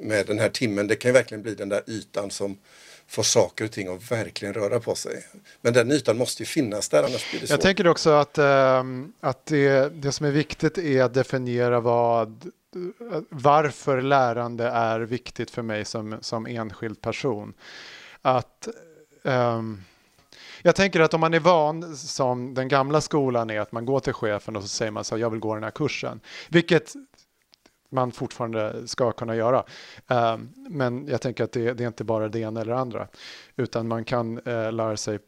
med 0.00 0.26
den 0.26 0.38
här 0.38 0.48
timmen, 0.48 0.86
det 0.86 0.96
kan 0.96 1.08
ju 1.08 1.12
verkligen 1.12 1.42
bli 1.42 1.54
den 1.54 1.68
där 1.68 1.82
ytan 1.86 2.30
som 2.30 2.58
får 3.06 3.22
saker 3.22 3.64
och 3.64 3.72
ting 3.72 3.88
att 3.88 4.10
verkligen 4.10 4.54
röra 4.54 4.80
på 4.80 4.94
sig. 4.94 5.26
Men 5.60 5.72
den 5.72 5.90
ytan 5.92 6.16
måste 6.16 6.42
ju 6.42 6.46
finnas 6.46 6.88
där, 6.88 6.98
annars 6.98 7.30
blir 7.30 7.40
det 7.40 7.46
svårt. 7.46 7.50
Jag 7.50 7.60
tänker 7.60 7.86
också 7.86 8.10
att, 8.10 8.38
äh, 8.38 8.84
att 9.20 9.46
det, 9.46 9.92
det 10.02 10.12
som 10.12 10.26
är 10.26 10.30
viktigt 10.30 10.78
är 10.78 11.02
att 11.02 11.14
definiera 11.14 11.80
vad 11.80 12.50
varför 13.28 14.02
lärande 14.02 14.64
är 14.68 15.00
viktigt 15.00 15.50
för 15.50 15.62
mig 15.62 15.84
som, 15.84 16.18
som 16.20 16.46
enskild 16.46 17.00
person. 17.00 17.54
Att 18.22 18.68
um, 19.24 19.84
jag 20.62 20.76
tänker 20.76 21.00
att 21.00 21.14
om 21.14 21.20
man 21.20 21.34
är 21.34 21.40
van 21.40 21.96
som 21.96 22.54
den 22.54 22.68
gamla 22.68 23.00
skolan 23.00 23.50
är 23.50 23.60
att 23.60 23.72
man 23.72 23.86
går 23.86 24.00
till 24.00 24.12
chefen 24.12 24.56
och 24.56 24.62
så 24.62 24.68
säger 24.68 24.92
man 24.92 25.04
så 25.04 25.14
här, 25.14 25.22
jag 25.22 25.30
vill 25.30 25.40
gå 25.40 25.54
den 25.54 25.64
här 25.64 25.70
kursen. 25.70 26.20
Vilket 26.48 26.92
man 27.90 28.12
fortfarande 28.12 28.88
ska 28.88 29.12
kunna 29.12 29.36
göra. 29.36 29.64
Um, 30.06 30.52
men 30.68 31.08
jag 31.08 31.20
tänker 31.20 31.44
att 31.44 31.52
det, 31.52 31.72
det, 31.72 31.84
är 31.84 31.88
inte 31.88 32.04
bara 32.04 32.28
det 32.28 32.38
ena 32.38 32.60
eller 32.60 32.72
andra. 32.72 33.08
Utan 33.56 33.88
man 33.88 34.04
kan 34.04 34.38
uh, 34.48 34.72
lära 34.72 34.96
sig 34.96 35.18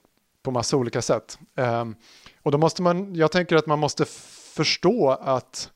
på 0.43 0.51
massa 0.51 0.77
olika 0.77 1.03
sätt. 1.03 1.39
Um, 1.55 1.97
och 2.43 2.53
då 2.53 2.59
måste 2.59 2.83
man, 2.83 3.15
jag 3.15 3.33
tänker 3.33 3.57
att 3.57 3.67
man 3.67 3.79
måste 3.79 4.05
förstå 4.55 5.11
att 5.11 5.71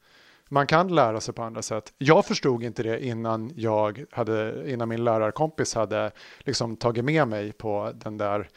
man 0.52 0.66
kan 0.66 0.94
lära 0.94 1.20
sig 1.20 1.34
på 1.34 1.42
andra 1.42 1.62
sätt. 1.62 1.92
Jag 1.98 2.26
förstod 2.26 2.62
inte 2.62 2.82
det 2.82 3.04
innan, 3.04 3.52
jag 3.56 4.04
hade, 4.10 4.64
innan 4.72 4.88
min 4.88 5.04
lärarkompis 5.04 5.74
hade 5.74 6.10
liksom 6.38 6.76
tagit 6.76 7.04
med 7.04 7.28
mig 7.28 7.52
på 7.52 7.92
den 7.94 8.18
där 8.18 8.48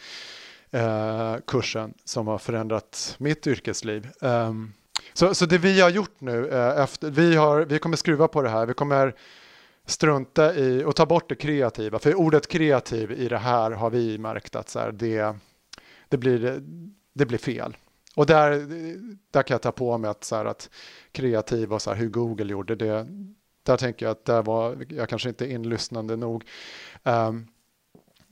eh, 0.71 1.35
kursen 1.47 1.93
som 2.03 2.27
har 2.27 2.37
förändrat 2.37 3.15
mitt 3.17 3.47
yrkesliv. 3.47 4.09
Um, 4.21 4.73
så, 5.13 5.35
så 5.35 5.45
det 5.45 5.57
vi 5.57 5.81
har 5.81 5.89
gjort 5.89 6.21
nu, 6.21 6.49
eh, 6.49 6.81
efter, 6.81 7.11
vi, 7.11 7.35
har, 7.35 7.61
vi 7.61 7.79
kommer 7.79 7.97
skruva 7.97 8.27
på 8.27 8.41
det 8.41 8.49
här, 8.49 8.65
vi 8.65 8.73
kommer 8.73 9.15
strunta 9.85 10.55
i 10.55 10.83
och 10.83 10.95
ta 10.95 11.05
bort 11.05 11.29
det 11.29 11.35
kreativa. 11.35 11.99
För 11.99 12.15
ordet 12.15 12.47
kreativ 12.47 13.11
i 13.11 13.27
det 13.27 13.37
här 13.37 13.71
har 13.71 13.89
vi 13.89 14.17
märkt 14.17 14.55
att 14.55 14.69
så 14.69 14.79
här, 14.79 14.91
det, 14.91 15.35
det, 16.09 16.17
blir, 16.17 16.63
det 17.13 17.25
blir 17.25 17.37
fel. 17.37 17.77
Och 18.15 18.25
där, 18.25 18.67
där 19.31 19.43
kan 19.43 19.55
jag 19.55 19.61
ta 19.61 19.71
på 19.71 19.97
mig 19.97 20.09
att, 20.09 20.23
så 20.23 20.35
här, 20.35 20.45
att 20.45 20.69
kreativ 21.11 21.73
och 21.73 21.81
så 21.81 21.89
här, 21.89 21.97
hur 21.97 22.09
Google 22.09 22.51
gjorde 22.51 22.75
det. 22.75 23.07
Där 23.63 23.77
tänker 23.77 24.05
jag 24.05 24.11
att 24.11 24.25
där 24.25 24.41
var 24.41 24.85
jag 24.89 25.09
kanske 25.09 25.29
inte 25.29 25.51
inlyssnande 25.51 26.15
nog. 26.15 26.45
Um, 27.03 27.47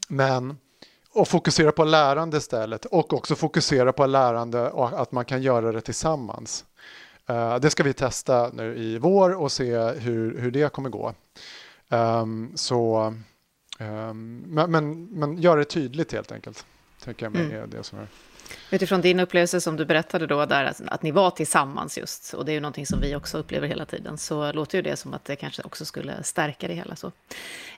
men 0.08 0.58
och 1.14 1.28
fokusera 1.28 1.72
på 1.72 1.84
lärande 1.84 2.38
istället 2.38 2.86
och 2.86 3.14
också 3.14 3.36
fokusera 3.36 3.94
på 3.94 4.06
lärande 4.06 4.70
och 4.70 5.02
att 5.02 5.12
man 5.12 5.26
kan 5.26 5.42
göra 5.42 5.72
det 5.72 5.82
tillsammans. 5.82 6.66
Uh, 7.30 7.56
det 7.56 7.70
ska 7.70 7.84
vi 7.84 7.94
testa 7.94 8.50
nu 8.54 8.78
i 8.78 8.98
vår 8.98 9.42
och 9.42 9.52
se 9.52 9.78
hur, 9.78 10.38
hur 10.38 10.52
det 10.52 10.74
kommer 10.74 10.90
gå. 10.90 11.14
Um, 11.90 12.52
så, 12.56 13.14
um, 13.80 14.44
men, 14.48 14.72
men, 14.72 15.06
men 15.06 15.38
gör 15.38 15.58
det 15.58 15.66
tydligt 15.66 16.12
helt 16.12 16.32
enkelt. 16.32 16.66
Tänker 17.04 17.26
jag 17.26 17.34
mig 17.34 17.56
mm. 17.56 17.70
det 17.70 17.84
som 17.84 18.00
är. 18.00 18.08
Utifrån 18.70 19.02
din 19.02 19.20
upplevelse 19.20 19.62
som 19.62 19.78
du 19.78 19.86
berättade 19.86 20.28
då, 20.28 20.46
där 20.46 20.66
att, 20.66 20.82
att 20.88 21.04
ni 21.04 21.12
var 21.12 21.32
tillsammans 21.32 21.98
just, 21.98 22.34
och 22.34 22.46
det 22.46 22.52
är 22.52 22.54
ju 22.54 22.60
någonting 22.60 22.86
som 22.86 23.02
vi 23.02 23.16
också 23.16 23.38
upplever 23.38 23.68
hela 23.68 23.86
tiden, 23.86 24.18
så 24.18 24.52
låter 24.52 24.78
ju 24.78 24.82
det 24.82 24.96
som 24.96 25.14
att 25.14 25.26
det 25.26 25.36
kanske 25.36 25.62
också 25.62 25.86
skulle 25.86 26.24
stärka 26.24 26.68
det 26.68 26.74
hela. 26.74 26.96
Så. 26.96 27.12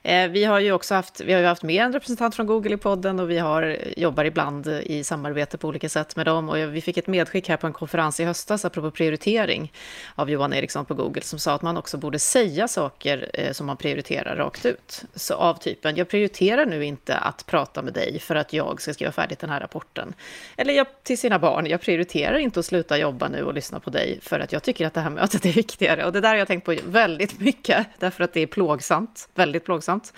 Eh, 0.02 0.28
vi 0.28 0.44
har 0.44 0.60
ju 0.60 0.72
också 0.72 0.94
haft, 0.94 1.20
vi 1.20 1.32
har 1.32 1.40
ju 1.40 1.46
haft 1.46 1.62
med 1.62 1.84
en 1.84 1.92
representant 1.92 2.34
från 2.34 2.46
Google 2.46 2.74
i 2.74 2.76
podden 2.76 3.20
och 3.20 3.30
vi 3.30 3.38
har, 3.38 3.78
jobbar 3.96 4.24
ibland 4.24 4.66
i 4.66 5.04
samarbete 5.04 5.58
på 5.58 5.68
olika 5.68 5.88
sätt 5.88 6.16
med 6.16 6.26
dem. 6.26 6.48
Och 6.48 6.56
vi 6.56 6.80
fick 6.80 6.96
ett 6.96 7.06
medskick 7.06 7.48
här 7.48 7.56
på 7.56 7.66
en 7.66 7.72
konferens 7.72 8.20
i 8.20 8.24
höstas, 8.24 8.64
apropå 8.64 8.90
prioritering, 8.90 9.72
av 10.14 10.30
Johan 10.30 10.52
Eriksson 10.52 10.84
på 10.84 10.94
Google, 10.94 11.22
som 11.22 11.38
sa 11.38 11.54
att 11.54 11.62
man 11.62 11.76
också 11.76 11.98
borde 11.98 12.18
säga 12.18 12.68
saker 12.68 13.30
eh, 13.34 13.52
som 13.52 13.66
man 13.66 13.76
prioriterar 13.76 14.36
rakt 14.36 14.66
ut. 14.66 15.04
Så 15.14 15.34
av 15.34 15.54
typen, 15.54 15.96
jag 15.96 16.08
prioriterar 16.08 16.66
nu 16.66 16.84
inte 16.84 17.16
att 17.16 17.46
prata 17.46 17.82
med 17.82 17.92
dig 17.92 18.18
för 18.18 18.36
att 18.36 18.52
jag 18.52 18.80
ska 18.80 18.94
skriva 18.94 19.12
färdigt 19.12 19.38
den 19.38 19.50
här 19.50 19.60
rapporten 19.60 20.14
eller 20.64 20.74
jag, 20.74 20.86
till 21.02 21.18
sina 21.18 21.38
barn, 21.38 21.66
jag 21.66 21.80
prioriterar 21.80 22.38
inte 22.38 22.60
att 22.60 22.66
sluta 22.66 22.98
jobba 22.98 23.28
nu 23.28 23.42
och 23.42 23.54
lyssna 23.54 23.80
på 23.80 23.90
dig, 23.90 24.18
för 24.22 24.40
att 24.40 24.52
jag 24.52 24.62
tycker 24.62 24.86
att 24.86 24.94
det 24.94 25.00
här 25.00 25.10
mötet 25.10 25.46
är 25.46 25.52
viktigare. 25.52 26.04
Och 26.04 26.12
det 26.12 26.20
där 26.20 26.28
har 26.28 26.36
jag 26.36 26.48
tänkt 26.48 26.64
på 26.64 26.76
väldigt 26.86 27.40
mycket, 27.40 27.86
därför 27.98 28.24
att 28.24 28.32
det 28.32 28.40
är 28.40 28.46
plågsamt, 28.46 29.28
väldigt 29.34 29.64
plågsamt. 29.64 30.12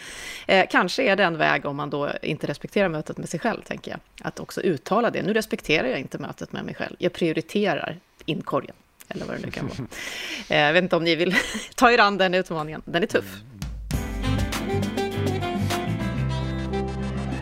Eh, 0.46 0.66
kanske 0.70 1.02
är 1.02 1.16
det 1.16 1.24
en 1.24 1.38
väg 1.38 1.66
om 1.66 1.76
man 1.76 1.90
då 1.90 2.11
inte 2.22 2.46
respekterar 2.46 2.88
mötet 2.88 3.18
med 3.18 3.28
sig 3.28 3.40
själv, 3.40 3.62
tänker 3.62 3.90
jag. 3.90 4.00
Att 4.22 4.40
också 4.40 4.61
uttala 4.61 5.11
det. 5.11 5.22
Nu 5.22 5.32
respekterar 5.32 5.88
jag 5.88 6.00
inte 6.00 6.18
mötet 6.18 6.52
med 6.52 6.64
mig 6.64 6.74
själv. 6.74 6.96
Jag 6.98 7.12
prioriterar 7.12 7.96
inkorgen, 8.24 8.74
eller 9.09 9.26
vad 9.26 9.37
det 9.37 9.46
nu 9.46 9.50
kan 9.50 9.68
vara. 9.68 9.78
Eh, 10.48 10.59
jag 10.59 10.72
vet 10.72 10.82
inte 10.82 10.96
om 10.96 11.04
ni 11.04 11.14
vill 11.14 11.35
ta 11.74 11.90
er 11.90 11.98
an 11.98 12.18
den 12.18 12.35
utmaningen. 12.35 12.82
Den 12.85 13.02
är 13.02 13.06
tuff. 13.06 13.40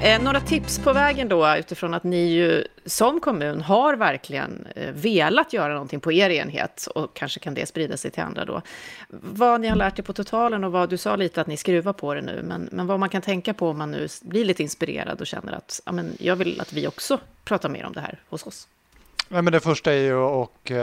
Eh, 0.02 0.22
några 0.22 0.40
tips 0.40 0.78
på 0.78 0.92
vägen 0.92 1.28
då 1.28 1.56
utifrån 1.56 1.94
att 1.94 2.04
ni 2.04 2.32
ju 2.32 2.64
som 2.86 3.20
kommun 3.20 3.60
har 3.60 3.96
verkligen 3.96 4.66
eh, 4.76 4.92
velat 4.92 5.52
göra 5.52 5.72
någonting 5.72 6.00
på 6.00 6.12
er 6.12 6.30
enhet 6.30 6.88
och 6.94 7.14
kanske 7.16 7.40
kan 7.40 7.54
det 7.54 7.66
sprida 7.66 7.96
sig 7.96 8.10
till 8.10 8.22
andra 8.22 8.44
då. 8.44 8.62
Vad 9.08 9.60
ni 9.60 9.68
har 9.68 9.76
lärt 9.76 9.98
er 9.98 10.02
på 10.02 10.12
totalen 10.12 10.64
och 10.64 10.72
vad 10.72 10.90
du 10.90 10.96
sa 10.96 11.16
lite 11.16 11.40
att 11.40 11.46
ni 11.46 11.56
skruvar 11.56 11.92
på 11.92 12.14
det 12.14 12.22
nu, 12.22 12.42
men, 12.44 12.68
men 12.72 12.86
vad 12.86 13.00
man 13.00 13.08
kan 13.08 13.22
tänka 13.22 13.54
på 13.54 13.68
om 13.68 13.78
man 13.78 13.90
nu 13.90 14.08
blir 14.22 14.44
lite 14.44 14.62
inspirerad 14.62 15.20
och 15.20 15.26
känner 15.26 15.52
att 15.52 15.80
ja, 15.86 15.92
men 15.92 16.12
jag 16.18 16.36
vill 16.36 16.60
att 16.60 16.72
vi 16.72 16.86
också 16.86 17.18
pratar 17.44 17.68
mer 17.68 17.84
om 17.84 17.92
det 17.92 18.00
här 18.00 18.18
hos 18.28 18.46
oss. 18.46 18.68
Ja, 19.28 19.42
men 19.42 19.52
det 19.52 19.60
första 19.60 19.92
är 19.92 20.02
ju 20.02 20.18
att 20.18 20.70
eh, 20.70 20.76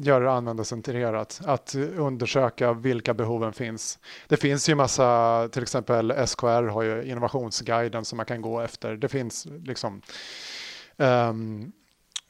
göra 0.00 0.24
det 0.24 0.32
användarcentrerat. 0.32 1.40
Att 1.44 1.74
undersöka 1.96 2.72
vilka 2.72 3.14
behoven 3.14 3.52
finns. 3.52 3.98
Det 4.26 4.36
finns 4.36 4.68
ju 4.68 4.74
massa, 4.74 5.48
till 5.52 5.62
exempel 5.62 6.26
SKR 6.26 6.68
har 6.68 6.82
ju 6.82 7.04
innovationsguiden 7.04 8.04
som 8.04 8.16
man 8.16 8.26
kan 8.26 8.42
gå 8.42 8.60
efter. 8.60 8.96
Det 8.96 9.08
finns 9.08 9.46
liksom 9.64 10.02
um, 10.96 11.72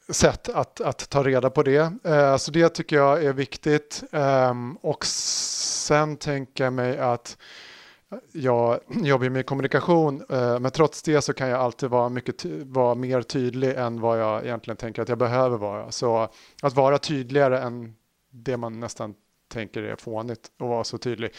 sätt 0.09 0.49
att, 0.49 0.81
att 0.81 1.09
ta 1.09 1.23
reda 1.23 1.49
på 1.49 1.63
det. 1.63 1.91
Uh, 2.07 2.37
så 2.37 2.51
det 2.51 2.69
tycker 2.69 2.95
jag 2.95 3.23
är 3.23 3.33
viktigt. 3.33 4.03
Um, 4.11 4.75
och 4.75 5.05
sen 5.05 6.17
tänker 6.17 6.63
jag 6.63 6.73
mig 6.73 6.97
att 6.97 7.37
jag 8.31 8.79
jobbar 8.89 9.29
med 9.29 9.45
kommunikation, 9.45 10.25
eh, 10.29 10.59
men 10.59 10.71
trots 10.71 11.03
det 11.03 11.21
så 11.21 11.33
kan 11.33 11.49
jag 11.49 11.59
alltid 11.59 11.89
vara, 11.89 12.09
mycket 12.09 12.45
vara 12.65 12.95
mer 12.95 13.21
tydlig 13.21 13.75
än 13.75 14.01
vad 14.01 14.19
jag 14.19 14.45
egentligen 14.45 14.77
tänker 14.77 15.01
att 15.01 15.09
jag 15.09 15.17
behöver 15.17 15.57
vara. 15.57 15.91
Så 15.91 16.29
att 16.61 16.75
vara 16.75 16.97
tydligare 16.97 17.59
än 17.59 17.95
det 18.31 18.57
man 18.57 18.79
nästan 18.79 19.15
tänker 19.47 19.83
är 19.83 19.95
fånigt 19.95 20.51
och 20.59 20.67
vara 20.67 20.83
så 20.83 20.97
tydlig. 20.97 21.31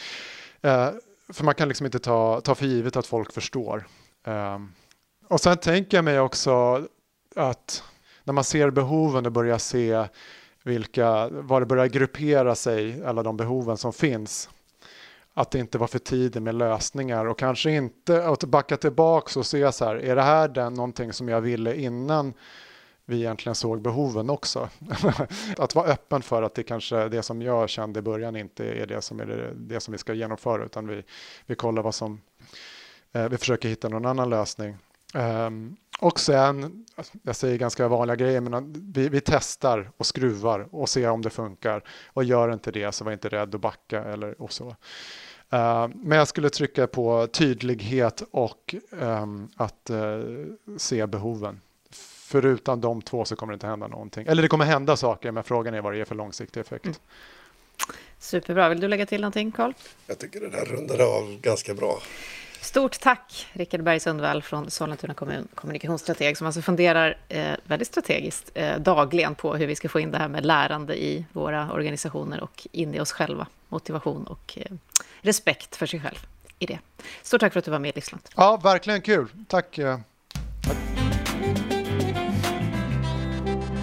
Eh, 0.60 0.88
för 1.32 1.44
man 1.44 1.54
kan 1.54 1.68
liksom 1.68 1.86
inte 1.86 1.98
ta, 1.98 2.40
ta 2.40 2.54
för 2.54 2.66
givet 2.66 2.96
att 2.96 3.06
folk 3.06 3.32
förstår. 3.32 3.86
Ehm, 4.24 4.72
och 5.28 5.40
sen 5.40 5.56
tänker 5.56 5.96
jag 5.96 6.04
mig 6.04 6.20
också 6.20 6.86
att 7.36 7.82
när 8.24 8.32
man 8.32 8.44
ser 8.44 8.70
behoven 8.70 9.26
och 9.26 9.32
börjar 9.32 9.58
se 9.58 10.04
vilka, 10.62 11.28
var 11.28 11.60
det 11.60 11.66
börjar 11.66 11.86
gruppera 11.86 12.54
sig, 12.54 13.04
alla 13.04 13.22
de 13.22 13.36
behoven 13.36 13.76
som 13.76 13.92
finns 13.92 14.48
att 15.40 15.50
det 15.50 15.58
inte 15.58 15.78
var 15.78 15.86
för 15.86 15.98
tidigt 15.98 16.42
med 16.42 16.54
lösningar 16.54 17.26
och 17.26 17.38
kanske 17.38 17.70
inte 17.70 18.24
att 18.24 18.44
backa 18.44 18.76
tillbaka 18.76 19.38
och 19.38 19.46
se 19.46 19.72
så 19.72 19.84
här, 19.84 19.94
är 19.94 20.16
det 20.16 20.22
här 20.22 20.48
den 20.48 20.74
någonting 20.74 21.12
som 21.12 21.28
jag 21.28 21.40
ville 21.40 21.76
innan 21.76 22.34
vi 23.04 23.16
egentligen 23.16 23.54
såg 23.54 23.82
behoven 23.82 24.30
också. 24.30 24.68
att 25.56 25.74
vara 25.74 25.86
öppen 25.86 26.22
för 26.22 26.42
att 26.42 26.54
det 26.54 26.62
kanske 26.62 27.08
det 27.08 27.22
som 27.22 27.42
jag 27.42 27.68
kände 27.68 27.98
i 27.98 28.02
början 28.02 28.36
inte 28.36 28.64
är 28.64 28.86
det 28.86 29.02
som 29.02 29.20
är 29.20 29.26
det, 29.26 29.54
det 29.54 29.80
som 29.80 29.92
vi 29.92 29.98
ska 29.98 30.14
genomföra 30.14 30.64
utan 30.64 30.86
vi, 30.86 31.02
vi 31.46 31.54
kollar 31.54 31.82
vad 31.82 31.94
som, 31.94 32.20
eh, 33.12 33.28
vi 33.28 33.36
försöker 33.36 33.68
hitta 33.68 33.88
någon 33.88 34.06
annan 34.06 34.30
lösning. 34.30 34.76
Um, 35.14 35.76
och 36.00 36.20
sen, 36.20 36.86
alltså, 36.94 37.18
jag 37.22 37.36
säger 37.36 37.58
ganska 37.58 37.88
vanliga 37.88 38.16
grejer, 38.16 38.40
men 38.40 38.92
vi, 38.92 39.08
vi, 39.08 39.20
testar 39.20 39.90
och 39.96 40.06
skruvar 40.06 40.68
och 40.70 40.88
ser 40.88 41.10
om 41.10 41.22
det 41.22 41.30
funkar. 41.30 41.84
Och 42.06 42.24
gör 42.24 42.52
inte 42.52 42.70
det 42.70 42.92
så 42.92 43.04
var 43.04 43.12
inte 43.12 43.28
rädd 43.28 43.54
att 43.54 43.60
backa 43.60 44.04
eller 44.04 44.42
och 44.42 44.52
så. 44.52 44.76
Uh, 45.52 45.88
men 45.94 46.18
jag 46.18 46.28
skulle 46.28 46.50
trycka 46.50 46.86
på 46.86 47.26
tydlighet 47.26 48.22
och 48.30 48.74
um, 48.90 49.48
att 49.56 49.90
uh, 49.90 50.46
se 50.76 51.06
behoven. 51.06 51.60
Förutom 52.30 52.80
de 52.80 53.02
två 53.02 53.24
så 53.24 53.36
kommer 53.36 53.52
det 53.52 53.54
inte 53.54 53.66
hända 53.66 53.86
någonting. 53.88 54.26
Eller 54.26 54.42
det 54.42 54.48
kommer 54.48 54.64
hända 54.64 54.96
saker, 54.96 55.30
men 55.30 55.44
frågan 55.44 55.74
är 55.74 55.80
vad 55.80 55.92
det 55.92 56.00
är 56.00 56.04
för 56.04 56.14
långsiktig 56.14 56.60
effekt. 56.60 56.84
Mm. 56.84 56.96
Superbra. 58.18 58.68
Vill 58.68 58.80
du 58.80 58.88
lägga 58.88 59.06
till 59.06 59.20
någonting, 59.20 59.52
Carl? 59.52 59.72
Jag 60.06 60.18
tycker 60.18 60.40
det 60.40 60.50
där 60.50 60.64
rundade 60.64 61.04
av 61.04 61.40
ganska 61.40 61.74
bra. 61.74 61.98
Stort 62.62 63.00
tack, 63.00 63.46
Rickard 63.52 63.82
Berg 63.82 64.00
Sundvall 64.00 64.42
från 64.42 64.70
Sollentuna 64.70 65.14
kommun, 65.14 65.48
kommunikationsstrateg, 65.54 66.36
som 66.36 66.46
alltså 66.46 66.62
funderar 66.62 67.16
eh, 67.28 67.54
väldigt 67.64 67.88
strategiskt 67.88 68.50
eh, 68.54 68.78
dagligen 68.78 69.34
på 69.34 69.54
hur 69.54 69.66
vi 69.66 69.76
ska 69.76 69.88
få 69.88 70.00
in 70.00 70.10
det 70.10 70.18
här 70.18 70.28
med 70.28 70.46
lärande 70.46 71.02
i 71.02 71.26
våra 71.32 71.72
organisationer 71.72 72.40
och 72.40 72.66
in 72.72 72.94
i 72.94 73.00
oss 73.00 73.12
själva. 73.12 73.46
Motivation 73.68 74.24
och 74.24 74.58
eh, 74.58 74.76
respekt 75.20 75.76
för 75.76 75.86
sig 75.86 76.00
själv 76.00 76.26
i 76.58 76.66
det. 76.66 76.78
Stort 77.22 77.40
tack 77.40 77.52
för 77.52 77.58
att 77.58 77.64
du 77.64 77.70
var 77.70 77.78
med 77.78 77.88
i 77.88 77.92
Livslångt. 77.92 78.30
Ja, 78.36 78.60
verkligen 78.62 79.00
kul. 79.00 79.28
Tack. 79.48 79.78
Eh, 79.78 79.98
tack. 80.62 80.76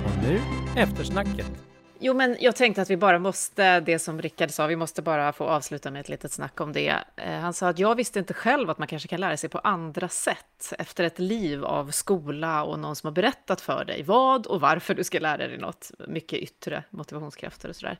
Och 0.05 0.23
nu 0.23 0.41
eftersnacket. 0.75 1.66
Jo, 1.99 2.13
men 2.13 2.37
jag 2.39 2.55
tänkte 2.55 2.81
att 2.81 2.89
vi 2.89 2.97
bara 2.97 3.19
måste, 3.19 3.79
det 3.79 3.99
som 3.99 4.21
Rickard 4.21 4.51
sa, 4.51 4.67
vi 4.67 4.75
måste 4.75 5.01
bara 5.01 5.33
få 5.33 5.43
avsluta 5.43 5.91
med 5.91 5.99
ett 5.99 6.09
litet 6.09 6.31
snack 6.31 6.61
om 6.61 6.73
det. 6.73 6.95
Eh, 7.15 7.31
han 7.31 7.53
sa 7.53 7.69
att 7.69 7.79
jag 7.79 7.95
visste 7.95 8.19
inte 8.19 8.33
själv 8.33 8.69
att 8.69 8.77
man 8.77 8.87
kanske 8.87 9.07
kan 9.07 9.19
lära 9.19 9.37
sig 9.37 9.49
på 9.49 9.59
andra 9.59 10.09
sätt 10.09 10.73
efter 10.79 11.03
ett 11.03 11.19
liv 11.19 11.65
av 11.65 11.91
skola 11.91 12.63
och 12.63 12.79
någon 12.79 12.95
som 12.95 13.07
har 13.07 13.11
berättat 13.11 13.61
för 13.61 13.85
dig 13.85 14.03
vad 14.03 14.45
och 14.45 14.61
varför 14.61 14.93
du 14.93 15.03
ska 15.03 15.19
lära 15.19 15.37
dig 15.37 15.57
något, 15.57 15.91
mycket 16.07 16.39
yttre 16.39 16.83
motivationskrafter 16.89 17.69
och 17.69 17.75
sådär. 17.75 17.99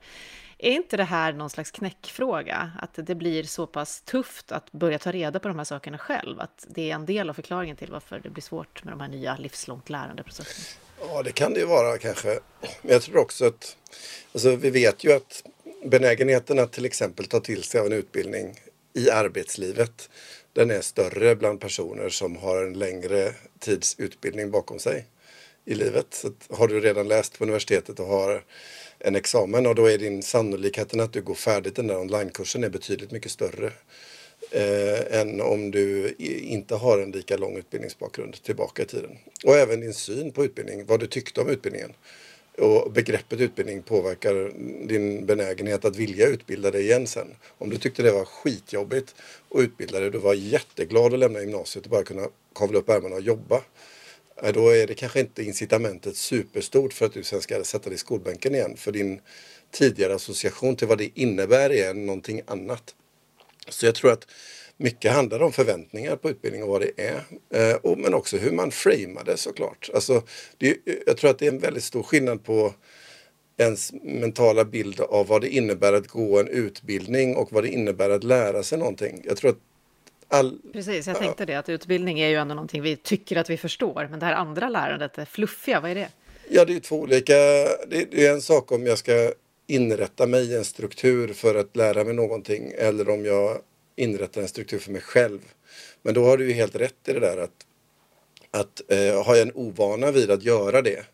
Är 0.57 0.71
inte 0.71 0.97
det 0.97 1.03
här 1.03 1.33
någon 1.33 1.49
slags 1.49 1.71
knäckfråga? 1.71 2.71
Att 2.79 2.99
det 3.03 3.15
blir 3.15 3.43
så 3.43 3.67
pass 3.67 4.01
tufft 4.01 4.51
att 4.51 4.71
börja 4.71 4.99
ta 4.99 5.11
reda 5.11 5.39
på 5.39 5.47
de 5.47 5.57
här 5.57 5.65
sakerna 5.65 5.97
själv? 5.97 6.39
Att 6.39 6.65
det 6.69 6.91
är 6.91 6.95
en 6.95 7.05
del 7.05 7.29
av 7.29 7.33
förklaringen 7.33 7.75
till 7.75 7.91
varför 7.91 8.19
det 8.19 8.29
blir 8.29 8.43
svårt 8.43 8.83
med 8.83 8.93
de 8.93 8.99
här 8.99 9.07
nya 9.07 9.37
livslångt 9.37 9.89
lärande-processerna? 9.89 10.86
Ja, 11.01 11.23
det 11.23 11.31
kan 11.31 11.53
det 11.53 11.59
ju 11.59 11.65
vara 11.65 11.97
kanske. 11.97 12.39
Men 12.81 12.91
jag 12.91 13.01
tror 13.01 13.17
också 13.17 13.45
att 13.45 13.77
alltså, 14.33 14.55
vi 14.55 14.69
vet 14.69 15.03
ju 15.03 15.11
att 15.13 15.43
benägenheten 15.85 16.59
att 16.59 16.71
till 16.71 16.85
exempel 16.85 17.25
ta 17.25 17.39
till 17.39 17.63
sig 17.63 17.79
av 17.79 17.85
en 17.85 17.93
utbildning 17.93 18.59
i 18.93 19.09
arbetslivet 19.09 20.09
den 20.53 20.71
är 20.71 20.81
större 20.81 21.35
bland 21.35 21.61
personer 21.61 22.09
som 22.09 22.35
har 22.35 22.63
en 22.63 22.73
längre 22.73 23.33
tids 23.59 23.95
utbildning 23.99 24.51
bakom 24.51 24.79
sig 24.79 25.05
i 25.65 25.75
livet. 25.75 26.07
Så 26.09 26.31
har 26.49 26.67
du 26.67 26.79
redan 26.79 27.07
läst 27.07 27.37
på 27.37 27.43
universitetet 27.43 27.99
och 27.99 28.07
har 28.07 28.43
en 28.99 29.15
examen 29.15 29.67
och 29.67 29.75
då 29.75 29.85
är 29.85 29.97
din 29.97 30.23
sannolikheten 30.23 30.99
att 30.99 31.13
du 31.13 31.21
går 31.21 31.35
färdigt 31.35 31.75
den 31.75 31.87
där 31.87 31.99
onlinekursen 31.99 32.63
är 32.63 32.69
betydligt 32.69 33.11
mycket 33.11 33.31
större 33.31 33.71
eh, 34.51 35.19
än 35.19 35.41
om 35.41 35.71
du 35.71 36.15
inte 36.41 36.75
har 36.75 36.99
en 36.99 37.11
lika 37.11 37.37
lång 37.37 37.57
utbildningsbakgrund 37.57 38.43
tillbaka 38.43 38.83
i 38.83 38.85
tiden. 38.85 39.17
Och 39.45 39.55
även 39.55 39.81
din 39.81 39.93
syn 39.93 40.31
på 40.31 40.45
utbildning, 40.45 40.85
vad 40.85 40.99
du 40.99 41.07
tyckte 41.07 41.41
om 41.41 41.49
utbildningen. 41.49 41.93
Och 42.57 42.91
begreppet 42.91 43.41
utbildning 43.41 43.81
påverkar 43.81 44.51
din 44.87 45.25
benägenhet 45.25 45.85
att 45.85 45.95
vilja 45.95 46.27
utbilda 46.27 46.71
dig 46.71 46.81
igen 46.81 47.07
sen. 47.07 47.27
Om 47.57 47.69
du 47.69 47.77
tyckte 47.77 48.03
det 48.03 48.11
var 48.11 48.25
skitjobbigt 48.25 49.15
och 49.49 49.59
utbilda 49.59 49.99
dig, 49.99 50.11
du 50.11 50.17
var 50.17 50.33
jätteglad 50.33 51.13
att 51.13 51.19
lämna 51.19 51.39
gymnasiet 51.39 51.85
och 51.85 51.91
bara 51.91 52.03
kunna 52.03 52.27
kavla 52.55 52.79
upp 52.79 52.89
ärmarna 52.89 53.15
och 53.15 53.21
jobba. 53.21 53.61
Eh, 54.43 54.53
då 54.53 54.69
är 54.69 54.87
det 54.87 54.93
kanske 54.93 55.19
inte 55.19 55.43
incitamentet 55.43 56.17
superstort 56.17 56.93
för 56.93 57.05
att 57.05 57.13
du 57.13 57.23
sen 57.23 57.41
ska 57.41 57.63
sätta 57.63 57.89
dig 57.89 57.95
i 57.95 57.97
skolbänken 57.97 58.55
igen. 58.55 58.77
För 58.77 58.91
din 58.91 59.21
tidigare 59.71 60.15
association 60.15 60.75
till 60.75 60.87
vad 60.87 60.97
det 60.97 61.09
innebär 61.13 61.69
är 61.69 61.93
någonting 61.93 62.41
annat. 62.45 62.95
Så 63.69 63.85
jag 63.85 63.95
tror 63.95 64.11
att 64.11 64.27
mycket 64.77 65.11
handlar 65.11 65.39
om 65.39 65.51
förväntningar 65.51 66.15
på 66.15 66.29
utbildning 66.29 66.63
och 66.63 66.69
vad 66.69 66.81
det 66.81 66.91
är. 66.97 67.23
Eh, 67.53 67.97
men 67.97 68.13
också 68.13 68.37
hur 68.37 68.51
man 68.51 68.71
framar 68.71 69.23
det 69.23 69.37
såklart. 69.37 69.89
Alltså, 69.93 70.23
det, 70.57 70.77
jag 71.05 71.17
tror 71.17 71.29
att 71.29 71.39
det 71.39 71.47
är 71.47 71.51
en 71.51 71.59
väldigt 71.59 71.83
stor 71.83 72.03
skillnad 72.03 72.43
på 72.43 72.73
ens 73.57 73.93
mentala 74.03 74.65
bild 74.65 74.99
av 74.99 75.27
vad 75.27 75.41
det 75.41 75.49
innebär 75.49 75.93
att 75.93 76.07
gå 76.07 76.39
en 76.39 76.47
utbildning 76.47 77.35
och 77.35 77.51
vad 77.51 77.63
det 77.63 77.69
innebär 77.69 78.09
att 78.09 78.23
lära 78.23 78.63
sig 78.63 78.77
någonting. 78.77 79.21
Jag 79.25 79.37
tror 79.37 79.51
att 79.51 79.57
all... 80.27 80.59
Precis, 80.73 81.07
jag 81.07 81.17
tänkte 81.17 81.45
det, 81.45 81.55
att 81.55 81.69
utbildning 81.69 82.19
är 82.19 82.27
ju 82.27 82.35
ändå 82.35 82.55
någonting 82.55 82.81
vi 82.81 82.95
tycker 82.95 83.35
att 83.35 83.49
vi 83.49 83.57
förstår, 83.57 84.07
men 84.11 84.19
det 84.19 84.25
här 84.25 84.33
andra 84.33 84.69
lärandet, 84.69 85.13
det 85.13 85.25
fluffiga, 85.25 85.79
vad 85.79 85.91
är 85.91 85.95
det? 85.95 86.09
Ja, 86.49 86.65
det 86.65 86.75
är 86.75 86.79
två 86.79 86.95
olika. 86.95 87.33
Det 87.87 88.25
är 88.25 88.33
en 88.33 88.41
sak 88.41 88.71
om 88.71 88.85
jag 88.85 88.97
ska 88.97 89.31
inrätta 89.67 90.27
mig 90.27 90.55
en 90.55 90.65
struktur 90.65 91.33
för 91.33 91.55
att 91.55 91.75
lära 91.75 92.03
mig 92.03 92.13
någonting 92.13 92.71
eller 92.77 93.09
om 93.09 93.25
jag 93.25 93.61
inrättar 93.95 94.41
en 94.41 94.47
struktur 94.47 94.79
för 94.79 94.91
mig 94.91 95.01
själv. 95.01 95.39
Men 96.01 96.13
då 96.13 96.25
har 96.25 96.37
du 96.37 96.47
ju 96.47 96.53
helt 96.53 96.75
rätt 96.75 97.07
i 97.07 97.13
det 97.13 97.19
där 97.19 97.37
att, 97.37 97.65
att 98.51 98.91
eh, 98.91 99.23
har 99.23 99.35
jag 99.35 99.47
en 99.47 99.55
ovana 99.55 100.11
vid 100.11 100.31
att 100.31 100.43
göra 100.43 100.81
det 100.81 101.05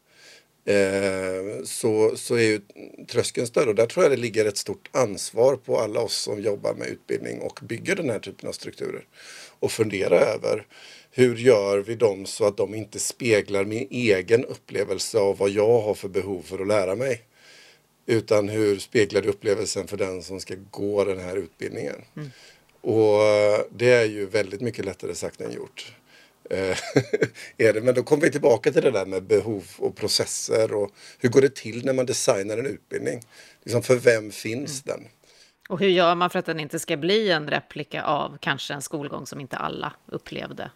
eh, 0.66 1.64
så, 1.64 2.16
så 2.16 2.36
är 2.36 2.41
ju 2.41 2.62
tröskeln 3.08 3.47
större 3.47 3.70
och 3.70 3.76
där 3.76 3.86
tror 3.86 4.06
jag 4.06 4.12
det 4.12 4.18
ligger 4.18 4.45
ett 4.45 4.58
stort 4.58 4.89
ansvar 4.91 5.56
på 5.56 5.80
alla 5.80 5.99
oss 5.99 6.16
som 6.16 6.41
jobbar 6.41 6.74
med 6.74 6.88
utbildning 6.88 7.41
och 7.41 7.60
bygger 7.64 7.95
den 7.95 8.10
här 8.10 8.20
typen 8.20 8.49
av 8.49 8.54
strukturer. 8.54 9.06
Och 9.60 9.72
fundera 9.72 10.20
över 10.20 10.68
hur 11.12 11.36
gör 11.36 11.78
vi 11.78 11.95
dem 11.95 12.26
så 12.26 12.45
att 12.45 12.58
de 12.58 12.76
inte 12.76 12.99
speglar 12.99 13.66
min 13.66 13.88
egen 13.91 14.45
upplevelse 14.45 15.20
av 15.20 15.38
vad 15.38 15.49
jag 15.49 15.82
har 15.82 15.93
för 15.93 16.08
behov 16.08 16.41
för 16.41 16.60
att 16.60 16.68
lära 16.68 16.95
mig. 16.95 17.22
Utan 18.06 18.49
hur 18.49 18.80
speglar 18.80 19.22
du 19.22 19.30
upplevelsen 19.30 19.88
för 19.88 19.97
den 19.97 20.24
som 20.24 20.39
ska 20.39 20.56
gå 20.72 21.04
den 21.04 21.20
här 21.20 21.36
utbildningen? 21.36 21.95
Mm. 22.16 22.32
Och 22.82 23.20
det 23.72 23.91
är 23.91 24.06
ju 24.06 24.26
väldigt 24.26 24.62
mycket 24.62 24.86
lättare 24.86 25.16
sagt 25.16 25.41
än 25.41 25.51
gjort. 25.51 25.93
Eh, 26.49 26.78
är 27.58 27.74
det. 27.74 27.82
Men 27.82 27.95
då 27.95 28.04
kommer 28.04 28.24
vi 28.24 28.32
tillbaka 28.32 28.72
till 28.72 28.82
det 28.82 28.91
där 28.91 29.06
med 29.06 29.24
behov 29.24 29.64
och 29.78 29.95
processer 29.95 30.74
och 30.74 30.91
hur 31.20 31.30
går 31.30 31.41
det 31.41 31.56
till 31.56 31.86
när 31.86 31.93
man 31.93 32.06
designar 32.06 32.58
en 32.58 32.66
utbildning? 32.66 33.22
Liksom 33.64 33.84
för 33.84 33.95
vem 33.95 34.32
finns 34.32 34.84
mm. 34.86 34.99
den? 34.99 35.10
Och 35.70 35.80
hur 35.80 35.88
gör 35.88 36.16
man 36.16 36.30
för 36.30 36.39
att 36.39 36.45
den 36.45 36.60
inte 36.60 36.80
ska 36.80 36.97
bli 36.97 37.32
en 37.32 37.49
replika 37.49 38.04
av 38.04 38.38
kanske 38.41 38.74
en 38.74 38.82
skolgång 38.82 39.26
som 39.26 39.39
inte 39.39 39.58
alla 39.58 39.93
upplevde? 40.06 40.72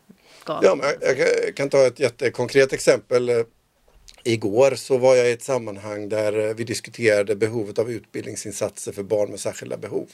Gav? 0.45 0.63
Ja, 0.63 0.77
jag 1.01 1.55
kan 1.55 1.69
ta 1.69 1.87
ett 1.87 1.99
jättekonkret 1.99 2.73
exempel. 2.73 3.45
Igår 4.27 4.75
så 4.75 4.97
var 4.97 5.15
jag 5.15 5.29
i 5.29 5.31
ett 5.31 5.43
sammanhang 5.43 6.09
där 6.09 6.47
eh, 6.47 6.53
vi 6.53 6.63
diskuterade 6.63 7.35
behovet 7.35 7.79
av 7.79 7.91
utbildningsinsatser 7.91 8.91
för 8.91 9.03
barn 9.03 9.29
med 9.29 9.39
särskilda 9.39 9.77
behov. 9.77 10.07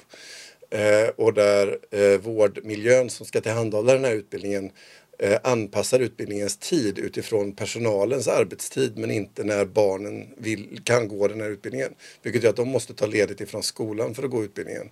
Eh, 0.69 1.09
och 1.15 1.33
där 1.33 1.77
eh, 1.91 2.19
vårdmiljön 2.19 3.09
som 3.09 3.25
ska 3.25 3.41
tillhandahålla 3.41 3.93
den 3.93 4.05
här 4.05 4.13
utbildningen 4.13 4.71
eh, 5.19 5.39
anpassar 5.43 5.99
utbildningens 5.99 6.57
tid 6.57 6.99
utifrån 6.99 7.55
personalens 7.55 8.27
arbetstid 8.27 8.97
men 8.97 9.11
inte 9.11 9.43
när 9.43 9.65
barnen 9.65 10.27
vill, 10.37 10.79
kan 10.83 11.07
gå 11.07 11.27
den 11.27 11.41
här 11.41 11.49
utbildningen. 11.49 11.93
Vilket 12.21 12.43
gör 12.43 12.49
att 12.49 12.55
de 12.55 12.69
måste 12.69 12.93
ta 12.93 13.05
ledigt 13.05 13.41
ifrån 13.41 13.63
skolan 13.63 14.15
för 14.15 14.23
att 14.23 14.31
gå 14.31 14.43
utbildningen. 14.43 14.89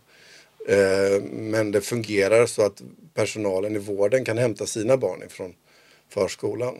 Eh, 0.67 1.23
men 1.31 1.71
det 1.71 1.81
fungerar 1.81 2.45
så 2.45 2.61
att 2.61 2.81
personalen 3.13 3.75
i 3.75 3.79
vården 3.79 4.25
kan 4.25 4.37
hämta 4.37 4.65
sina 4.65 4.97
barn 4.97 5.23
ifrån 5.23 5.53
förskolan. 6.09 6.75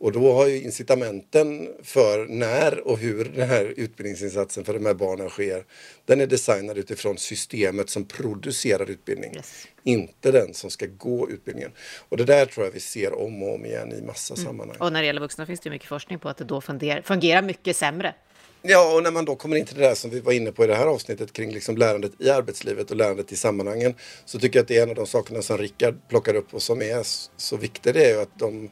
Och 0.00 0.12
då 0.12 0.32
har 0.32 0.46
ju 0.46 0.62
incitamenten 0.62 1.68
för 1.82 2.26
när 2.26 2.88
och 2.88 2.98
hur 2.98 3.24
den 3.24 3.48
här 3.48 3.74
utbildningsinsatsen 3.76 4.64
för 4.64 4.74
de 4.74 4.86
här 4.86 4.94
barnen 4.94 5.28
sker, 5.28 5.64
den 6.04 6.20
är 6.20 6.26
designad 6.26 6.78
utifrån 6.78 7.18
systemet 7.18 7.90
som 7.90 8.04
producerar 8.04 8.90
utbildning. 8.90 9.34
Yes. 9.36 9.66
Inte 9.82 10.32
den 10.32 10.54
som 10.54 10.70
ska 10.70 10.86
gå 10.86 11.30
utbildningen. 11.30 11.70
Och 12.08 12.16
det 12.16 12.24
där 12.24 12.46
tror 12.46 12.66
jag 12.66 12.72
vi 12.72 12.80
ser 12.80 13.18
om 13.18 13.42
och 13.42 13.54
om 13.54 13.66
igen 13.66 13.92
i 13.92 14.02
massa 14.02 14.34
mm. 14.34 14.46
sammanhang. 14.46 14.76
Och 14.80 14.92
när 14.92 15.00
det 15.00 15.06
gäller 15.06 15.20
vuxna 15.20 15.46
finns 15.46 15.60
det 15.60 15.70
mycket 15.70 15.88
forskning 15.88 16.18
på 16.18 16.28
att 16.28 16.36
det 16.36 16.44
då 16.44 16.60
fungerar, 16.60 17.42
mycket 17.42 17.76
sämre. 17.76 18.14
Ja, 18.62 18.94
och 18.96 19.02
när 19.02 19.10
man 19.10 19.24
då 19.24 19.36
kommer 19.36 19.56
in 19.56 19.64
till 19.64 19.76
det 19.76 19.82
där 19.82 19.94
som 19.94 20.10
vi 20.10 20.20
var 20.20 20.32
inne 20.32 20.52
på 20.52 20.64
i 20.64 20.66
det 20.66 20.74
här 20.74 20.86
avsnittet 20.86 21.32
kring 21.32 21.52
liksom 21.52 21.76
lärandet 21.76 22.12
i 22.18 22.30
arbetslivet 22.30 22.90
och 22.90 22.96
lärandet 22.96 23.32
i 23.32 23.36
sammanhangen 23.36 23.94
så 24.24 24.38
tycker 24.38 24.58
jag 24.58 24.62
att 24.62 24.68
det 24.68 24.78
är 24.78 24.82
en 24.82 24.88
av 24.88 24.94
de 24.94 25.06
sakerna 25.06 25.42
som 25.42 25.58
Rickard 25.58 25.94
plockar 26.08 26.34
upp 26.34 26.54
och 26.54 26.62
som 26.62 26.82
är 26.82 27.02
så 27.36 27.56
viktigt. 27.56 27.94
Det 27.94 28.04
är 28.04 28.14
ju 28.14 28.20
att 28.20 28.38
de 28.38 28.70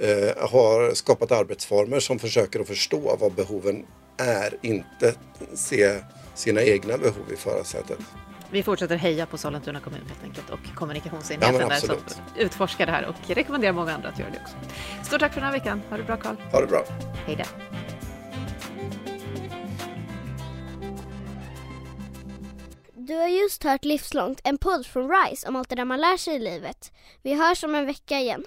eh, 0.00 0.48
har 0.50 0.94
skapat 0.94 1.32
arbetsformer 1.32 2.00
som 2.00 2.18
försöker 2.18 2.60
att 2.60 2.66
förstå 2.66 3.16
vad 3.20 3.32
behoven 3.32 3.86
är, 4.16 4.58
inte 4.62 5.14
se 5.54 5.98
sina 6.34 6.62
egna 6.62 6.98
behov 6.98 7.32
i 7.32 7.36
förarsätet. 7.36 7.98
Vi 8.52 8.62
fortsätter 8.62 8.96
heja 8.96 9.26
på 9.26 9.38
Sollentuna 9.38 9.80
kommun 9.80 10.00
helt 10.08 10.24
enkelt 10.24 10.50
och 10.50 10.74
kommunikationsenheten 10.74 11.60
ja, 11.60 11.68
där 11.68 11.76
som 11.76 11.96
utforskar 12.36 12.86
det 12.86 12.92
här 12.92 13.06
och 13.06 13.14
rekommenderar 13.36 13.72
många 13.72 13.92
andra 13.94 14.08
att 14.08 14.18
göra 14.18 14.30
det 14.30 14.40
också. 14.42 14.56
Stort 15.06 15.20
tack 15.20 15.32
för 15.32 15.40
den 15.40 15.50
här 15.50 15.58
veckan. 15.58 15.82
Ha 15.90 15.96
det 15.96 16.02
bra 16.02 16.16
Karl. 16.16 16.36
Ha 16.52 16.60
det 16.60 16.66
bra. 16.66 16.84
Hej 17.26 17.36
då. 17.36 17.44
Du 22.94 23.14
har 23.14 23.28
just 23.28 23.64
hört 23.64 23.84
Livslångt, 23.84 24.40
en 24.44 24.58
podd 24.58 24.86
från 24.86 25.10
RISE 25.10 25.48
om 25.48 25.56
allt 25.56 25.68
det 25.68 25.76
där 25.76 25.84
man 25.84 26.00
lär 26.00 26.16
sig 26.16 26.34
i 26.34 26.38
livet. 26.38 26.92
Vi 27.22 27.34
hörs 27.34 27.64
om 27.64 27.74
en 27.74 27.86
vecka 27.86 28.18
igen. 28.18 28.44